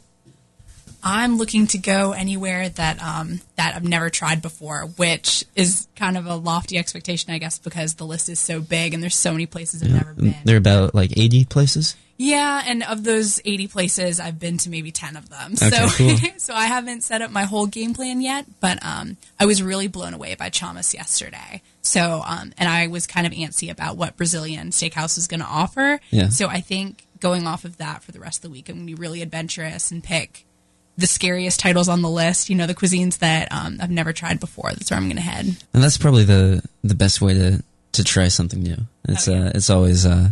I'm 1.03 1.37
looking 1.37 1.67
to 1.67 1.77
go 1.77 2.13
anywhere 2.13 2.69
that 2.69 3.03
um, 3.03 3.41
that 3.55 3.75
I've 3.75 3.83
never 3.83 4.09
tried 4.09 4.41
before, 4.41 4.85
which 4.97 5.43
is 5.55 5.87
kind 5.95 6.17
of 6.17 6.25
a 6.25 6.35
lofty 6.35 6.77
expectation, 6.77 7.33
I 7.33 7.39
guess, 7.39 7.59
because 7.59 7.95
the 7.95 8.05
list 8.05 8.29
is 8.29 8.39
so 8.39 8.61
big 8.61 8.93
and 8.93 9.03
there's 9.03 9.15
so 9.15 9.33
many 9.33 9.45
places 9.45 9.83
I've 9.83 9.91
never 9.91 10.13
been. 10.13 10.35
There 10.45 10.55
are 10.55 10.57
about 10.57 10.95
like 10.95 11.17
eighty 11.17 11.45
places. 11.45 11.95
Yeah, 12.15 12.63
and 12.65 12.83
of 12.83 13.03
those 13.03 13.41
80 13.43 13.67
places, 13.67 14.19
I've 14.19 14.39
been 14.39 14.57
to 14.59 14.69
maybe 14.69 14.91
10 14.91 15.17
of 15.17 15.29
them. 15.29 15.53
Okay, 15.53 15.69
so, 15.69 15.87
cool. 15.89 16.17
so 16.37 16.53
I 16.53 16.67
haven't 16.67 17.01
set 17.01 17.23
up 17.23 17.31
my 17.31 17.43
whole 17.43 17.65
game 17.65 17.95
plan 17.95 18.21
yet, 18.21 18.45
but 18.59 18.85
um, 18.85 19.17
I 19.39 19.45
was 19.45 19.63
really 19.63 19.87
blown 19.87 20.13
away 20.13 20.35
by 20.35 20.49
Chamas 20.49 20.93
yesterday. 20.93 21.63
So, 21.81 22.21
um, 22.25 22.53
and 22.57 22.69
I 22.69 22.87
was 22.87 23.07
kind 23.07 23.25
of 23.25 23.33
antsy 23.33 23.71
about 23.71 23.97
what 23.97 24.15
Brazilian 24.15 24.69
steakhouse 24.69 25.17
was 25.17 25.27
going 25.27 25.39
to 25.39 25.45
offer. 25.45 25.99
Yeah. 26.11 26.29
So 26.29 26.47
I 26.47 26.61
think 26.61 27.05
going 27.19 27.47
off 27.47 27.65
of 27.65 27.77
that 27.77 28.03
for 28.03 28.11
the 28.11 28.19
rest 28.19 28.37
of 28.37 28.43
the 28.43 28.49
week, 28.51 28.69
I'm 28.69 28.75
going 28.75 28.87
to 28.87 28.95
be 28.95 29.01
really 29.01 29.23
adventurous 29.23 29.91
and 29.91 30.03
pick 30.03 30.45
the 30.97 31.07
scariest 31.07 31.59
titles 31.59 31.89
on 31.89 32.01
the 32.01 32.09
list. 32.09 32.49
You 32.49 32.55
know, 32.55 32.67
the 32.67 32.75
cuisines 32.75 33.19
that 33.19 33.51
um, 33.51 33.77
I've 33.81 33.91
never 33.91 34.13
tried 34.13 34.39
before. 34.39 34.69
That's 34.71 34.91
where 34.91 34.97
I'm 34.97 35.07
going 35.07 35.17
to 35.17 35.21
head. 35.21 35.45
And 35.73 35.83
that's 35.83 35.97
probably 35.97 36.23
the 36.23 36.63
the 36.83 36.95
best 36.95 37.21
way 37.21 37.33
to 37.33 37.63
to 37.93 38.03
try 38.03 38.27
something 38.27 38.61
new. 38.61 38.77
It's 39.07 39.27
uh 39.27 39.51
it's 39.55 39.69
always 39.69 40.05
uh, 40.05 40.29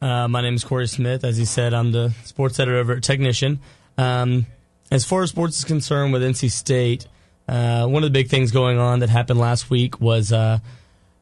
Uh, 0.02 0.28
my 0.28 0.42
name 0.42 0.56
is 0.56 0.64
Corey 0.64 0.88
Smith. 0.88 1.24
As 1.24 1.38
he 1.38 1.46
said, 1.46 1.74
I'm 1.74 1.92
the 1.92 2.14
sports 2.26 2.60
editor 2.60 2.78
over 2.78 2.98
at 2.98 3.04
Technician. 3.04 3.60
Um, 3.98 4.46
as 4.92 5.06
far 5.06 5.24
as 5.24 5.30
sports 5.30 5.58
is 5.58 5.64
concerned 5.64 6.14
with 6.14 6.22
NC 6.22 6.52
State, 6.52 7.08
uh, 7.48 7.86
one 7.86 8.04
of 8.04 8.08
the 8.12 8.14
big 8.14 8.30
things 8.30 8.52
going 8.52 8.78
on 8.78 9.00
that 9.00 9.10
happened 9.10 9.40
last 9.40 9.70
week 9.70 10.00
was 10.00 10.32
uh, 10.32 10.60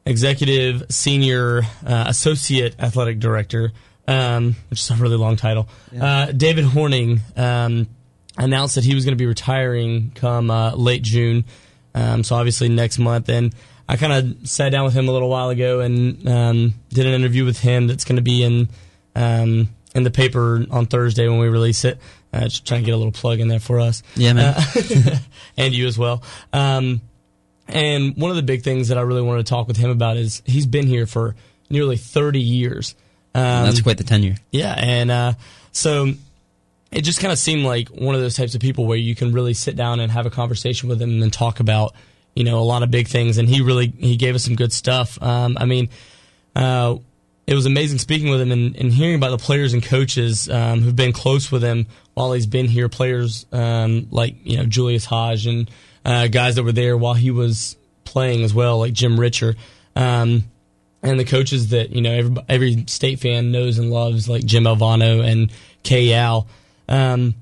executive 0.06 0.84
senior 0.90 1.62
uh, 1.86 2.04
associate 2.06 2.74
athletic 2.78 3.18
director, 3.18 3.72
um, 4.06 4.56
which 4.70 4.80
is 4.80 4.90
a 4.90 4.96
really 4.96 5.16
long 5.16 5.36
title. 5.36 5.68
Uh, 5.98 6.26
David 6.26 6.64
Horning 6.64 7.20
um, 7.36 7.88
announced 8.36 8.74
that 8.76 8.84
he 8.84 8.94
was 8.94 9.04
going 9.04 9.16
to 9.16 9.22
be 9.22 9.26
retiring 9.26 10.12
come 10.14 10.50
uh, 10.50 10.74
late 10.74 11.02
June, 11.02 11.44
um, 11.94 12.22
so 12.22 12.36
obviously 12.36 12.68
next 12.68 12.98
month. 12.98 13.28
And 13.28 13.54
I 13.88 13.96
kind 13.96 14.12
of 14.12 14.48
sat 14.48 14.70
down 14.70 14.84
with 14.84 14.94
him 14.94 15.08
a 15.08 15.12
little 15.12 15.28
while 15.28 15.50
ago 15.50 15.80
and 15.80 16.26
um, 16.28 16.74
did 16.90 17.06
an 17.06 17.12
interview 17.12 17.44
with 17.44 17.60
him 17.60 17.86
that's 17.86 18.04
going 18.04 18.16
to 18.16 18.22
be 18.22 18.42
in 18.42 18.68
um, 19.14 19.68
in 19.94 20.02
the 20.02 20.10
paper 20.10 20.66
on 20.70 20.86
Thursday 20.86 21.28
when 21.28 21.38
we 21.38 21.48
release 21.48 21.84
it. 21.84 21.98
Uh, 22.34 22.44
just 22.44 22.66
trying 22.66 22.80
to 22.80 22.86
get 22.86 22.92
a 22.92 22.96
little 22.96 23.12
plug 23.12 23.38
in 23.38 23.48
there 23.48 23.60
for 23.60 23.78
us. 23.78 24.02
Yeah, 24.16 24.32
man. 24.32 24.54
Uh, 24.56 25.18
and 25.56 25.72
you 25.72 25.86
as 25.86 25.96
well. 25.96 26.22
Um, 26.52 27.00
and 27.68 28.16
one 28.16 28.30
of 28.30 28.36
the 28.36 28.42
big 28.42 28.62
things 28.62 28.88
that 28.88 28.98
I 28.98 29.02
really 29.02 29.22
wanted 29.22 29.46
to 29.46 29.50
talk 29.50 29.68
with 29.68 29.76
him 29.76 29.90
about 29.90 30.16
is 30.16 30.42
he's 30.44 30.66
been 30.66 30.86
here 30.86 31.06
for 31.06 31.34
nearly 31.70 31.96
30 31.96 32.40
years. 32.40 32.94
Um, 33.34 33.64
That's 33.64 33.80
quite 33.80 33.98
the 33.98 34.04
tenure. 34.04 34.36
yeah, 34.50 34.74
and 34.76 35.10
uh, 35.10 35.32
so 35.72 36.12
it 36.92 37.02
just 37.02 37.20
kind 37.20 37.32
of 37.32 37.38
seemed 37.38 37.64
like 37.64 37.88
one 37.88 38.14
of 38.14 38.20
those 38.20 38.36
types 38.36 38.54
of 38.54 38.60
people 38.60 38.86
where 38.86 38.98
you 38.98 39.14
can 39.14 39.32
really 39.32 39.54
sit 39.54 39.76
down 39.76 40.00
and 40.00 40.12
have 40.12 40.26
a 40.26 40.30
conversation 40.30 40.88
with 40.88 41.02
him 41.02 41.22
and 41.22 41.32
talk 41.32 41.58
about 41.60 41.94
you 42.34 42.44
know 42.44 42.58
a 42.58 42.62
lot 42.62 42.82
of 42.82 42.90
big 42.90 43.08
things. 43.08 43.38
And 43.38 43.48
he 43.48 43.60
really 43.60 43.88
he 43.88 44.16
gave 44.16 44.34
us 44.34 44.44
some 44.44 44.54
good 44.54 44.72
stuff. 44.72 45.20
Um, 45.22 45.56
I 45.58 45.64
mean, 45.64 45.88
uh, 46.54 46.96
it 47.46 47.54
was 47.54 47.66
amazing 47.66 47.98
speaking 47.98 48.30
with 48.30 48.40
him 48.40 48.52
and, 48.52 48.76
and 48.76 48.92
hearing 48.92 49.16
about 49.16 49.30
the 49.30 49.44
players 49.44 49.74
and 49.74 49.82
coaches 49.82 50.48
um, 50.48 50.80
who've 50.80 50.96
been 50.96 51.12
close 51.12 51.52
with 51.52 51.62
him 51.62 51.86
while 52.14 52.32
he's 52.32 52.46
been 52.46 52.66
here. 52.66 52.88
Players 52.88 53.46
um, 53.52 54.08
like 54.10 54.36
you 54.44 54.56
know 54.56 54.64
Julius 54.64 55.04
Hodge 55.04 55.46
and 55.46 55.70
uh, 56.04 56.28
guys 56.28 56.56
that 56.56 56.62
were 56.62 56.72
there 56.72 56.96
while 56.96 57.14
he 57.14 57.30
was 57.30 57.76
playing 58.04 58.44
as 58.44 58.54
well, 58.54 58.78
like 58.78 58.92
Jim 58.92 59.16
Ritcher. 59.16 59.56
Um, 59.96 60.44
and 61.02 61.20
the 61.20 61.24
coaches 61.24 61.68
that 61.68 61.90
you 61.90 62.00
know 62.00 62.12
every, 62.12 62.36
every 62.48 62.84
state 62.88 63.20
fan 63.20 63.52
knows 63.52 63.78
and 63.78 63.90
loves, 63.90 64.28
like 64.28 64.44
Jim 64.44 64.64
Valvano 64.64 65.22
and 65.22 65.52
Kay 65.82 66.04
Yow. 66.04 66.46
Um, 66.88 67.34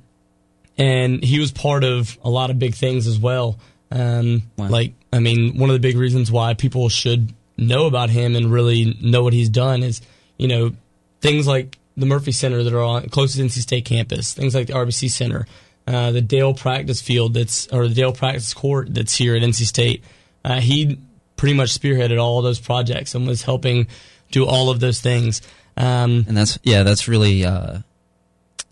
and 0.79 1.23
he 1.23 1.39
was 1.39 1.53
part 1.53 1.85
of 1.85 2.19
a 2.25 2.31
lot 2.31 2.51
of 2.51 2.59
big 2.59 2.75
things 2.75 3.07
as 3.07 3.19
well. 3.19 3.59
Um, 3.91 4.43
Like, 4.71 4.95
I 5.13 5.21
mean, 5.21 5.59
one 5.59 5.69
of 5.71 5.75
the 5.75 5.81
big 5.81 5.97
reasons 5.97 6.33
why 6.33 6.55
people 6.55 6.89
should 6.89 7.35
know 7.63 7.87
about 7.87 8.11
him 8.11 8.37
and 8.37 8.53
really 8.53 8.97
know 9.01 9.23
what 9.23 9.33
he's 9.33 9.49
done 9.49 9.83
is, 9.83 10.01
you 10.39 10.49
know, 10.49 10.73
things 11.21 11.47
like 11.47 11.79
the 11.97 12.07
Murphy 12.07 12.33
Center 12.33 12.63
that 12.63 12.73
are 12.73 12.83
on 12.83 13.09
close 13.09 13.35
to 13.35 13.43
NC 13.43 13.61
State 13.61 13.85
campus, 13.85 14.33
things 14.33 14.55
like 14.55 14.67
the 14.67 14.73
RBC 14.75 15.11
Center, 15.11 15.47
uh, 15.87 16.11
the 16.13 16.21
Dail 16.21 16.55
practice 16.55 17.01
field 17.01 17.35
that's 17.35 17.67
or 17.69 17.89
the 17.89 17.95
Dail 17.95 18.13
practice 18.13 18.55
court 18.55 18.93
that's 18.93 19.15
here 19.15 19.35
at 19.37 19.43
NC 19.43 19.67
State. 19.67 20.05
Uh, 20.45 20.61
he 20.61 20.99
pretty 21.37 21.55
much 21.55 21.79
spearheaded 21.79 22.21
all 22.21 22.43
those 22.43 22.61
projects 22.61 23.15
and 23.15 23.27
was 23.27 23.43
helping 23.43 23.87
do 24.31 24.47
all 24.47 24.71
of 24.71 24.81
those 24.81 25.01
things. 25.01 25.43
Um, 25.77 26.25
and 26.29 26.37
that's 26.37 26.59
yeah, 26.63 26.83
that's 26.83 27.09
really 27.09 27.45
uh, 27.45 27.79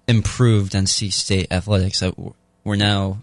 improved 0.06 0.72
NC 0.72 1.12
State 1.12 1.48
athletics. 1.50 2.02
We're 2.64 2.76
now 2.76 3.18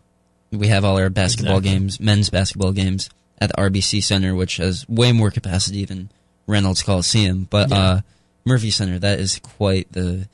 we 0.51 0.67
have 0.67 0.85
all 0.85 0.97
our 0.97 1.09
basketball 1.09 1.57
Exactly. 1.57 1.79
games, 1.79 1.99
men's 1.99 2.29
basketball 2.29 2.71
games 2.71 3.09
at 3.39 3.49
the 3.49 3.55
RBC 3.61 4.03
Center, 4.03 4.33
which 4.35 4.57
has 4.57 4.87
way 4.89 5.11
more 5.11 5.31
capacity 5.31 5.85
than 5.85 6.09
Reynolds 6.47 6.81
Coliseum. 6.83 7.47
But 7.49 7.69
Yeah. 7.69 7.77
uh, 7.77 8.01
Murphy 8.45 8.71
Center, 8.71 8.97
that 8.99 9.19
is 9.19 9.39
quite 9.39 9.91
the 9.91 10.27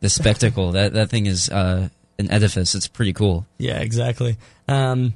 the 0.00 0.08
spectacle. 0.08 0.72
that 0.72 0.92
that 0.94 1.08
thing 1.10 1.26
is 1.26 1.48
uh, 1.48 1.88
an 2.18 2.30
edifice. 2.30 2.74
It's 2.74 2.88
pretty 2.88 3.12
cool. 3.12 3.46
Yeah, 3.58 3.78
exactly. 3.78 4.36
Um, 4.68 5.14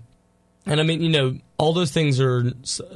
and 0.64 0.80
I 0.80 0.82
mean, 0.84 1.00
you 1.02 1.10
know, 1.10 1.36
all 1.58 1.72
those 1.72 1.90
things 1.92 2.20
are 2.20 2.50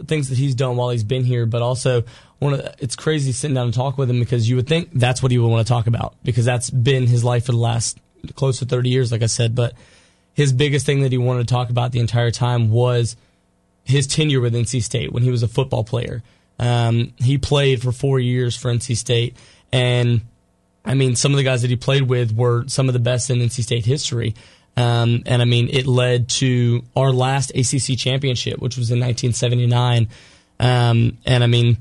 things 0.06 0.28
that 0.28 0.38
he's 0.38 0.54
done 0.54 0.76
while 0.76 0.90
he's 0.90 1.04
been 1.04 1.24
here, 1.24 1.46
but 1.46 1.62
also 1.62 2.04
one 2.38 2.54
of 2.54 2.60
the, 2.62 2.74
it's 2.78 2.96
crazy 2.96 3.32
sitting 3.32 3.54
down 3.54 3.66
and 3.66 3.74
talk 3.74 3.98
with 3.98 4.08
him 4.10 4.18
because 4.18 4.48
you 4.48 4.56
would 4.56 4.66
think 4.66 4.90
that's 4.94 5.22
what 5.22 5.30
he 5.30 5.38
would 5.38 5.48
want 5.48 5.66
to 5.66 5.70
talk 5.70 5.86
about 5.86 6.14
because 6.24 6.44
that's 6.44 6.70
been 6.70 7.06
his 7.06 7.22
life 7.22 7.46
for 7.46 7.52
the 7.52 7.58
last 7.58 7.98
close 8.34 8.58
to 8.60 8.64
30 8.66 8.88
years, 8.90 9.12
like 9.12 9.22
I 9.22 9.26
said. 9.26 9.54
But 9.54 9.74
his 10.34 10.52
biggest 10.52 10.86
thing 10.86 11.02
that 11.02 11.12
he 11.12 11.18
wanted 11.18 11.46
to 11.48 11.52
talk 11.54 11.70
about 11.70 11.92
the 11.92 12.00
entire 12.00 12.30
time 12.30 12.70
was 12.70 13.14
his 13.90 14.06
tenure 14.06 14.40
with 14.40 14.54
NC 14.54 14.82
State 14.82 15.12
when 15.12 15.22
he 15.22 15.30
was 15.30 15.42
a 15.42 15.48
football 15.48 15.84
player. 15.84 16.22
Um, 16.58 17.12
he 17.18 17.38
played 17.38 17.82
for 17.82 17.92
four 17.92 18.18
years 18.18 18.56
for 18.56 18.72
NC 18.72 18.96
State, 18.96 19.36
and 19.72 20.22
I 20.84 20.94
mean, 20.94 21.16
some 21.16 21.32
of 21.32 21.38
the 21.38 21.44
guys 21.44 21.62
that 21.62 21.70
he 21.70 21.76
played 21.76 22.02
with 22.02 22.34
were 22.34 22.64
some 22.68 22.88
of 22.88 22.92
the 22.92 22.98
best 22.98 23.30
in 23.30 23.38
NC 23.38 23.62
State 23.62 23.84
history. 23.84 24.34
Um, 24.76 25.22
and 25.26 25.42
I 25.42 25.44
mean, 25.44 25.68
it 25.68 25.86
led 25.86 26.28
to 26.30 26.82
our 26.96 27.12
last 27.12 27.50
ACC 27.50 27.98
championship, 27.98 28.60
which 28.60 28.76
was 28.76 28.90
in 28.90 28.98
1979. 29.00 30.08
Um, 30.58 31.18
and 31.26 31.44
I 31.44 31.46
mean, 31.46 31.78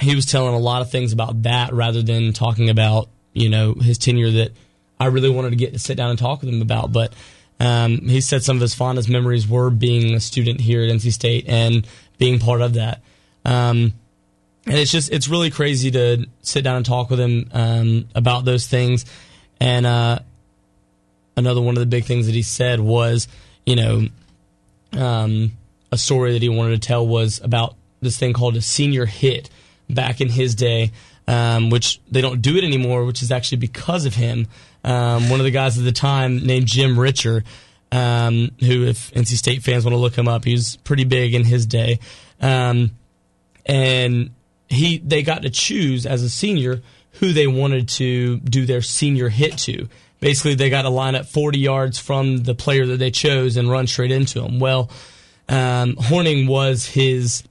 he 0.00 0.14
was 0.14 0.26
telling 0.26 0.54
a 0.54 0.58
lot 0.58 0.82
of 0.82 0.90
things 0.90 1.12
about 1.12 1.42
that 1.42 1.72
rather 1.72 2.02
than 2.02 2.32
talking 2.32 2.70
about, 2.70 3.08
you 3.32 3.48
know, 3.48 3.74
his 3.74 3.98
tenure 3.98 4.30
that 4.30 4.52
I 5.00 5.06
really 5.06 5.30
wanted 5.30 5.50
to 5.50 5.56
get 5.56 5.72
to 5.72 5.78
sit 5.78 5.96
down 5.96 6.10
and 6.10 6.18
talk 6.18 6.40
with 6.40 6.50
him 6.52 6.62
about. 6.62 6.92
But 6.92 7.12
um, 7.60 7.98
he 7.98 8.20
said 8.20 8.42
some 8.42 8.56
of 8.56 8.60
his 8.60 8.74
fondest 8.74 9.08
memories 9.08 9.48
were 9.48 9.70
being 9.70 10.14
a 10.14 10.20
student 10.20 10.60
here 10.60 10.82
at 10.82 10.90
NC 10.90 11.12
State 11.12 11.48
and 11.48 11.86
being 12.18 12.38
part 12.38 12.60
of 12.60 12.74
that. 12.74 13.00
Um, 13.44 13.94
and 14.66 14.76
it's 14.76 14.92
just 14.92 15.10
it's 15.10 15.28
really 15.28 15.50
crazy 15.50 15.90
to 15.92 16.26
sit 16.42 16.62
down 16.62 16.76
and 16.76 16.86
talk 16.86 17.10
with 17.10 17.18
him 17.18 17.48
um, 17.52 18.08
about 18.14 18.44
those 18.44 18.66
things. 18.66 19.06
And 19.60 19.86
uh, 19.86 20.20
another 21.36 21.60
one 21.60 21.76
of 21.76 21.80
the 21.80 21.86
big 21.86 22.04
things 22.04 22.26
that 22.26 22.34
he 22.34 22.42
said 22.42 22.78
was, 22.80 23.28
you 23.64 23.76
know, 23.76 24.08
um, 24.92 25.52
a 25.90 25.98
story 25.98 26.32
that 26.32 26.42
he 26.42 26.48
wanted 26.48 26.80
to 26.80 26.86
tell 26.86 27.06
was 27.06 27.40
about 27.42 27.74
this 28.00 28.18
thing 28.18 28.32
called 28.32 28.56
a 28.56 28.60
senior 28.60 29.06
hit 29.06 29.50
back 29.88 30.20
in 30.20 30.28
his 30.28 30.54
day, 30.54 30.92
um, 31.28 31.68
which 31.68 32.00
they 32.10 32.22
don't 32.22 32.40
do 32.40 32.56
it 32.56 32.64
anymore, 32.64 33.04
which 33.04 33.22
is 33.22 33.30
actually 33.30 33.58
because 33.58 34.06
of 34.06 34.14
him. 34.14 34.48
Um, 34.82 35.28
one 35.28 35.38
of 35.38 35.44
the 35.44 35.50
guys 35.50 35.76
at 35.76 35.84
the 35.84 35.92
time 35.92 36.38
named 36.38 36.66
Jim 36.66 36.96
Ritcher, 36.96 37.44
um, 37.92 38.50
who, 38.60 38.86
if 38.86 39.12
NC 39.12 39.36
State 39.36 39.62
fans 39.62 39.84
want 39.84 39.92
to 39.92 39.98
look 39.98 40.16
him 40.16 40.26
up, 40.26 40.46
he 40.46 40.52
was 40.52 40.76
pretty 40.76 41.04
big 41.04 41.34
in 41.34 41.44
his 41.44 41.66
day. 41.66 42.00
Um, 42.40 42.92
and 43.66 44.30
he 44.68 44.98
they 44.98 45.22
got 45.22 45.42
to 45.42 45.50
choose 45.50 46.06
as 46.06 46.22
a 46.22 46.30
senior 46.30 46.80
who 47.12 47.32
they 47.32 47.46
wanted 47.46 47.88
to 47.88 48.38
do 48.38 48.64
their 48.64 48.80
senior 48.80 49.28
hit 49.28 49.58
to. 49.58 49.86
Basically, 50.20 50.54
they 50.54 50.70
got 50.70 50.82
to 50.82 50.88
line 50.88 51.14
up 51.14 51.26
40 51.26 51.58
yards 51.58 51.98
from 51.98 52.38
the 52.38 52.54
player 52.54 52.86
that 52.86 52.96
they 52.96 53.10
chose 53.10 53.56
and 53.56 53.70
run 53.70 53.86
straight 53.86 54.10
into 54.10 54.42
him. 54.42 54.58
Well, 54.58 54.90
um, 55.48 55.94
Horning 55.96 56.46
was 56.46 56.86
his 56.86 57.44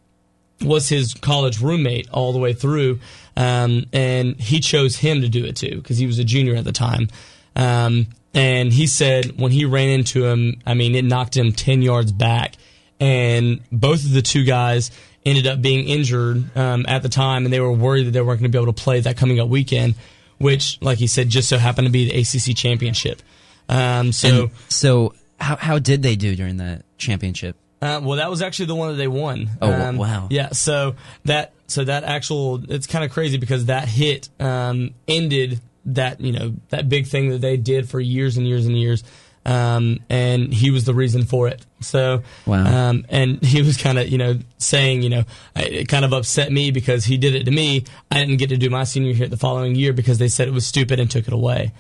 was 0.62 0.90
his 0.90 1.14
college 1.14 1.62
roommate 1.62 2.10
all 2.10 2.34
the 2.34 2.40
way 2.40 2.54
through, 2.54 3.00
um, 3.38 3.86
and 3.94 4.36
he 4.42 4.60
chose 4.60 4.98
him 4.98 5.22
to 5.22 5.30
do 5.30 5.46
it 5.46 5.56
too 5.56 5.76
because 5.76 6.00
he 6.00 6.08
was 6.08 6.18
a 6.18 6.24
junior 6.24 6.56
at 6.56 6.66
the 6.66 6.72
time. 6.72 7.08
Um, 7.56 8.08
and 8.34 8.74
he 8.74 8.88
said 8.88 9.40
when 9.40 9.52
he 9.52 9.64
ran 9.64 9.90
into 9.90 10.26
him, 10.26 10.60
I 10.66 10.74
mean, 10.74 10.96
it 10.96 11.06
knocked 11.06 11.38
him 11.38 11.52
10 11.52 11.84
yards 11.84 12.12
back. 12.12 12.56
And 13.00 13.62
both 13.72 14.04
of 14.04 14.12
the 14.12 14.24
two 14.24 14.44
guys 14.44 14.90
ended 15.24 15.46
up 15.46 15.62
being 15.62 15.88
injured 15.88 16.58
um, 16.58 16.86
at 16.88 17.04
the 17.04 17.10
time, 17.10 17.46
and 17.46 17.54
they 17.54 17.60
were 17.60 17.72
worried 17.72 18.08
that 18.08 18.12
they 18.12 18.22
weren't 18.22 18.40
going 18.40 18.52
to 18.52 18.56
be 18.58 18.62
able 18.62 18.74
to 18.74 18.82
play 18.84 19.00
that 19.02 19.18
coming 19.18 19.40
up 19.40 19.50
weekend, 19.50 19.94
which, 20.40 20.82
like 20.82 20.98
he 20.98 21.06
said, 21.06 21.30
just 21.30 21.48
so 21.48 21.60
happened 21.60 21.86
to 21.86 21.92
be 21.92 22.10
the 22.10 22.20
ACC 22.20 22.58
championship. 22.58 23.22
Um, 23.70 24.12
so, 24.14 24.28
And 24.28 24.52
so 24.68 25.14
how 25.40 25.58
how 25.58 25.78
did 25.78 26.02
they 26.02 26.16
do 26.16 26.36
during 26.36 26.58
the 26.58 26.82
championship? 26.98 27.56
Uh, 27.82 28.00
well, 28.04 28.18
that 28.18 28.30
was 28.30 28.42
actually 28.42 28.66
the 28.68 28.76
one 28.76 28.90
that 28.90 28.96
they 28.98 29.08
won. 29.08 29.50
Oh, 29.62 29.72
Um, 29.72 29.98
wow. 29.98 30.28
Yeah, 30.32 30.50
so 30.52 30.96
that 31.26 31.54
so 31.68 31.84
that 31.84 32.04
actual 32.04 32.62
it's 32.70 32.88
kind 32.88 33.04
of 33.06 33.12
crazy 33.12 33.38
because 33.38 33.66
that 33.66 33.88
hit 33.88 34.30
um, 34.40 34.92
ended 35.08 35.60
that 35.86 36.20
you 36.22 36.32
know 36.32 36.54
that 36.70 36.90
big 36.90 37.08
thing 37.08 37.30
that 37.30 37.40
they 37.42 37.56
did 37.58 37.90
for 37.90 38.00
years 38.00 38.38
and 38.38 38.48
years 38.48 38.66
and 38.66 38.78
years. 38.78 39.04
Um, 39.46 40.00
and 40.10 40.54
he 40.54 40.72
was 40.72 40.84
the 40.84 40.94
reason 40.94 41.24
for 41.24 41.48
it. 41.48 41.66
So, 41.80 42.22
Wow. 42.46 42.90
um, 42.90 43.06
and 43.08 43.42
he 43.46 43.62
was 43.62 43.78
kind 43.78 43.98
of, 43.98 44.10
you 44.10 44.18
know, 44.18 44.40
saying, 44.58 45.04
you 45.04 45.10
know, 45.10 45.24
it 45.56 45.88
kind 45.88 46.04
of 46.04 46.12
upset 46.12 46.52
me 46.52 46.70
because 46.72 47.06
he 47.06 47.18
did 47.18 47.34
it 47.34 47.46
to 47.46 47.52
me. 47.52 47.86
I 48.12 48.16
didn't 48.20 48.38
get 48.38 48.50
to 48.50 48.58
do 48.58 48.70
my 48.70 48.84
senior 48.84 49.14
hit 49.14 49.30
the 49.30 49.38
following 49.38 49.74
year 49.76 49.94
because 49.94 50.18
they 50.18 50.28
said 50.28 50.50
it 50.50 50.54
was 50.54 50.68
stupid 50.68 51.00
and 51.00 51.10
took 51.10 51.28
it 51.28 51.34
away. 51.34 51.72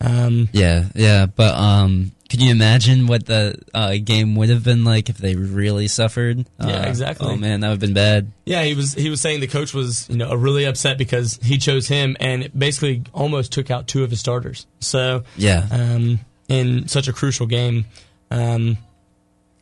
Um, 0.00 0.48
Yeah, 0.52 0.84
yeah, 0.94 1.26
but 1.26 1.54
um, 1.54 2.12
can 2.28 2.40
you 2.40 2.50
imagine 2.50 3.06
what 3.06 3.26
the 3.26 3.58
uh, 3.74 3.96
game 4.02 4.34
would 4.36 4.48
have 4.48 4.62
been 4.64 4.84
like 4.84 5.08
if 5.10 5.18
they 5.18 5.34
really 5.36 5.88
suffered? 5.88 6.46
Yeah, 6.60 6.66
Uh, 6.84 6.88
exactly. 6.88 7.26
Oh 7.28 7.36
man, 7.36 7.60
that 7.60 7.68
would 7.68 7.72
have 7.74 7.80
been 7.80 7.92
bad. 7.94 8.30
Yeah, 8.46 8.62
he 8.64 8.74
was 8.74 8.94
he 8.94 9.10
was 9.10 9.20
saying 9.20 9.40
the 9.40 9.46
coach 9.46 9.74
was 9.74 10.08
you 10.08 10.16
know 10.16 10.32
really 10.34 10.64
upset 10.64 10.96
because 10.96 11.38
he 11.42 11.58
chose 11.58 11.88
him 11.88 12.16
and 12.20 12.44
it 12.44 12.58
basically 12.58 13.02
almost 13.12 13.52
took 13.52 13.70
out 13.70 13.88
two 13.88 14.04
of 14.04 14.10
his 14.10 14.20
starters. 14.20 14.66
So 14.80 15.24
Yeah. 15.36 15.66
um, 15.70 16.20
in 16.48 16.88
such 16.88 17.06
a 17.08 17.12
crucial 17.12 17.46
game, 17.46 17.84
um, 18.30 18.78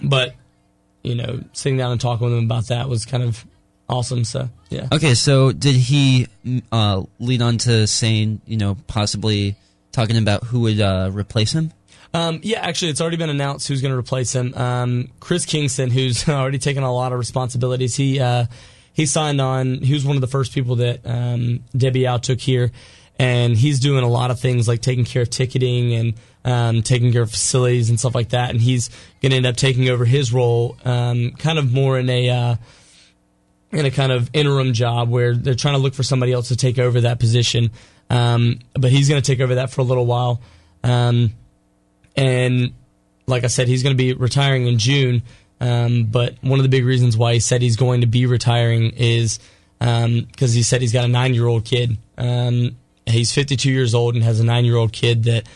but 0.01 0.35
you 1.03 1.15
know 1.15 1.43
sitting 1.53 1.79
down 1.79 1.93
and 1.93 2.01
talking 2.01 2.27
with 2.29 2.37
him 2.39 2.45
about 2.45 2.69
that 2.69 2.89
was 2.89 3.05
kind 3.07 3.23
of 3.23 3.45
awesome. 3.89 4.25
So 4.25 4.49
yeah. 4.69 4.89
Okay, 4.93 5.15
so 5.15 5.53
did 5.53 5.75
he 5.75 6.27
uh, 6.71 7.03
lead 7.19 7.41
on 7.43 7.57
to 7.59 7.87
saying, 7.87 8.43
you 8.47 8.59
know, 8.59 8.77
possibly 8.87 9.57
talking 9.93 10.17
about 10.17 10.45
who 10.45 10.61
would 10.61 10.81
uh, 10.81 11.11
replace 11.13 11.53
him? 11.53 11.73
Um, 12.15 12.41
yeah, 12.43 12.61
actually, 12.61 12.91
it's 12.91 13.01
already 13.01 13.17
been 13.17 13.31
announced 13.31 13.69
who's 13.69 13.83
going 13.83 13.93
to 13.93 13.99
replace 13.99 14.35
him. 14.35 14.55
Um, 14.55 15.09
Chris 15.21 15.45
Kingston, 15.45 15.91
who's 15.91 16.29
already 16.29 16.59
taken 16.59 16.83
a 16.83 16.93
lot 16.93 17.13
of 17.13 17.19
responsibilities. 17.19 17.97
He 17.97 18.21
uh, 18.21 18.47
he 18.93 19.07
signed 19.07 19.41
on. 19.41 19.83
He 19.83 19.93
was 19.93 20.05
one 20.05 20.17
of 20.17 20.21
the 20.21 20.27
first 20.29 20.53
people 20.53 20.77
that 20.77 21.01
um, 21.05 21.61
Debbie 21.77 22.01
Yow 22.01 22.19
took 22.19 22.41
here, 22.41 22.73
and 23.19 23.57
he's 23.57 23.81
doing 23.81 24.03
a 24.05 24.09
lot 24.09 24.31
of 24.31 24.41
things 24.41 24.67
like 24.67 24.81
taking 24.81 25.05
care 25.05 25.23
of 25.23 25.31
ticketing 25.31 25.95
and 25.95 26.15
um, 26.45 26.83
taking 26.83 27.13
care 27.13 27.23
of 27.23 27.31
facilities 27.31 27.91
and 27.91 27.99
stuff 27.99 28.15
like 28.15 28.31
that. 28.31 28.51
And 28.51 28.61
he's 28.61 28.89
going 29.21 29.31
to 29.31 29.37
end 29.37 29.47
up 29.47 29.57
taking 29.57 29.89
over 29.89 30.05
his 30.05 30.33
role, 30.33 30.77
um, 30.85 31.33
kind 31.33 31.59
of 31.59 31.73
more 31.73 31.99
in 31.99 32.09
a 32.09 32.31
uh, 32.31 32.57
in 33.71 33.85
a 33.85 33.91
kind 33.91 34.13
of 34.13 34.31
interim 34.33 34.73
job 34.73 35.11
where 35.11 35.35
they're 35.35 35.55
trying 35.55 35.75
to 35.75 35.81
look 35.81 35.95
for 35.95 36.03
somebody 36.03 36.33
else 36.33 36.49
to 36.49 36.57
take 36.57 36.79
over 36.79 37.03
that 37.03 37.21
position. 37.21 37.71
Um, 38.11 38.61
but 38.75 38.91
he's 38.91 39.09
going 39.09 39.21
to 39.21 39.27
take 39.27 39.41
over 39.41 39.57
that 39.57 39.71
for 39.71 39.81
a 39.81 39.85
little 39.85 40.07
while. 40.07 40.41
Um, 40.83 41.35
and 42.17 42.73
like 43.27 43.45
I 43.45 43.49
said, 43.49 43.69
he's 43.69 43.83
going 43.83 43.95
to 43.95 43.99
be 43.99 44.13
retiring 44.13 44.67
in 44.67 44.79
June. 44.79 45.23
Um, 45.61 46.05
but 46.05 46.37
one 46.41 46.59
of 46.59 46.63
the 46.63 46.69
big 46.69 46.85
reasons 46.85 47.17
why 47.17 47.35
he 47.35 47.41
said 47.41 47.63
he's 47.63 47.77
going 47.77 48.01
to 48.01 48.07
be 48.07 48.27
retiring 48.27 48.93
is 48.97 49.39
because 49.79 50.55
he 50.55 50.63
said 50.63 50.81
he's 50.81 50.93
got 50.93 51.05
a 51.05 51.09
nine 51.09 51.35
year 51.35 51.47
old 51.47 51.65
kid. 51.65 51.99
Um, 52.17 52.77
he's 53.07 53.33
52 53.33 53.71
years 53.71 53.95
old 53.95 54.15
and 54.15 54.25
has 54.25 54.41
a 54.41 54.45
nine 54.45 54.65
year 54.65 54.77
old 54.77 54.93
kid 54.93 55.25
that 55.25 55.47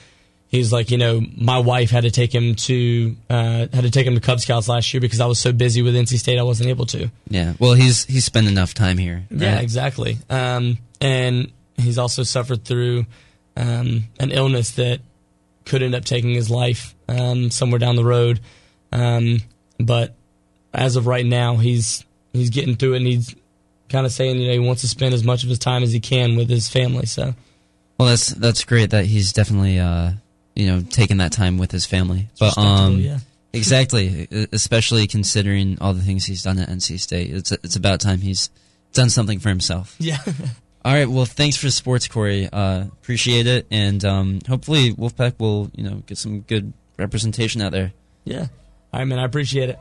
he's 0.48 0.72
like, 0.72 0.90
you 0.90 0.98
know, 0.98 1.20
my 1.36 1.58
wife 1.58 1.90
had 1.90 2.04
to 2.04 2.10
take 2.10 2.32
him 2.32 2.54
to 2.54 3.16
uh, 3.28 3.66
had 3.72 3.82
to 3.82 3.90
take 3.90 4.06
him 4.06 4.14
to 4.14 4.20
Cub 4.20 4.40
Scouts 4.40 4.68
last 4.68 4.92
year 4.94 5.00
because 5.00 5.20
I 5.20 5.26
was 5.26 5.38
so 5.38 5.52
busy 5.52 5.82
with 5.82 5.96
NC 5.96 6.18
State 6.18 6.38
I 6.38 6.42
wasn't 6.42 6.68
able 6.68 6.86
to. 6.86 7.10
Yeah, 7.28 7.54
well, 7.58 7.74
he's 7.74 8.04
he's 8.04 8.24
spent 8.24 8.46
enough 8.46 8.74
time 8.74 8.98
here. 8.98 9.24
Yeah, 9.30 9.58
exactly. 9.58 10.18
Um, 10.30 10.78
and 11.00 11.50
he's 11.76 11.98
also 11.98 12.22
suffered 12.22 12.64
through 12.64 13.06
um, 13.56 14.04
an 14.20 14.30
illness 14.30 14.72
that 14.72 15.00
could 15.64 15.82
end 15.82 15.94
up 15.94 16.04
taking 16.04 16.30
his 16.30 16.50
life 16.50 16.94
um, 17.08 17.50
somewhere 17.50 17.78
down 17.78 17.96
the 17.96 18.04
road. 18.04 18.40
Um, 18.90 19.38
but 19.78 20.14
as 20.72 20.96
of 20.96 21.06
right 21.06 21.24
now, 21.24 21.56
he's 21.56 22.04
he's 22.32 22.50
getting 22.50 22.76
through 22.76 22.94
it, 22.94 22.98
and 22.98 23.06
he's 23.06 23.34
kind 23.88 24.06
of 24.06 24.12
saying 24.12 24.38
you 24.38 24.46
know 24.46 24.52
he 24.52 24.58
wants 24.58 24.82
to 24.82 24.88
spend 24.88 25.14
as 25.14 25.24
much 25.24 25.42
of 25.42 25.48
his 25.48 25.58
time 25.58 25.82
as 25.82 25.92
he 25.92 26.00
can 26.00 26.36
with 26.36 26.48
his 26.48 26.68
family. 26.68 27.06
So, 27.06 27.34
Well, 27.98 28.08
that's 28.08 28.28
that's 28.28 28.64
great 28.64 28.90
that 28.90 29.06
he's 29.06 29.32
definitely 29.32 29.78
uh, 29.78 30.12
you 30.54 30.66
know 30.66 30.82
taking 30.82 31.18
that 31.18 31.32
time 31.32 31.58
with 31.58 31.70
his 31.70 31.86
family. 31.86 32.28
but 32.38 32.56
um, 32.58 32.98
yeah. 32.98 33.18
exactly, 33.52 34.28
especially 34.52 35.06
considering 35.06 35.78
all 35.80 35.94
the 35.94 36.02
things 36.02 36.24
he's 36.24 36.42
done 36.42 36.58
at 36.58 36.68
NC 36.68 37.00
State, 37.00 37.30
it's 37.30 37.52
it's 37.52 37.76
about 37.76 38.00
time 38.00 38.20
he's 38.20 38.50
done 38.92 39.10
something 39.10 39.38
for 39.38 39.48
himself. 39.48 39.94
yeah. 39.98 40.18
All 40.84 40.92
right. 40.92 41.08
Well, 41.08 41.26
thanks 41.26 41.56
for 41.56 41.66
the 41.66 41.72
sports, 41.72 42.08
Corey. 42.08 42.48
Uh, 42.52 42.82
appreciate 42.82 43.46
it, 43.46 43.66
and 43.70 44.04
um, 44.04 44.40
hopefully 44.48 44.92
Wolfpack 44.92 45.38
will 45.38 45.70
you 45.76 45.84
know 45.84 46.02
get 46.06 46.18
some 46.18 46.40
good 46.40 46.72
representation 46.98 47.62
out 47.62 47.72
there. 47.72 47.92
Yeah. 48.24 48.46
All 48.92 49.00
right, 49.00 49.04
man. 49.04 49.18
I 49.20 49.24
appreciate 49.24 49.68
it. 49.68 49.78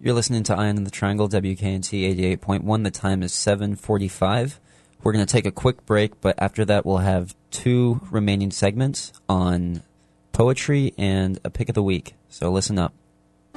You're 0.00 0.14
listening 0.14 0.42
to 0.44 0.56
Eye 0.56 0.68
on 0.68 0.82
the 0.82 0.90
Triangle, 0.90 1.28
WKNC 1.28 2.38
88.1. 2.38 2.82
The 2.82 2.90
time 2.90 3.22
is 3.22 3.32
7:45. 3.32 4.58
We're 5.04 5.12
going 5.12 5.24
to 5.24 5.32
take 5.32 5.46
a 5.46 5.52
quick 5.52 5.86
break, 5.86 6.20
but 6.20 6.34
after 6.38 6.64
that 6.64 6.84
we'll 6.84 6.98
have 6.98 7.34
two 7.50 8.00
remaining 8.10 8.50
segments 8.50 9.12
on 9.28 9.82
poetry 10.32 10.92
and 10.98 11.38
a 11.44 11.50
pick 11.50 11.68
of 11.68 11.74
the 11.74 11.82
week. 11.82 12.14
So 12.28 12.50
listen 12.50 12.78
up. 12.78 12.94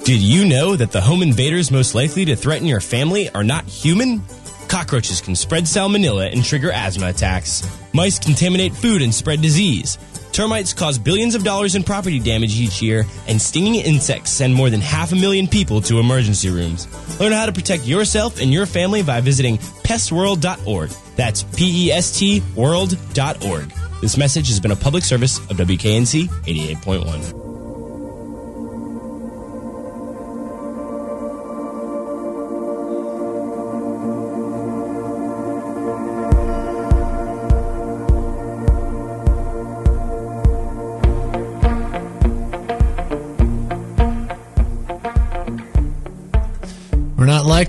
Did 0.03 0.21
you 0.21 0.45
know 0.45 0.75
that 0.75 0.91
the 0.91 1.01
home 1.01 1.21
invaders 1.21 1.71
most 1.71 1.95
likely 1.95 2.25
to 2.25 2.35
threaten 2.35 2.67
your 2.67 2.81
family 2.81 3.29
are 3.29 3.43
not 3.43 3.65
human? 3.65 4.21
Cockroaches 4.67 5.21
can 5.21 5.35
spread 5.35 5.63
salmonella 5.63 6.31
and 6.31 6.43
trigger 6.43 6.71
asthma 6.71 7.09
attacks. 7.09 7.67
Mice 7.93 8.19
contaminate 8.19 8.75
food 8.75 9.01
and 9.01 9.13
spread 9.13 9.41
disease. 9.41 9.97
Termites 10.31 10.73
cause 10.73 10.99
billions 10.99 11.33
of 11.33 11.45
dollars 11.45 11.75
in 11.75 11.83
property 11.83 12.19
damage 12.19 12.59
each 12.59 12.81
year, 12.81 13.05
and 13.27 13.41
stinging 13.41 13.75
insects 13.75 14.31
send 14.31 14.53
more 14.53 14.69
than 14.69 14.81
half 14.81 15.13
a 15.13 15.15
million 15.15 15.47
people 15.47 15.79
to 15.79 15.99
emergency 15.99 16.49
rooms. 16.49 16.89
Learn 17.21 17.31
how 17.31 17.45
to 17.45 17.53
protect 17.53 17.87
yourself 17.87 18.41
and 18.41 18.51
your 18.51 18.65
family 18.65 19.01
by 19.01 19.21
visiting 19.21 19.57
pestworld.org. 19.57 20.89
That's 21.15 21.43
P 21.43 21.87
E 21.87 21.91
S 21.91 22.19
T 22.19 22.43
world.org. 22.55 23.71
This 24.01 24.17
message 24.17 24.49
has 24.49 24.59
been 24.59 24.71
a 24.71 24.75
public 24.75 25.05
service 25.05 25.37
of 25.49 25.55
WKNC 25.57 26.27
88.1. 26.27 27.44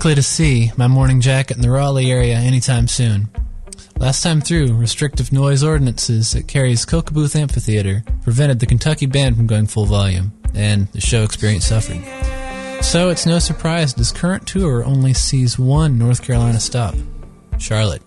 likely 0.07 0.15
to 0.15 0.23
see 0.23 0.71
my 0.77 0.87
morning 0.87 1.19
jacket 1.19 1.57
in 1.57 1.61
the 1.61 1.69
Raleigh 1.69 2.09
area 2.09 2.37
anytime 2.37 2.87
soon. 2.87 3.27
Last 3.97 4.23
time 4.23 4.39
through, 4.39 4.73
restrictive 4.73 5.33
noise 5.33 5.65
ordinances 5.65 6.33
at 6.33 6.47
Cary's 6.47 6.85
Kokabuth 6.85 7.35
Amphitheater 7.35 8.05
prevented 8.23 8.61
the 8.61 8.67
Kentucky 8.67 9.05
band 9.05 9.35
from 9.35 9.47
going 9.47 9.67
full 9.67 9.85
volume, 9.85 10.31
and 10.55 10.87
the 10.93 11.01
show 11.01 11.23
experience 11.23 11.65
suffered. 11.65 12.01
So 12.81 13.09
it's 13.09 13.25
no 13.25 13.39
surprise 13.39 13.95
this 13.95 14.13
current 14.13 14.47
tour 14.47 14.81
only 14.85 15.13
sees 15.13 15.59
one 15.59 15.99
North 15.99 16.21
Carolina 16.21 16.61
stop 16.61 16.95
Charlotte. 17.59 18.01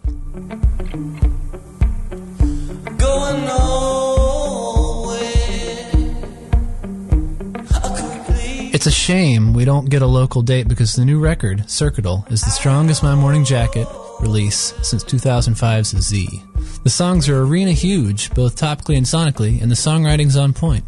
Shame 9.11 9.52
we 9.52 9.64
don't 9.64 9.90
get 9.90 10.02
a 10.02 10.06
local 10.06 10.40
date 10.40 10.68
because 10.68 10.94
the 10.94 11.04
new 11.04 11.18
record, 11.18 11.58
Circuital, 11.66 12.30
is 12.30 12.42
the 12.42 12.50
strongest 12.50 13.02
My 13.02 13.16
Morning 13.16 13.44
Jacket 13.44 13.88
release 14.20 14.72
since 14.82 15.02
2005's 15.02 16.00
Z. 16.00 16.40
The 16.84 16.90
songs 16.90 17.28
are 17.28 17.42
arena 17.42 17.72
huge, 17.72 18.30
both 18.34 18.54
topically 18.54 18.96
and 18.96 19.04
sonically, 19.04 19.61
and 19.61 19.68
the 19.68 19.74
songwriting's 19.74 20.36
on 20.36 20.52
point. 20.52 20.84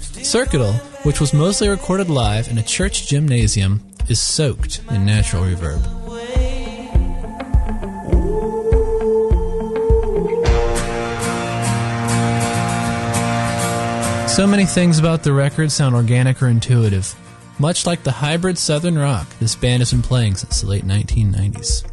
Circuital, 0.00 0.74
which 1.04 1.20
was 1.20 1.32
mostly 1.32 1.68
recorded 1.68 2.10
live 2.10 2.48
in 2.48 2.58
a 2.58 2.62
church 2.64 3.06
gymnasium, 3.06 3.80
is 4.08 4.20
soaked 4.20 4.82
in 4.90 5.06
natural 5.06 5.44
reverb. 5.44 5.80
So 14.28 14.44
many 14.44 14.64
things 14.64 14.98
about 14.98 15.22
the 15.22 15.32
record 15.32 15.70
sound 15.70 15.94
organic 15.94 16.42
or 16.42 16.48
intuitive. 16.48 17.14
Much 17.60 17.84
like 17.84 18.02
the 18.02 18.10
hybrid 18.10 18.56
southern 18.56 18.98
rock 18.98 19.28
this 19.38 19.54
band 19.54 19.82
has 19.82 19.90
been 19.90 20.00
playing 20.00 20.34
since 20.34 20.62
the 20.62 20.66
late 20.66 20.86
1990s. 20.86 21.86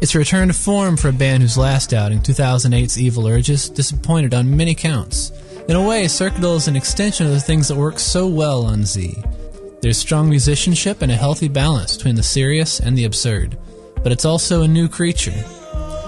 It's 0.00 0.14
a 0.14 0.18
return 0.18 0.46
to 0.46 0.54
form 0.54 0.96
for 0.96 1.08
a 1.08 1.12
band 1.12 1.42
whose 1.42 1.58
last 1.58 1.92
outing, 1.92 2.20
2008's 2.20 2.96
Evil 2.96 3.26
Urges, 3.26 3.68
disappointed 3.68 4.32
on 4.32 4.56
many 4.56 4.76
counts. 4.76 5.32
In 5.68 5.74
a 5.74 5.82
way, 5.82 6.04
Circuital 6.04 6.54
is 6.54 6.68
an 6.68 6.76
extension 6.76 7.26
of 7.26 7.32
the 7.32 7.40
things 7.40 7.66
that 7.66 7.76
work 7.76 7.98
so 7.98 8.28
well 8.28 8.64
on 8.64 8.84
Z. 8.84 9.20
There's 9.82 9.98
strong 9.98 10.30
musicianship 10.30 11.02
and 11.02 11.10
a 11.10 11.16
healthy 11.16 11.48
balance 11.48 11.96
between 11.96 12.14
the 12.14 12.22
serious 12.22 12.78
and 12.78 12.96
the 12.96 13.06
absurd, 13.06 13.58
but 14.04 14.12
it's 14.12 14.24
also 14.24 14.62
a 14.62 14.68
new 14.68 14.88
creature. 14.88 15.44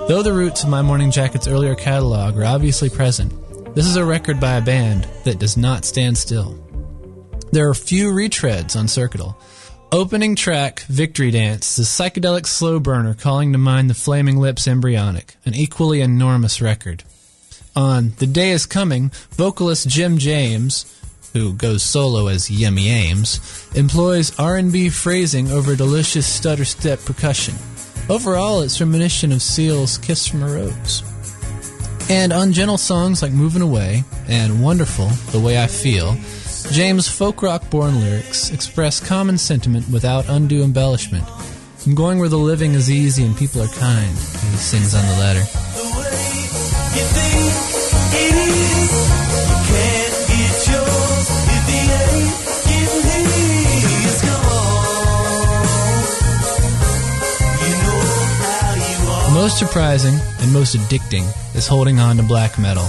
Though 0.07 0.22
the 0.22 0.32
roots 0.32 0.62
of 0.62 0.68
My 0.70 0.82
Morning 0.82 1.11
Jacket's 1.11 1.49
earlier 1.49 1.74
catalog 1.74 2.38
are 2.38 2.44
obviously 2.44 2.90
present, 2.90 3.34
this 3.74 3.86
is 3.86 3.97
a 3.97 4.05
record 4.05 4.38
by 4.38 4.53
a 4.53 4.62
band 4.62 5.09
that 5.24 5.40
does 5.40 5.57
not 5.57 5.84
stand 5.84 6.16
still. 6.16 6.62
There 7.57 7.70
are 7.70 7.74
few 7.74 8.11
retreads 8.11 8.76
on 8.76 8.84
Circuital. 8.84 9.34
Opening 9.90 10.36
track, 10.36 10.80
Victory 10.88 11.30
Dance, 11.30 11.78
a 11.78 11.84
psychedelic 11.84 12.44
slow 12.44 12.78
burner 12.78 13.14
calling 13.14 13.52
to 13.52 13.59
mind 13.59 13.88
the 13.88 13.94
Flaming 13.94 14.36
Lips 14.36 14.68
Embryonic, 14.68 15.36
an 15.46 15.54
equally 15.54 16.02
enormous 16.02 16.61
record. 16.61 17.02
On 17.74 18.12
The 18.18 18.26
Day 18.26 18.50
Is 18.50 18.66
Coming, 18.66 19.11
vocalist 19.30 19.88
Jim 19.88 20.18
James, 20.18 21.00
who 21.32 21.54
goes 21.54 21.82
solo 21.82 22.26
as 22.26 22.50
Yim 22.50 22.76
Yames, 22.76 23.74
employs 23.74 24.38
R&B 24.38 24.90
phrasing 24.90 25.50
over 25.50 25.74
delicious 25.74 26.26
stutter 26.26 26.66
step 26.66 27.02
percussion. 27.07 27.54
Overall, 28.11 28.61
it's 28.61 28.78
reminiscent 28.78 29.32
of 29.32 29.40
Seal's 29.40 29.96
Kiss 29.96 30.26
from 30.26 30.42
a 30.42 30.52
Rose. 30.52 31.02
And 32.11 32.34
on 32.34 32.52
gentle 32.52 32.76
songs 32.76 33.22
like 33.22 33.32
Moving 33.32 33.62
Away 33.62 34.04
and 34.28 34.62
Wonderful, 34.62 35.07
The 35.32 35.40
Way 35.40 35.62
I 35.62 35.68
Feel, 35.68 36.18
James' 36.73 37.09
folk 37.09 37.43
rock 37.43 37.71
born 37.71 38.01
lyrics 38.01 38.51
express 38.51 39.01
common 39.01 39.39
sentiment 39.39 39.89
without 39.89 40.29
undue 40.29 40.62
embellishment. 40.62 41.25
I'm 41.87 41.95
going 41.95 42.19
where 42.19 42.29
the 42.29 42.37
living 42.37 42.75
is 42.75 42.91
easy 42.91 43.25
and 43.25 43.37
people 43.37 43.62
are 43.62 43.69
kind, 43.69 44.11
he 44.11 44.57
sings 44.57 44.95
on 44.95 45.07
the 45.07 45.19
letter. 45.19 45.45
most 59.47 59.59
surprising 59.59 60.19
and 60.41 60.53
most 60.53 60.75
addicting 60.77 61.25
is 61.55 61.69
holding 61.69 62.01
on 62.01 62.17
to 62.17 62.23
black 62.25 62.59
metal. 62.59 62.85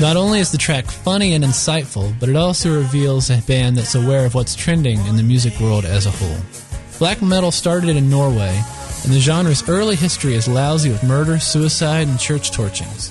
Not 0.00 0.16
only 0.16 0.40
is 0.40 0.50
the 0.50 0.56
track 0.56 0.86
funny 0.86 1.34
and 1.34 1.44
insightful, 1.44 2.18
but 2.18 2.30
it 2.30 2.36
also 2.36 2.74
reveals 2.74 3.28
a 3.28 3.42
band 3.42 3.76
that's 3.76 3.94
aware 3.94 4.24
of 4.24 4.34
what's 4.34 4.54
trending 4.56 4.98
in 5.04 5.16
the 5.16 5.22
music 5.22 5.60
world 5.60 5.84
as 5.84 6.06
a 6.06 6.10
whole. 6.10 6.38
Black 6.98 7.20
metal 7.20 7.50
started 7.50 7.96
in 7.96 8.08
Norway, 8.08 8.62
and 9.04 9.12
the 9.12 9.20
genre's 9.20 9.68
early 9.68 9.96
history 9.96 10.32
is 10.32 10.48
lousy 10.48 10.88
with 10.88 11.02
murder, 11.02 11.38
suicide, 11.38 12.08
and 12.08 12.18
church 12.18 12.50
torchings. 12.50 13.10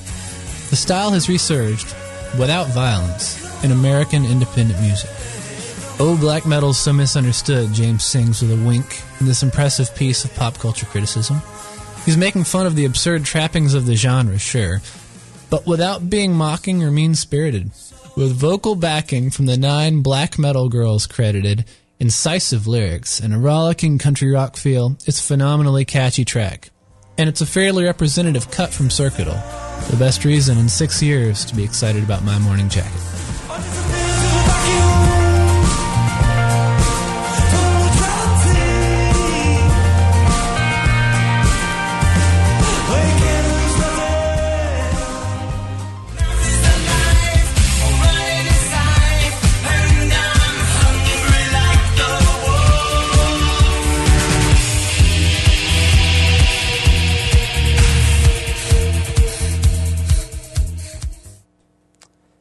The 0.72 0.76
style 0.76 1.12
has 1.12 1.30
resurged, 1.30 1.94
without 2.40 2.70
violence, 2.70 3.38
in 3.64 3.72
American 3.72 4.26
independent 4.26 4.82
music. 4.82 5.12
Oh, 6.00 6.18
black 6.20 6.48
metal's 6.48 6.80
so 6.80 6.92
misunderstood, 6.92 7.72
James 7.72 8.04
sings 8.04 8.42
with 8.42 8.52
a 8.52 8.68
wink 8.68 9.00
in 9.20 9.28
this 9.28 9.44
impressive 9.44 9.94
piece 9.94 10.26
of 10.26 10.34
pop 10.34 10.58
culture 10.58 10.88
criticism. 10.88 11.40
He's 12.04 12.18
making 12.18 12.46
fun 12.46 12.66
of 12.66 12.76
the 12.76 12.86
absurd 12.86 13.26
trappings 13.26 13.76
of 13.76 13.86
the 13.86 13.96
genre, 13.96 14.40
sure, 14.40 14.82
but 15.50 15.66
without 15.66 16.10
being 16.10 16.34
mocking 16.34 16.84
or 16.84 16.92
mean 16.92 17.16
spirited. 17.16 17.72
With 18.16 18.34
vocal 18.34 18.76
backing 18.76 19.30
from 19.30 19.46
the 19.46 19.58
nine 19.58 20.02
black 20.02 20.38
metal 20.38 20.70
girls 20.70 21.08
credited, 21.08 21.66
incisive 22.00 22.68
lyrics, 22.68 23.20
and 23.20 23.34
a 23.34 23.38
rollicking 23.38 23.98
country 23.98 24.32
rock 24.32 24.58
feel, 24.58 24.98
it's 25.06 25.20
a 25.20 25.24
phenomenally 25.24 25.86
catchy 25.86 26.26
track. 26.26 26.70
And 27.18 27.28
it's 27.28 27.42
a 27.42 27.46
fairly 27.46 27.84
representative 27.84 28.50
cut 28.52 28.72
from 28.72 28.90
Circuital, 28.90 29.40
the 29.90 29.98
best 29.98 30.24
reason 30.24 30.58
in 30.58 30.70
six 30.70 31.02
years 31.02 31.44
to 31.46 31.56
be 31.56 31.64
excited 31.64 32.04
about 32.04 32.24
My 32.24 32.40
Morning 32.40 32.70
Jacket. 32.70 33.09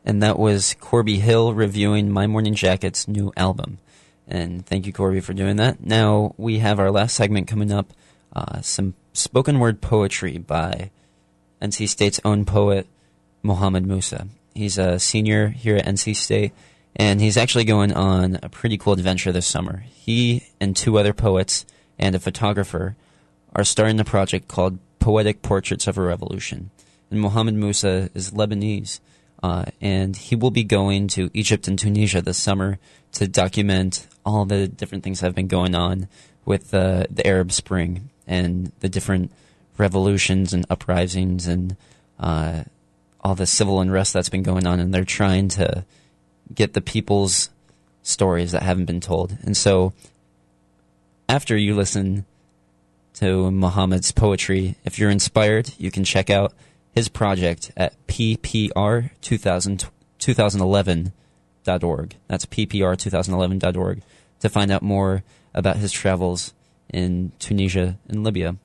And 0.08 0.22
that 0.22 0.38
was 0.38 0.74
Corby 0.80 1.18
Hill 1.18 1.52
reviewing 1.52 2.10
My 2.10 2.26
Morning 2.26 2.54
Jacket's 2.54 3.06
new 3.06 3.30
album. 3.36 3.76
And 4.26 4.64
thank 4.64 4.86
you, 4.86 4.92
Corby, 4.92 5.20
for 5.20 5.34
doing 5.34 5.56
that. 5.56 5.84
Now 5.84 6.34
we 6.38 6.60
have 6.60 6.80
our 6.80 6.90
last 6.90 7.14
segment 7.14 7.46
coming 7.46 7.70
up 7.70 7.92
uh, 8.34 8.62
some 8.62 8.94
spoken 9.12 9.58
word 9.58 9.82
poetry 9.82 10.38
by 10.38 10.90
NC 11.60 11.90
State's 11.90 12.22
own 12.24 12.46
poet, 12.46 12.86
Mohammed 13.42 13.86
Musa. 13.86 14.28
He's 14.54 14.78
a 14.78 14.98
senior 14.98 15.48
here 15.48 15.76
at 15.76 15.84
NC 15.84 16.16
State, 16.16 16.52
and 16.96 17.20
he's 17.20 17.36
actually 17.36 17.64
going 17.64 17.92
on 17.92 18.38
a 18.42 18.48
pretty 18.48 18.78
cool 18.78 18.94
adventure 18.94 19.30
this 19.30 19.46
summer. 19.46 19.84
He 19.90 20.46
and 20.58 20.74
two 20.74 20.98
other 20.98 21.12
poets 21.12 21.66
and 21.98 22.14
a 22.14 22.18
photographer 22.18 22.96
are 23.54 23.64
starting 23.64 24.00
a 24.00 24.04
project 24.04 24.48
called 24.48 24.78
Poetic 25.00 25.42
Portraits 25.42 25.86
of 25.86 25.98
a 25.98 26.02
Revolution. 26.02 26.70
And 27.10 27.20
Mohammed 27.20 27.56
Musa 27.56 28.08
is 28.14 28.30
Lebanese, 28.30 29.00
uh, 29.42 29.66
and 29.80 30.16
he 30.16 30.34
will 30.34 30.50
be 30.50 30.64
going 30.64 31.08
to 31.08 31.30
Egypt 31.32 31.68
and 31.68 31.78
Tunisia 31.78 32.20
this 32.20 32.38
summer 32.38 32.78
to 33.12 33.28
document 33.28 34.06
all 34.24 34.44
the 34.44 34.68
different 34.68 35.04
things 35.04 35.20
that 35.20 35.26
have 35.26 35.34
been 35.34 35.48
going 35.48 35.74
on 35.74 36.08
with 36.44 36.74
uh, 36.74 37.04
the 37.10 37.26
Arab 37.26 37.52
Spring 37.52 38.10
and 38.26 38.72
the 38.80 38.88
different 38.88 39.30
revolutions 39.76 40.52
and 40.52 40.66
uprisings 40.68 41.46
and 41.46 41.76
uh, 42.18 42.64
all 43.20 43.34
the 43.34 43.46
civil 43.46 43.80
unrest 43.80 44.12
that's 44.12 44.28
been 44.28 44.42
going 44.42 44.66
on. 44.66 44.80
And 44.80 44.92
they're 44.92 45.04
trying 45.04 45.48
to 45.48 45.84
get 46.52 46.74
the 46.74 46.80
people's 46.80 47.50
stories 48.02 48.52
that 48.52 48.62
haven't 48.62 48.86
been 48.86 49.00
told. 49.00 49.36
And 49.42 49.56
so, 49.56 49.92
after 51.28 51.56
you 51.56 51.74
listen 51.74 52.24
to 53.14 53.50
Muhammad's 53.50 54.12
poetry, 54.12 54.76
if 54.84 54.98
you're 54.98 55.10
inspired, 55.10 55.72
you 55.78 55.90
can 55.90 56.04
check 56.04 56.30
out 56.30 56.54
his 56.94 57.08
project 57.08 57.72
at 57.76 57.94
ppr 58.06 59.10
2011.org. 59.20 62.16
That's 62.26 62.46
ppr2011.org 62.46 64.02
to 64.40 64.48
find 64.48 64.70
out 64.70 64.82
more 64.82 65.22
about 65.54 65.76
his 65.76 65.92
travels 65.92 66.54
in 66.92 67.32
Tunisia 67.38 67.98
and 68.08 68.24
Libya. 68.24 68.56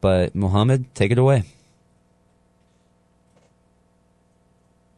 But 0.00 0.34
Muhammad, 0.34 0.92
take 0.94 1.12
it 1.12 1.18
away. 1.18 1.44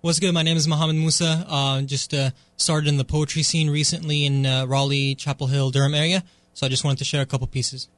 What's 0.00 0.20
good? 0.20 0.34
My 0.34 0.42
name 0.42 0.58
is 0.58 0.68
Mohammed 0.68 0.96
Musa. 0.96 1.46
Uh, 1.48 1.80
just 1.82 2.12
uh, 2.12 2.30
started 2.56 2.88
in 2.88 2.98
the 2.98 3.04
poetry 3.04 3.42
scene 3.42 3.70
recently 3.70 4.26
in 4.26 4.44
uh, 4.44 4.66
Raleigh, 4.66 5.14
Chapel 5.14 5.46
Hill, 5.46 5.70
Durham 5.70 5.94
area. 5.94 6.22
So 6.52 6.66
I 6.66 6.68
just 6.68 6.84
wanted 6.84 6.98
to 6.98 7.04
share 7.04 7.22
a 7.22 7.26
couple 7.26 7.46
pieces. 7.46 7.88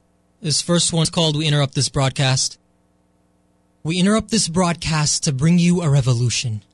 This 0.40 0.62
first 0.62 0.92
one's 0.92 1.10
called 1.10 1.36
We 1.36 1.46
Interrupt 1.46 1.74
This 1.74 1.88
Broadcast. 1.88 2.58
We 3.86 4.00
interrupt 4.00 4.32
this 4.32 4.48
broadcast 4.48 5.22
to 5.22 5.32
bring 5.32 5.60
you 5.60 5.80
a 5.80 5.88
revolution. 5.88 6.64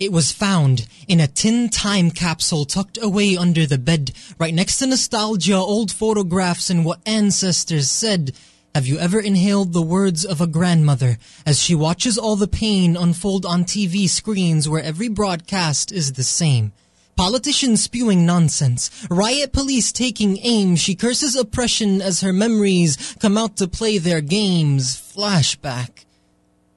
It 0.00 0.10
was 0.10 0.32
found 0.32 0.88
in 1.06 1.20
a 1.20 1.28
tin 1.28 1.68
time 1.68 2.10
capsule 2.10 2.64
tucked 2.64 2.98
away 3.00 3.36
under 3.36 3.66
the 3.66 3.78
bed, 3.78 4.10
right 4.36 4.52
next 4.52 4.78
to 4.78 4.88
nostalgia, 4.88 5.54
old 5.54 5.92
photographs, 5.92 6.68
and 6.68 6.84
what 6.84 6.98
ancestors 7.06 7.88
said. 7.88 8.32
Have 8.74 8.84
you 8.84 8.98
ever 8.98 9.20
inhaled 9.20 9.74
the 9.74 9.80
words 9.80 10.24
of 10.24 10.40
a 10.40 10.48
grandmother 10.48 11.18
as 11.46 11.62
she 11.62 11.76
watches 11.76 12.18
all 12.18 12.34
the 12.34 12.48
pain 12.48 12.96
unfold 12.96 13.46
on 13.46 13.62
TV 13.62 14.08
screens 14.08 14.68
where 14.68 14.82
every 14.82 15.08
broadcast 15.08 15.92
is 15.92 16.14
the 16.14 16.24
same? 16.24 16.72
Politicians 17.14 17.80
spewing 17.80 18.26
nonsense, 18.26 18.90
riot 19.08 19.52
police 19.52 19.92
taking 19.92 20.40
aim, 20.42 20.74
she 20.74 20.96
curses 20.96 21.36
oppression 21.36 22.02
as 22.02 22.22
her 22.22 22.32
memories 22.32 23.14
come 23.20 23.38
out 23.38 23.56
to 23.56 23.68
play 23.68 23.98
their 23.98 24.20
games. 24.20 24.96
Flashback. 24.96 26.05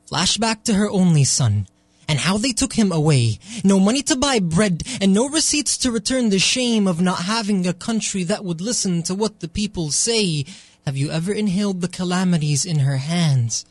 Flashback 0.10 0.64
to 0.64 0.74
her 0.74 0.89
only 0.89 1.24
son 1.24 1.68
and 2.07 2.18
how 2.18 2.39
they 2.39 2.51
took 2.51 2.74
him 2.74 2.91
away. 2.91 3.38
No 3.64 3.80
money 3.80 4.01
to 4.03 4.16
buy 4.16 4.39
bread 4.39 4.82
and 4.99 5.14
no 5.14 5.30
receipts 5.30 5.78
to 5.78 5.91
return 5.91 6.30
the 6.30 6.39
shame 6.39 6.88
of 6.88 6.99
not 6.99 7.24
having 7.24 7.68
a 7.68 7.74
country 7.74 8.24
that 8.24 8.43
would 8.43 8.60
listen 8.60 9.03
to 9.03 9.14
what 9.14 9.39
the 9.39 9.47
people 9.47 9.91
say. 9.91 10.45
Have 10.88 10.97
you 10.97 11.12
ever 11.12 11.32
inhaled 11.32 11.82
the 11.82 11.88
calamities 11.88 12.66
in 12.66 12.80
her 12.80 12.97
hands? 12.97 13.66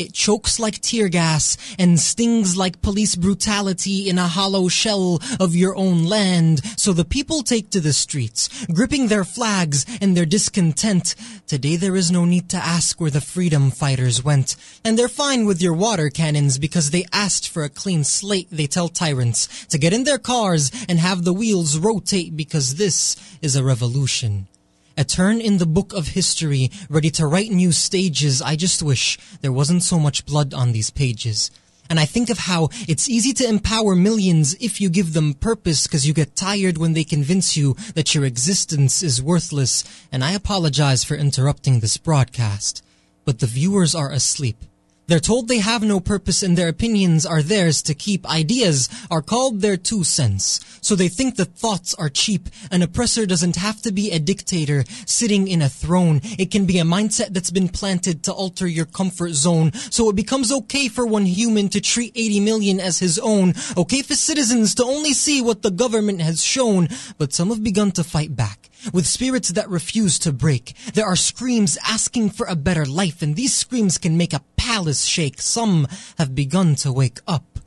It 0.00 0.14
chokes 0.14 0.58
like 0.58 0.80
tear 0.80 1.10
gas 1.10 1.58
and 1.78 2.00
stings 2.00 2.56
like 2.56 2.80
police 2.80 3.16
brutality 3.16 4.08
in 4.08 4.16
a 4.16 4.28
hollow 4.28 4.66
shell 4.68 5.20
of 5.38 5.54
your 5.54 5.76
own 5.76 6.06
land. 6.06 6.62
So 6.80 6.94
the 6.94 7.04
people 7.04 7.42
take 7.42 7.68
to 7.72 7.80
the 7.80 7.92
streets, 7.92 8.48
gripping 8.72 9.08
their 9.08 9.24
flags 9.24 9.84
and 10.00 10.16
their 10.16 10.24
discontent. 10.24 11.14
Today 11.46 11.76
there 11.76 11.96
is 11.96 12.10
no 12.10 12.24
need 12.24 12.48
to 12.48 12.56
ask 12.56 12.98
where 12.98 13.10
the 13.10 13.20
freedom 13.20 13.70
fighters 13.70 14.24
went. 14.24 14.56
And 14.86 14.98
they're 14.98 15.06
fine 15.06 15.44
with 15.44 15.60
your 15.60 15.74
water 15.74 16.08
cannons 16.08 16.56
because 16.56 16.92
they 16.92 17.04
asked 17.12 17.46
for 17.46 17.62
a 17.62 17.68
clean 17.68 18.02
slate, 18.02 18.48
they 18.50 18.66
tell 18.66 18.88
tyrants, 18.88 19.66
to 19.66 19.76
get 19.76 19.92
in 19.92 20.04
their 20.04 20.18
cars 20.18 20.70
and 20.88 20.98
have 20.98 21.24
the 21.24 21.34
wheels 21.34 21.76
rotate 21.76 22.34
because 22.34 22.76
this 22.76 23.16
is 23.42 23.54
a 23.54 23.62
revolution. 23.62 24.48
A 24.96 25.04
turn 25.04 25.40
in 25.40 25.58
the 25.58 25.66
book 25.66 25.92
of 25.92 26.08
history, 26.08 26.70
ready 26.88 27.10
to 27.10 27.26
write 27.26 27.50
new 27.50 27.72
stages. 27.72 28.42
I 28.42 28.56
just 28.56 28.82
wish 28.82 29.18
there 29.40 29.52
wasn't 29.52 29.82
so 29.82 29.98
much 29.98 30.26
blood 30.26 30.52
on 30.52 30.72
these 30.72 30.90
pages. 30.90 31.50
And 31.88 31.98
I 31.98 32.04
think 32.04 32.30
of 32.30 32.38
how 32.38 32.68
it's 32.86 33.08
easy 33.08 33.32
to 33.34 33.48
empower 33.48 33.96
millions 33.96 34.54
if 34.60 34.80
you 34.80 34.88
give 34.88 35.12
them 35.12 35.34
purpose 35.34 35.86
because 35.86 36.06
you 36.06 36.14
get 36.14 36.36
tired 36.36 36.78
when 36.78 36.92
they 36.92 37.02
convince 37.02 37.56
you 37.56 37.74
that 37.94 38.14
your 38.14 38.24
existence 38.24 39.02
is 39.02 39.20
worthless. 39.20 39.82
And 40.12 40.22
I 40.22 40.32
apologize 40.32 41.02
for 41.02 41.16
interrupting 41.16 41.80
this 41.80 41.96
broadcast. 41.96 42.84
But 43.24 43.40
the 43.40 43.46
viewers 43.46 43.94
are 43.94 44.12
asleep. 44.12 44.64
They're 45.10 45.18
told 45.18 45.48
they 45.48 45.58
have 45.58 45.82
no 45.82 45.98
purpose 45.98 46.40
and 46.44 46.56
their 46.56 46.68
opinions 46.68 47.26
are 47.26 47.42
theirs 47.42 47.82
to 47.82 47.96
keep. 47.96 48.24
Ideas 48.30 48.88
are 49.10 49.22
called 49.22 49.60
their 49.60 49.76
two 49.76 50.04
cents. 50.04 50.60
So 50.82 50.94
they 50.94 51.08
think 51.08 51.34
that 51.34 51.56
thoughts 51.56 51.94
are 51.94 52.08
cheap. 52.08 52.48
An 52.70 52.80
oppressor 52.80 53.26
doesn't 53.26 53.56
have 53.56 53.82
to 53.82 53.90
be 53.90 54.12
a 54.12 54.20
dictator 54.20 54.84
sitting 55.06 55.48
in 55.48 55.62
a 55.62 55.68
throne. 55.68 56.20
It 56.38 56.52
can 56.52 56.64
be 56.64 56.78
a 56.78 56.84
mindset 56.84 57.34
that's 57.34 57.50
been 57.50 57.68
planted 57.68 58.22
to 58.22 58.32
alter 58.32 58.68
your 58.68 58.86
comfort 58.86 59.32
zone. 59.32 59.72
So 59.72 60.08
it 60.10 60.14
becomes 60.14 60.52
okay 60.52 60.86
for 60.86 61.04
one 61.04 61.26
human 61.26 61.70
to 61.70 61.80
treat 61.80 62.12
80 62.14 62.38
million 62.38 62.78
as 62.78 63.00
his 63.00 63.18
own. 63.18 63.54
Okay 63.76 64.02
for 64.02 64.14
citizens 64.14 64.76
to 64.76 64.84
only 64.84 65.12
see 65.12 65.42
what 65.42 65.62
the 65.62 65.72
government 65.72 66.22
has 66.22 66.40
shown. 66.40 66.88
But 67.18 67.32
some 67.32 67.48
have 67.48 67.64
begun 67.64 67.90
to 67.92 68.04
fight 68.04 68.36
back 68.36 68.69
with 68.92 69.06
spirits 69.06 69.50
that 69.50 69.68
refuse 69.68 70.18
to 70.20 70.32
break. 70.32 70.74
There 70.94 71.06
are 71.06 71.16
screams 71.16 71.78
asking 71.86 72.30
for 72.30 72.46
a 72.46 72.56
better 72.56 72.86
life, 72.86 73.22
and 73.22 73.36
these 73.36 73.54
screams 73.54 73.98
can 73.98 74.16
make 74.16 74.32
a 74.32 74.42
palace 74.56 75.04
shake. 75.04 75.40
Some 75.40 75.86
have 76.18 76.34
begun 76.34 76.74
to 76.76 76.92
wake 76.92 77.20
up. 77.26 77.58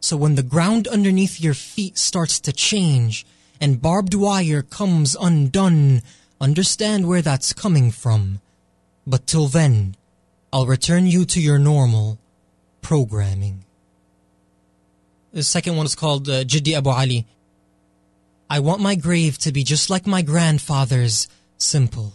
So 0.00 0.16
when 0.16 0.34
the 0.34 0.42
ground 0.42 0.86
underneath 0.86 1.40
your 1.40 1.54
feet 1.54 1.98
starts 1.98 2.38
to 2.40 2.52
change, 2.52 3.26
and 3.60 3.82
barbed 3.82 4.14
wire 4.14 4.62
comes 4.62 5.16
undone, 5.18 6.02
understand 6.40 7.08
where 7.08 7.22
that's 7.22 7.52
coming 7.52 7.90
from. 7.90 8.40
But 9.06 9.26
till 9.26 9.48
then, 9.48 9.96
I'll 10.52 10.66
return 10.66 11.06
you 11.06 11.24
to 11.26 11.40
your 11.40 11.58
normal 11.58 12.18
programming. 12.82 13.64
The 15.32 15.42
second 15.42 15.76
one 15.76 15.86
is 15.86 15.94
called 15.94 16.28
uh, 16.28 16.44
Jiddi 16.44 16.74
Abu 16.76 16.90
Ali. 16.90 17.26
I 18.48 18.60
want 18.60 18.80
my 18.80 18.94
grave 18.94 19.38
to 19.38 19.52
be 19.52 19.64
just 19.64 19.90
like 19.90 20.06
my 20.06 20.22
grandfather's, 20.22 21.26
simple. 21.58 22.14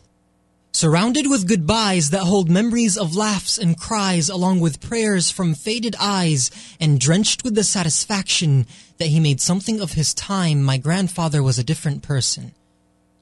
Surrounded 0.72 1.30
with 1.30 1.48
goodbyes 1.48 2.12
that 2.12 2.22
hold 2.22 2.50
memories 2.50 2.98
of 2.98 3.18
laughs 3.18 3.58
and 3.58 3.78
cries 3.78 4.30
along 4.30 4.62
with 4.62 4.80
prayers 4.80 5.30
from 5.30 5.54
faded 5.54 5.94
eyes 6.00 6.50
and 6.80 7.02
drenched 7.02 7.44
with 7.44 7.56
the 7.56 7.66
satisfaction 7.66 8.66
that 8.98 9.10
he 9.10 9.20
made 9.20 9.42
something 9.42 9.82
of 9.82 9.94
his 9.94 10.14
time, 10.14 10.64
my 10.64 10.78
grandfather 10.78 11.44
was 11.44 11.60
a 11.60 11.66
different 11.66 12.02
person. 12.02 12.54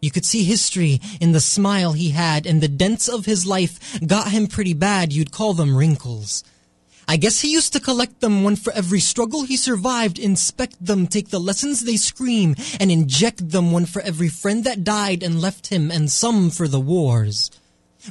You 0.01 0.12
could 0.12 0.24
see 0.24 0.43
history 0.43 1.01
in 1.20 1.32
the 1.32 1.41
smile 1.41 1.93
he 1.93 2.12
had 2.12 2.45
and 2.45 2.62
the 2.62 2.68
dents 2.68 3.10
of 3.10 3.26
his 3.26 3.45
life 3.45 3.99
got 4.05 4.32
him 4.32 4.45
pretty 4.45 4.76
bad. 4.76 5.12
You'd 5.12 5.32
call 5.32 5.55
them 5.55 5.76
wrinkles. 5.76 6.43
I 7.10 7.18
guess 7.18 7.41
he 7.41 7.51
used 7.51 7.74
to 7.74 7.80
collect 7.80 8.22
them 8.22 8.43
one 8.43 8.55
for 8.55 8.72
every 8.74 8.99
struggle 8.99 9.41
he 9.41 9.57
survived, 9.57 10.20
inspect 10.20 10.76
them, 10.80 11.07
take 11.07 11.30
the 11.30 11.39
lessons 11.39 11.82
they 11.82 11.97
scream, 11.97 12.55
and 12.80 12.91
inject 12.91 13.49
them 13.49 13.72
one 13.72 13.88
for 13.88 13.99
every 14.03 14.30
friend 14.30 14.64
that 14.66 14.84
died 14.84 15.24
and 15.24 15.41
left 15.41 15.70
him, 15.70 15.89
and 15.89 16.12
some 16.12 16.51
for 16.51 16.68
the 16.68 16.80
wars. 16.80 17.49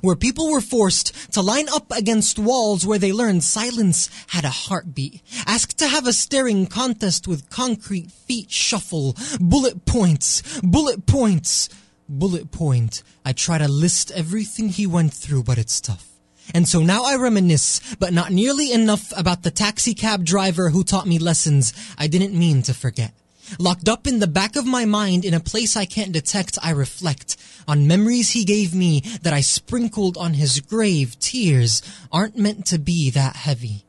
Where 0.01 0.17
people 0.17 0.51
were 0.51 0.61
forced 0.61 1.33
to 1.35 1.43
line 1.43 1.69
up 1.69 1.93
against 1.93 2.41
walls 2.41 2.85
where 2.85 2.99
they 2.99 3.13
learned 3.13 3.45
silence 3.45 4.11
had 4.31 4.45
a 4.45 4.51
heartbeat. 4.51 5.23
Asked 5.47 5.79
to 5.79 5.87
have 5.87 6.09
a 6.09 6.13
staring 6.13 6.67
contest 6.67 7.29
with 7.29 7.51
concrete 7.51 8.11
feet 8.11 8.51
shuffle. 8.51 9.15
Bullet 9.39 9.85
points, 9.85 10.43
bullet 10.61 11.07
points, 11.07 11.69
bullet 12.09 12.51
point. 12.51 13.05
I 13.25 13.33
try 13.33 13.59
to 13.59 13.69
list 13.69 14.11
everything 14.11 14.71
he 14.71 14.89
went 14.89 15.15
through, 15.15 15.45
but 15.45 15.57
it's 15.57 15.81
tough. 15.81 16.18
And 16.55 16.69
so 16.69 16.81
now 16.81 17.05
I 17.05 17.17
reminisce, 17.17 17.97
but 17.97 18.13
not 18.13 18.33
nearly 18.33 18.73
enough 18.73 19.13
about 19.17 19.43
the 19.43 19.51
taxi 19.51 19.95
cab 19.95 20.25
driver 20.25 20.71
who 20.71 20.85
taught 20.85 21.07
me 21.07 21.19
lessons 21.19 21.73
I 21.99 22.07
didn't 22.07 22.39
mean 22.39 22.63
to 22.63 22.75
forget. 22.75 23.13
Locked 23.59 23.89
up 23.89 24.07
in 24.07 24.19
the 24.19 24.27
back 24.27 24.57
of 24.57 24.67
my 24.67 24.85
mind 24.85 25.25
in 25.25 25.33
a 25.33 25.41
place 25.41 25.77
I 25.77 25.87
can't 25.87 26.13
detect, 26.13 26.59
I 26.63 26.71
reflect 26.71 27.37
on 27.67 27.87
memories 27.87 28.31
he 28.31 28.45
gave 28.45 28.75
me 28.75 29.01
that 29.23 29.33
I 29.33 29.41
sprinkled 29.41 30.17
on 30.17 30.35
his 30.35 30.61
grave. 30.61 31.19
Tears 31.19 31.83
aren't 32.13 32.37
meant 32.37 32.67
to 32.67 32.79
be 32.79 33.11
that 33.11 33.37
heavy. 33.37 33.85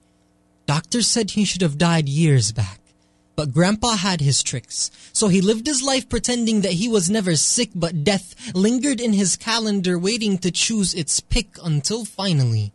Doctors 0.66 1.08
said 1.08 1.32
he 1.32 1.46
should 1.46 1.62
have 1.62 1.78
died 1.78 2.08
years 2.08 2.52
back. 2.52 2.80
But 3.40 3.54
Grandpa 3.54 3.96
had 3.96 4.20
his 4.20 4.44
tricks. 4.44 4.92
So 5.14 5.30
he 5.30 5.40
lived 5.40 5.66
his 5.66 5.82
life 5.82 6.10
pretending 6.10 6.60
that 6.60 6.74
he 6.74 6.90
was 6.90 7.10
never 7.10 7.38
sick, 7.38 7.70
but 7.74 8.04
death 8.04 8.36
lingered 8.54 9.00
in 9.00 9.14
his 9.14 9.38
calendar 9.38 9.98
waiting 9.98 10.38
to 10.40 10.52
choose 10.52 10.94
its 10.94 11.22
pick 11.22 11.56
until 11.64 12.04
finally 12.04 12.74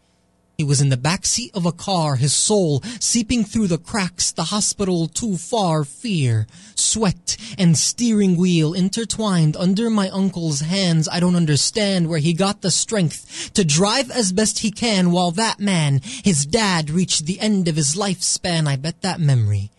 he 0.56 0.64
was 0.64 0.80
in 0.80 0.88
the 0.88 0.96
back 0.96 1.26
seat 1.26 1.50
of 1.52 1.66
a 1.66 1.72
car, 1.72 2.16
his 2.16 2.32
soul 2.32 2.80
seeping 2.98 3.44
through 3.44 3.66
the 3.66 3.76
cracks, 3.76 4.32
the 4.32 4.44
hospital 4.44 5.06
too 5.06 5.36
far, 5.36 5.84
fear, 5.84 6.46
sweat, 6.74 7.36
and 7.58 7.76
steering 7.76 8.34
wheel 8.34 8.72
intertwined 8.72 9.58
under 9.58 9.90
my 9.90 10.08
uncle's 10.08 10.60
hands. 10.60 11.10
I 11.10 11.20
don't 11.20 11.36
understand 11.36 12.08
where 12.08 12.20
he 12.20 12.32
got 12.32 12.62
the 12.62 12.70
strength 12.70 13.52
to 13.52 13.66
drive 13.66 14.10
as 14.10 14.32
best 14.32 14.60
he 14.60 14.70
can 14.70 15.10
while 15.10 15.32
that 15.32 15.60
man, 15.60 16.00
his 16.02 16.46
dad, 16.46 16.88
reached 16.88 17.26
the 17.26 17.38
end 17.40 17.68
of 17.68 17.76
his 17.76 17.96
lifespan. 17.96 18.66
I 18.66 18.76
bet 18.76 19.02
that 19.02 19.20
memory 19.20 19.70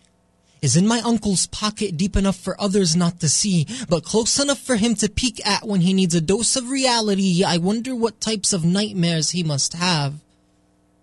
is 0.66 0.76
in 0.76 0.84
my 0.84 1.00
uncle's 1.02 1.46
pocket 1.46 1.96
deep 1.96 2.16
enough 2.16 2.34
for 2.34 2.60
others 2.60 2.96
not 2.96 3.20
to 3.20 3.28
see, 3.28 3.68
but 3.88 4.02
close 4.02 4.40
enough 4.40 4.58
for 4.58 4.74
him 4.74 4.96
to 4.96 5.08
peek 5.08 5.38
at 5.46 5.64
when 5.64 5.82
he 5.82 5.94
needs 5.94 6.12
a 6.12 6.20
dose 6.20 6.56
of 6.56 6.70
reality. 6.70 7.44
I 7.44 7.58
wonder 7.58 7.94
what 7.94 8.20
types 8.20 8.52
of 8.52 8.64
nightmares 8.64 9.30
he 9.30 9.44
must 9.44 9.74
have. 9.74 10.14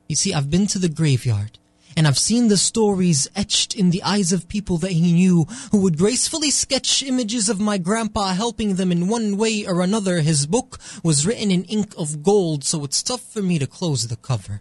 You 0.10 0.18
see, 0.18 0.34
I've 0.34 0.52
been 0.52 0.68
to 0.68 0.80
the 0.80 0.90
graveyard, 0.90 1.60
and 1.96 2.06
I've 2.06 2.18
seen 2.18 2.50
the 2.50 2.58
stories 2.58 3.30
etched 3.38 3.74
in 3.74 3.92
the 3.92 4.04
eyes 4.04 4.34
of 4.34 4.50
people 4.50 4.78
that 4.80 4.92
he 4.92 5.14
knew 5.14 5.46
who 5.72 5.78
would 5.78 5.98
gracefully 5.98 6.52
sketch 6.52 7.02
images 7.02 7.48
of 7.48 7.62
my 7.62 7.78
grandpa 7.78 8.34
helping 8.34 8.76
them 8.76 8.92
in 8.92 9.08
one 9.08 9.38
way 9.38 9.66
or 9.66 9.80
another. 9.80 10.20
His 10.20 10.46
book 10.46 10.78
was 11.04 11.26
written 11.26 11.52
in 11.52 11.64
ink 11.66 11.94
of 11.98 12.22
gold, 12.22 12.66
so 12.66 12.84
it's 12.84 13.02
tough 13.02 13.24
for 13.24 13.42
me 13.42 13.60
to 13.60 13.66
close 13.66 14.10
the 14.10 14.18
cover. 14.18 14.60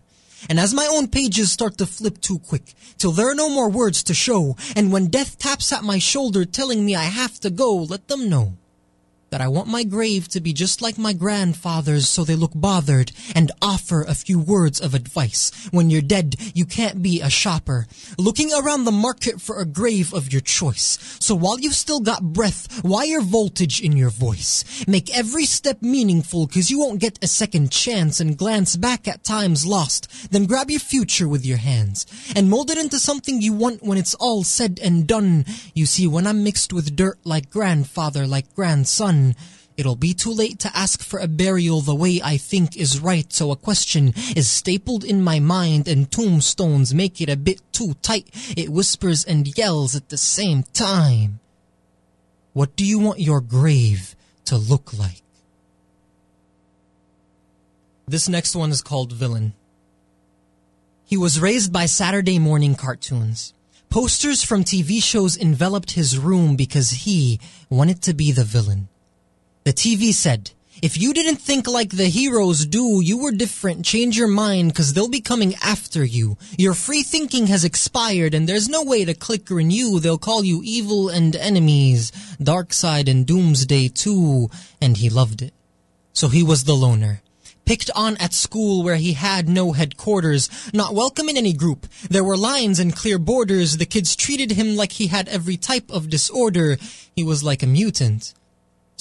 And 0.49 0.59
as 0.59 0.75
my 0.75 0.87
own 0.87 1.09
pages 1.09 1.53
start 1.53 1.79
to 1.79 1.87
flip 1.87 2.21
too 2.21 2.39
quick, 2.39 2.75
till 2.99 3.13
there 3.13 3.31
are 3.31 3.35
no 3.35 3.49
more 3.49 3.71
words 3.71 4.03
to 4.05 4.15
show, 4.15 4.57
and 4.77 4.93
when 4.93 5.07
death 5.09 5.39
taps 5.39 5.73
at 5.73 5.85
my 5.85 5.99
shoulder 5.99 6.45
telling 6.45 6.85
me 6.85 6.95
I 6.97 7.05
have 7.05 7.39
to 7.41 7.51
go, 7.51 7.77
let 7.77 8.09
them 8.09 8.29
know 8.29 8.57
that 9.33 9.41
I 9.41 9.49
want 9.49 9.67
my 9.67 9.83
grave 9.83 10.29
to 10.29 10.41
be 10.41 10.53
just 10.53 10.83
like 10.83 10.99
my 10.99 11.15
grandfather's 11.15 12.07
so 12.07 12.23
they 12.23 12.37
look 12.37 12.53
bothered 12.55 13.13
and 13.35 13.51
offer 13.63 14.03
a 14.03 14.15
few 14.15 14.39
words 14.39 14.79
of 14.79 14.95
advice. 14.95 15.51
When 15.71 15.89
you're 15.89 16.03
dead, 16.03 16.37
you 16.55 16.67
can't 16.67 17.03
be 17.03 17.23
a 17.23 17.31
shopper, 17.31 17.87
looking 18.19 18.53
around 18.53 18.85
the 18.85 18.93
market 18.93 19.41
for 19.41 19.59
a 19.59 19.65
grave 19.65 20.13
of 20.13 20.31
your 20.31 20.43
choice. 20.43 21.17
So 21.19 21.35
while 21.35 21.59
you've 21.59 21.75
still 21.75 22.01
got 22.01 22.35
breath, 22.35 22.85
wire 22.85 23.23
voltage 23.23 23.81
in 23.81 23.97
your 23.97 24.11
voice. 24.11 24.85
Make 24.87 25.17
every 25.17 25.47
step 25.47 25.81
meaningful 25.81 26.47
cause 26.47 26.71
you 26.71 26.79
won't 26.79 27.01
get 27.01 27.19
a 27.25 27.27
second 27.27 27.73
chance 27.73 28.21
and 28.21 28.37
glance 28.37 28.77
back 28.77 29.09
at 29.09 29.25
times 29.25 29.65
lost. 29.65 30.31
Then 30.31 30.45
grab 30.45 30.71
your 30.71 30.81
future 30.81 31.27
with 31.27 31.47
your 31.47 31.57
hands 31.57 32.05
and 32.37 32.51
mold 32.51 32.71
it 32.71 32.77
into 32.77 32.99
something 32.99 33.41
you 33.41 33.55
want 33.55 33.83
when 33.83 33.97
it's 33.97 34.15
all 34.17 34.45
said 34.45 34.79
and 34.83 35.07
done. 35.07 35.47
You 35.73 35.87
see, 35.87 36.07
when 36.07 36.27
I'm 36.27 36.45
mixed 36.45 36.75
with 36.75 36.95
dirt 36.95 37.19
like 37.25 37.49
grandfather, 37.49 38.27
like 38.27 38.55
grandson, 38.55 39.22
It'll 39.77 39.97
be 39.97 40.13
too 40.13 40.33
late 40.33 40.59
to 40.61 40.77
ask 40.77 41.03
for 41.03 41.19
a 41.19 41.27
burial 41.27 41.81
the 41.81 41.95
way 41.95 42.21
I 42.23 42.37
think 42.37 42.77
is 42.77 43.01
right, 43.01 43.33
so 43.33 43.51
a 43.51 43.57
question 43.57 44.13
is 44.37 44.51
stapled 44.51 45.03
in 45.03 45.23
my 45.23 45.41
mind 45.41 45.89
and 45.89 46.11
tombstones 46.11 46.93
make 46.93 47.21
it 47.21 47.31
a 47.31 47.37
bit 47.37 47.63
too 47.73 47.95
tight. 48.03 48.29
It 48.57 48.69
whispers 48.69 49.25
and 49.25 49.57
yells 49.57 49.97
at 49.97 50.11
the 50.11 50.19
same 50.19 50.63
time. 50.75 51.41
What 52.53 52.77
do 52.77 52.85
you 52.85 52.99
want 52.99 53.21
your 53.21 53.41
grave 53.41 54.15
to 54.45 54.59
look 54.59 54.93
like? 54.93 55.23
This 58.07 58.29
next 58.29 58.55
one 58.55 58.71
is 58.71 58.83
called 58.83 59.13
Villain. 59.13 59.55
He 61.07 61.17
was 61.17 61.41
raised 61.41 61.73
by 61.73 61.87
Saturday 61.87 62.39
morning 62.39 62.75
cartoons. 62.75 63.55
Posters 63.89 64.43
from 64.43 64.65
TV 64.65 65.03
shows 65.03 65.37
enveloped 65.37 65.93
his 65.93 66.19
room 66.19 66.57
because 66.57 66.91
he 67.05 67.41
wanted 67.71 68.03
to 68.03 68.15
be 68.15 68.33
the 68.33 68.45
villain. 68.45 68.89
The 69.65 69.73
TV 69.73 70.13
said, 70.13 70.51
if 70.83 71.01
you 71.01 71.15
didn't 71.15 71.37
think 71.37 71.69
like 71.69 71.91
the 71.91 72.09
heroes 72.09 72.67
do, 72.67 73.01
you 73.01 73.17
were 73.17 73.31
different. 73.31 73.85
Change 73.85 74.19
your 74.19 74.27
mind 74.27 74.75
cause 74.75 74.93
they'll 74.93 75.09
be 75.09 75.21
coming 75.21 75.55
after 75.63 76.03
you. 76.03 76.37
Your 76.59 76.75
free 76.75 77.05
thinking 77.05 77.47
has 77.47 77.65
expired 77.65 78.35
and 78.35 78.49
there's 78.49 78.69
no 78.69 78.83
way 78.83 79.05
to 79.05 79.15
click 79.15 79.49
renew. 79.49 80.01
They'll 80.01 80.19
call 80.19 80.43
you 80.43 80.61
evil 80.65 81.09
and 81.09 81.37
enemies, 81.37 82.11
dark 82.43 82.73
side 82.73 83.09
and 83.09 83.25
doomsday 83.25 83.87
too. 83.89 84.51
And 84.81 84.97
he 84.97 85.09
loved 85.09 85.43
it. 85.43 85.55
So 86.13 86.27
he 86.27 86.43
was 86.43 86.65
the 86.65 86.75
loner. 86.75 87.23
Picked 87.65 87.93
on 87.95 88.17
at 88.17 88.33
school 88.33 88.83
where 88.83 88.97
he 88.97 89.13
had 89.13 89.49
no 89.49 89.71
headquarters, 89.71 90.51
not 90.75 90.97
welcome 90.97 91.29
in 91.29 91.37
any 91.37 91.53
group. 91.53 91.87
There 92.11 92.25
were 92.25 92.37
lines 92.37 92.81
and 92.81 92.97
clear 92.97 93.21
borders. 93.21 93.77
The 93.77 93.87
kids 93.87 94.17
treated 94.17 94.51
him 94.51 94.75
like 94.75 94.91
he 94.91 95.07
had 95.07 95.29
every 95.29 95.57
type 95.57 95.89
of 95.93 96.11
disorder. 96.11 96.77
He 97.15 97.23
was 97.23 97.45
like 97.45 97.63
a 97.63 97.69
mutant. 97.69 98.35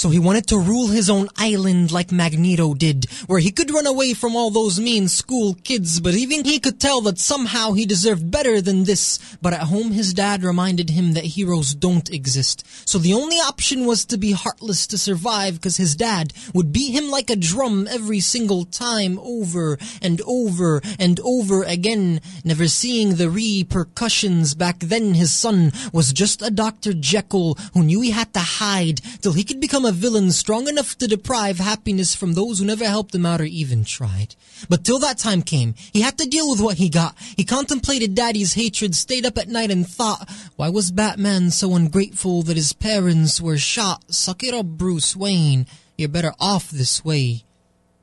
So 0.02 0.10
he 0.10 0.18
wanted 0.18 0.48
to 0.48 0.58
rule 0.58 0.88
his 0.88 1.12
own 1.12 1.30
island 1.38 1.92
like 1.92 2.12
Magneto 2.12 2.74
did, 2.74 3.06
where 3.28 3.38
he 3.38 3.52
could 3.52 3.70
run 3.70 3.86
away 3.86 4.16
from 4.16 4.36
all 4.36 4.50
those 4.50 4.80
mean 4.80 5.08
school 5.08 5.54
kids, 5.64 6.00
but 6.00 6.16
even 6.16 6.44
he 6.44 6.58
could 6.58 6.80
tell 6.80 7.02
that 7.02 7.20
somehow 7.20 7.74
he 7.74 7.86
deserved 7.86 8.32
better 8.32 8.62
than 8.62 8.86
this. 8.86 9.20
But 9.44 9.54
at 9.54 9.68
home 9.70 9.92
his 9.92 10.16
dad 10.16 10.42
reminded 10.42 10.90
him 10.90 11.14
that 11.14 11.26
heroes 11.38 11.76
don't 11.76 12.10
exist. 12.10 12.66
So 12.84 12.98
the 12.98 13.14
only 13.14 13.36
option 13.36 13.86
was 13.86 14.04
to 14.06 14.18
be 14.18 14.32
heartless 14.32 14.88
to 14.88 14.98
survive, 14.98 15.58
because 15.58 15.78
his 15.78 15.96
dad 15.96 16.34
would 16.52 16.74
beat 16.74 16.94
him 16.94 17.12
like 17.12 17.30
a 17.30 17.36
drum 17.36 17.88
every 17.88 18.22
single 18.22 18.66
time, 18.66 19.20
over 19.20 19.78
and 20.02 20.20
over 20.26 20.82
and 20.98 21.20
over 21.24 21.62
again, 21.62 22.22
never 22.44 22.68
seeing 22.68 23.18
the 23.18 23.30
repercussions. 23.30 24.56
Back 24.56 24.80
then 24.80 25.14
his 25.14 25.32
son 25.32 25.72
was 25.94 26.12
just 26.12 26.42
a 26.42 26.50
Dr. 26.50 26.94
Jekyll 26.94 27.54
who 27.76 27.84
knew 27.84 28.02
he 28.02 28.10
had 28.10 28.34
to 28.34 28.40
hide 28.40 29.00
till 29.22 29.34
he 29.34 29.44
could 29.44 29.62
become 29.62 29.86
a 29.86 29.91
villain 29.92 30.32
strong 30.32 30.68
enough 30.68 30.98
to 30.98 31.08
deprive 31.08 31.60
happiness 31.60 32.16
from 32.16 32.34
those 32.34 32.60
who 32.60 32.66
never 32.66 32.86
helped 32.86 33.14
him 33.14 33.26
out 33.26 33.42
or 33.42 33.46
even 33.46 33.84
tried. 33.84 34.36
But 34.70 34.84
till 34.84 35.00
that 35.00 35.18
time 35.18 35.42
came, 35.42 35.76
he 35.94 36.02
had 36.02 36.18
to 36.18 36.28
deal 36.28 36.50
with 36.50 36.62
what 36.62 36.78
he 36.78 36.90
got. 36.90 37.16
He 37.38 37.44
contemplated 37.44 38.16
daddy's 38.16 38.54
hatred, 38.54 38.96
stayed 38.96 39.26
up 39.26 39.38
at 39.38 39.48
night 39.48 39.72
and 39.72 39.88
thought, 39.88 40.30
why 40.56 40.70
was 40.70 40.92
Batman 40.92 41.52
so 41.52 41.76
ungrateful 41.76 42.44
that 42.44 42.58
his 42.58 42.74
parents 42.74 43.42
were 43.42 43.58
shot? 43.58 44.14
Suck 44.14 44.44
it 44.44 44.54
up, 44.54 44.66
Bruce 44.66 45.16
Wayne. 45.16 45.68
You're 45.98 46.10
better 46.10 46.34
off 46.40 46.70
this 46.70 47.04
way. 47.06 47.44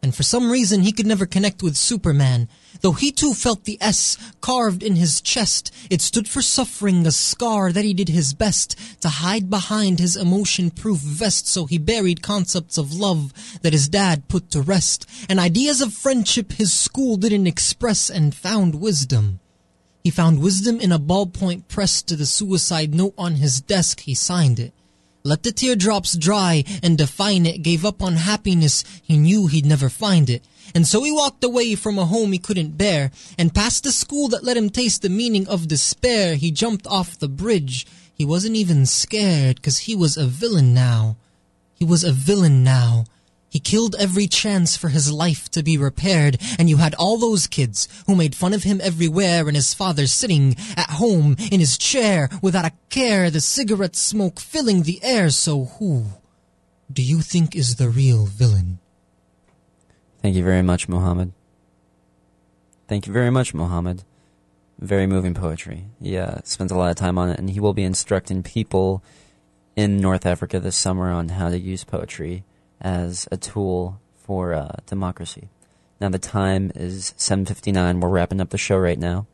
And 0.02 0.14
for 0.14 0.22
some 0.22 0.50
reason, 0.50 0.82
he 0.82 0.92
could 0.92 1.06
never 1.06 1.26
connect 1.26 1.62
with 1.62 1.76
Superman. 1.76 2.48
Though 2.80 2.92
he 2.92 3.10
too 3.10 3.34
felt 3.34 3.64
the 3.64 3.78
S 3.80 4.16
carved 4.40 4.82
in 4.82 4.96
his 4.96 5.20
chest, 5.20 5.74
it 5.90 6.00
stood 6.00 6.28
for 6.28 6.42
suffering, 6.42 7.06
a 7.06 7.10
scar 7.10 7.72
that 7.72 7.84
he 7.84 7.92
did 7.92 8.08
his 8.08 8.34
best 8.34 8.76
to 9.00 9.08
hide 9.08 9.50
behind 9.50 9.98
his 9.98 10.16
emotion 10.16 10.70
proof 10.70 10.98
vest. 10.98 11.48
So 11.48 11.66
he 11.66 11.78
buried 11.78 12.22
concepts 12.22 12.78
of 12.78 12.94
love 12.94 13.32
that 13.62 13.72
his 13.72 13.88
dad 13.88 14.28
put 14.28 14.50
to 14.52 14.60
rest, 14.60 15.06
and 15.28 15.40
ideas 15.40 15.80
of 15.80 15.92
friendship 15.92 16.52
his 16.52 16.72
school 16.72 17.16
didn't 17.16 17.46
express, 17.46 18.10
and 18.10 18.34
found 18.34 18.80
wisdom. 18.80 19.40
He 20.04 20.10
found 20.10 20.40
wisdom 20.40 20.80
in 20.80 20.92
a 20.92 20.98
ballpoint 20.98 21.68
pressed 21.68 22.06
to 22.08 22.16
the 22.16 22.26
suicide 22.26 22.94
note 22.94 23.14
on 23.18 23.36
his 23.36 23.60
desk. 23.60 24.00
He 24.00 24.14
signed 24.14 24.58
it. 24.58 24.72
Let 25.24 25.42
the 25.42 25.52
teardrops 25.52 26.16
dry 26.16 26.64
and 26.82 26.96
define 26.96 27.44
it. 27.44 27.62
Gave 27.62 27.84
up 27.84 28.02
on 28.02 28.14
happiness. 28.14 28.84
He 29.02 29.18
knew 29.18 29.48
he'd 29.48 29.66
never 29.66 29.90
find 29.90 30.30
it. 30.30 30.42
And 30.74 30.86
so 30.86 31.02
he 31.02 31.12
walked 31.12 31.44
away 31.44 31.74
from 31.74 31.98
a 31.98 32.06
home 32.06 32.32
he 32.32 32.38
couldn't 32.38 32.76
bear 32.76 33.10
and 33.38 33.54
past 33.54 33.84
the 33.84 33.92
school 33.92 34.28
that 34.28 34.44
let 34.44 34.56
him 34.56 34.70
taste 34.70 35.02
the 35.02 35.08
meaning 35.08 35.48
of 35.48 35.68
despair. 35.68 36.34
He 36.34 36.50
jumped 36.50 36.86
off 36.86 37.18
the 37.18 37.28
bridge. 37.28 37.86
He 38.12 38.24
wasn't 38.24 38.56
even 38.56 38.86
scared 38.86 39.62
cause 39.62 39.78
he 39.78 39.94
was 39.94 40.16
a 40.16 40.26
villain 40.26 40.74
now. 40.74 41.16
He 41.74 41.84
was 41.84 42.04
a 42.04 42.12
villain 42.12 42.64
now. 42.64 43.04
He 43.50 43.60
killed 43.60 43.96
every 43.98 44.26
chance 44.26 44.76
for 44.76 44.88
his 44.88 45.10
life 45.10 45.50
to 45.52 45.62
be 45.62 45.78
repaired, 45.78 46.38
and 46.58 46.68
you 46.68 46.76
had 46.76 46.94
all 46.94 47.16
those 47.16 47.46
kids 47.46 47.88
who 48.06 48.14
made 48.14 48.34
fun 48.34 48.52
of 48.52 48.64
him 48.64 48.80
everywhere, 48.82 49.46
and 49.46 49.56
his 49.56 49.72
father 49.72 50.06
sitting 50.06 50.54
at 50.76 50.90
home 50.90 51.34
in 51.50 51.60
his 51.60 51.78
chair 51.78 52.28
without 52.42 52.66
a 52.66 52.72
care, 52.90 53.30
the 53.30 53.40
cigarette 53.40 53.96
smoke 53.96 54.38
filling 54.38 54.82
the 54.82 55.02
air. 55.02 55.30
So 55.30 55.64
who 55.64 56.06
do 56.92 57.02
you 57.02 57.20
think 57.20 57.56
is 57.56 57.76
the 57.76 57.88
real 57.88 58.26
villain? 58.26 58.80
Thank 60.28 60.36
you 60.36 60.44
very 60.44 60.60
much, 60.60 60.90
Mohammed. 60.90 61.32
Thank 62.86 63.06
you 63.06 63.14
very 63.14 63.30
much, 63.30 63.54
Mohammed. 63.54 64.04
Very 64.78 65.06
moving 65.06 65.32
poetry. 65.32 65.86
He 66.02 66.18
uh, 66.18 66.40
spends 66.44 66.70
a 66.70 66.76
lot 66.76 66.90
of 66.90 66.96
time 66.96 67.16
on 67.16 67.30
it, 67.30 67.38
and 67.38 67.48
he 67.48 67.60
will 67.60 67.72
be 67.72 67.82
instructing 67.82 68.42
people 68.42 69.02
in 69.74 70.02
North 70.02 70.26
Africa 70.26 70.60
this 70.60 70.76
summer 70.76 71.10
on 71.10 71.30
how 71.30 71.48
to 71.48 71.58
use 71.58 71.82
poetry 71.82 72.44
as 72.78 73.26
a 73.32 73.38
tool 73.38 74.02
for 74.18 74.52
uh, 74.52 74.72
democracy. 74.84 75.48
Now 75.98 76.10
the 76.10 76.18
time 76.18 76.72
is 76.74 77.14
7:59. 77.16 77.98
We're 78.02 78.10
wrapping 78.10 78.42
up 78.42 78.50
the 78.50 78.58
show 78.58 78.76
right 78.76 78.98
now, 78.98 79.26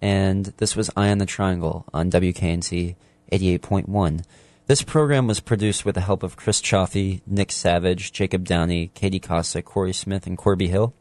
and 0.00 0.52
this 0.58 0.76
was 0.76 0.90
Eye 0.94 1.08
on 1.08 1.16
the 1.16 1.24
Triangle 1.24 1.86
on 1.94 2.10
WKNC 2.10 2.96
88.1. 3.32 4.24
This 4.66 4.80
program 4.80 5.26
was 5.26 5.40
produced 5.40 5.84
with 5.84 5.94
the 5.94 6.00
help 6.00 6.22
of 6.22 6.36
Chris 6.36 6.58
Chaffee, 6.58 7.20
Nick 7.26 7.52
Savage, 7.52 8.12
Jacob 8.12 8.46
Downey, 8.46 8.90
Katie 8.94 9.20
Costa, 9.20 9.60
Corey 9.60 9.92
Smith, 9.92 10.26
and 10.26 10.38
Corby 10.38 10.68
Hill. 10.68 10.94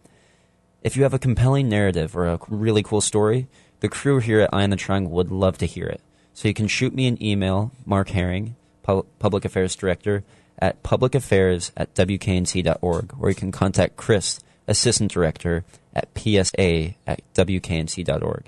If 0.82 0.98
you 0.98 1.04
have 1.04 1.14
a 1.14 1.20
compelling 1.20 1.70
narrative 1.70 2.14
or 2.18 2.28
a 2.28 2.40
really 2.50 2.84
cool 2.84 3.00
story, 3.00 3.48
the 3.80 3.88
crew 3.88 4.20
here 4.20 4.42
at 4.42 4.54
Eye 4.54 4.64
on 4.64 4.72
the 4.72 4.76
Triangle 4.76 5.14
would 5.14 5.32
love 5.32 5.58
to 5.60 5.66
hear 5.66 5.86
it. 5.86 6.02
So 6.34 6.50
you 6.50 6.54
can 6.54 6.68
shoot 6.68 6.94
me 6.94 7.08
an 7.08 7.24
email, 7.24 7.72
Mark 7.86 8.10
Herring, 8.10 8.58
Public 8.84 9.46
Affairs 9.46 9.78
Director, 9.78 10.26
at 10.60 10.84
publicaffairs 10.84 11.72
at 11.78 11.94
wknc.org, 11.94 13.14
or 13.18 13.30
you 13.30 13.36
can 13.36 13.54
contact 13.54 13.96
Chris, 13.96 14.42
Assistant 14.68 15.10
Director, 15.10 15.64
at 15.96 16.10
psa 16.18 16.98
at 17.08 17.22
wknc.org. 17.34 18.44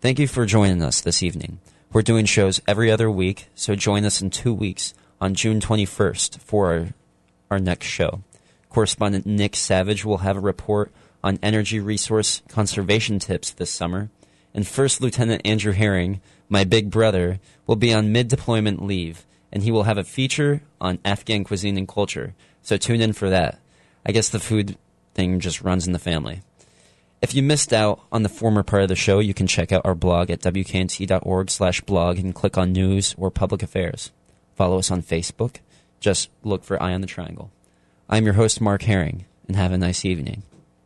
Thank 0.00 0.18
you 0.18 0.26
for 0.26 0.44
joining 0.44 0.82
us 0.82 1.00
this 1.00 1.22
evening. 1.22 1.60
We're 1.92 2.02
doing 2.02 2.24
shows 2.24 2.60
every 2.68 2.90
other 2.90 3.10
week, 3.10 3.48
so 3.56 3.74
join 3.74 4.04
us 4.04 4.22
in 4.22 4.30
two 4.30 4.54
weeks 4.54 4.94
on 5.20 5.34
June 5.34 5.60
21st 5.60 6.38
for 6.38 6.72
our, 6.72 6.88
our 7.50 7.58
next 7.58 7.86
show. 7.86 8.22
Correspondent 8.68 9.26
Nick 9.26 9.56
Savage 9.56 10.04
will 10.04 10.18
have 10.18 10.36
a 10.36 10.40
report 10.40 10.92
on 11.24 11.40
energy 11.42 11.80
resource 11.80 12.42
conservation 12.48 13.18
tips 13.18 13.50
this 13.50 13.72
summer, 13.72 14.08
and 14.54 14.66
First 14.66 15.00
Lieutenant 15.00 15.42
Andrew 15.44 15.72
Herring, 15.72 16.20
my 16.48 16.62
big 16.62 16.90
brother, 16.90 17.40
will 17.66 17.74
be 17.74 17.92
on 17.92 18.12
mid 18.12 18.28
deployment 18.28 18.84
leave 18.84 19.26
and 19.52 19.62
he 19.62 19.70
will 19.70 19.82
have 19.82 19.98
a 19.98 20.04
feature 20.04 20.62
on 20.80 20.98
Afghan 21.04 21.44
cuisine 21.44 21.76
and 21.76 21.88
culture. 21.88 22.34
So 22.62 22.76
tune 22.76 23.00
in 23.00 23.12
for 23.12 23.30
that. 23.30 23.58
I 24.06 24.12
guess 24.12 24.28
the 24.28 24.38
food 24.38 24.76
thing 25.14 25.40
just 25.40 25.62
runs 25.62 25.86
in 25.86 25.92
the 25.92 25.98
family. 25.98 26.42
If 27.22 27.34
you 27.34 27.42
missed 27.42 27.74
out 27.74 28.00
on 28.10 28.22
the 28.22 28.30
former 28.30 28.62
part 28.62 28.82
of 28.82 28.88
the 28.88 28.96
show, 28.96 29.18
you 29.18 29.34
can 29.34 29.46
check 29.46 29.72
out 29.72 29.84
our 29.84 29.94
blog 29.94 30.30
at 30.30 30.40
wknc.org 30.40 31.50
slash 31.50 31.82
blog 31.82 32.18
and 32.18 32.34
click 32.34 32.56
on 32.56 32.72
news 32.72 33.14
or 33.18 33.30
public 33.30 33.62
affairs. 33.62 34.10
Follow 34.56 34.78
us 34.78 34.90
on 34.90 35.02
Facebook. 35.02 35.56
Just 36.00 36.30
look 36.42 36.64
for 36.64 36.82
Eye 36.82 36.94
on 36.94 37.02
the 37.02 37.06
Triangle. 37.06 37.50
I'm 38.08 38.24
your 38.24 38.34
host, 38.34 38.62
Mark 38.62 38.82
Herring, 38.82 39.26
and 39.46 39.54
have 39.54 39.70
a 39.70 39.76
nice 39.76 40.06
evening. 40.06 40.44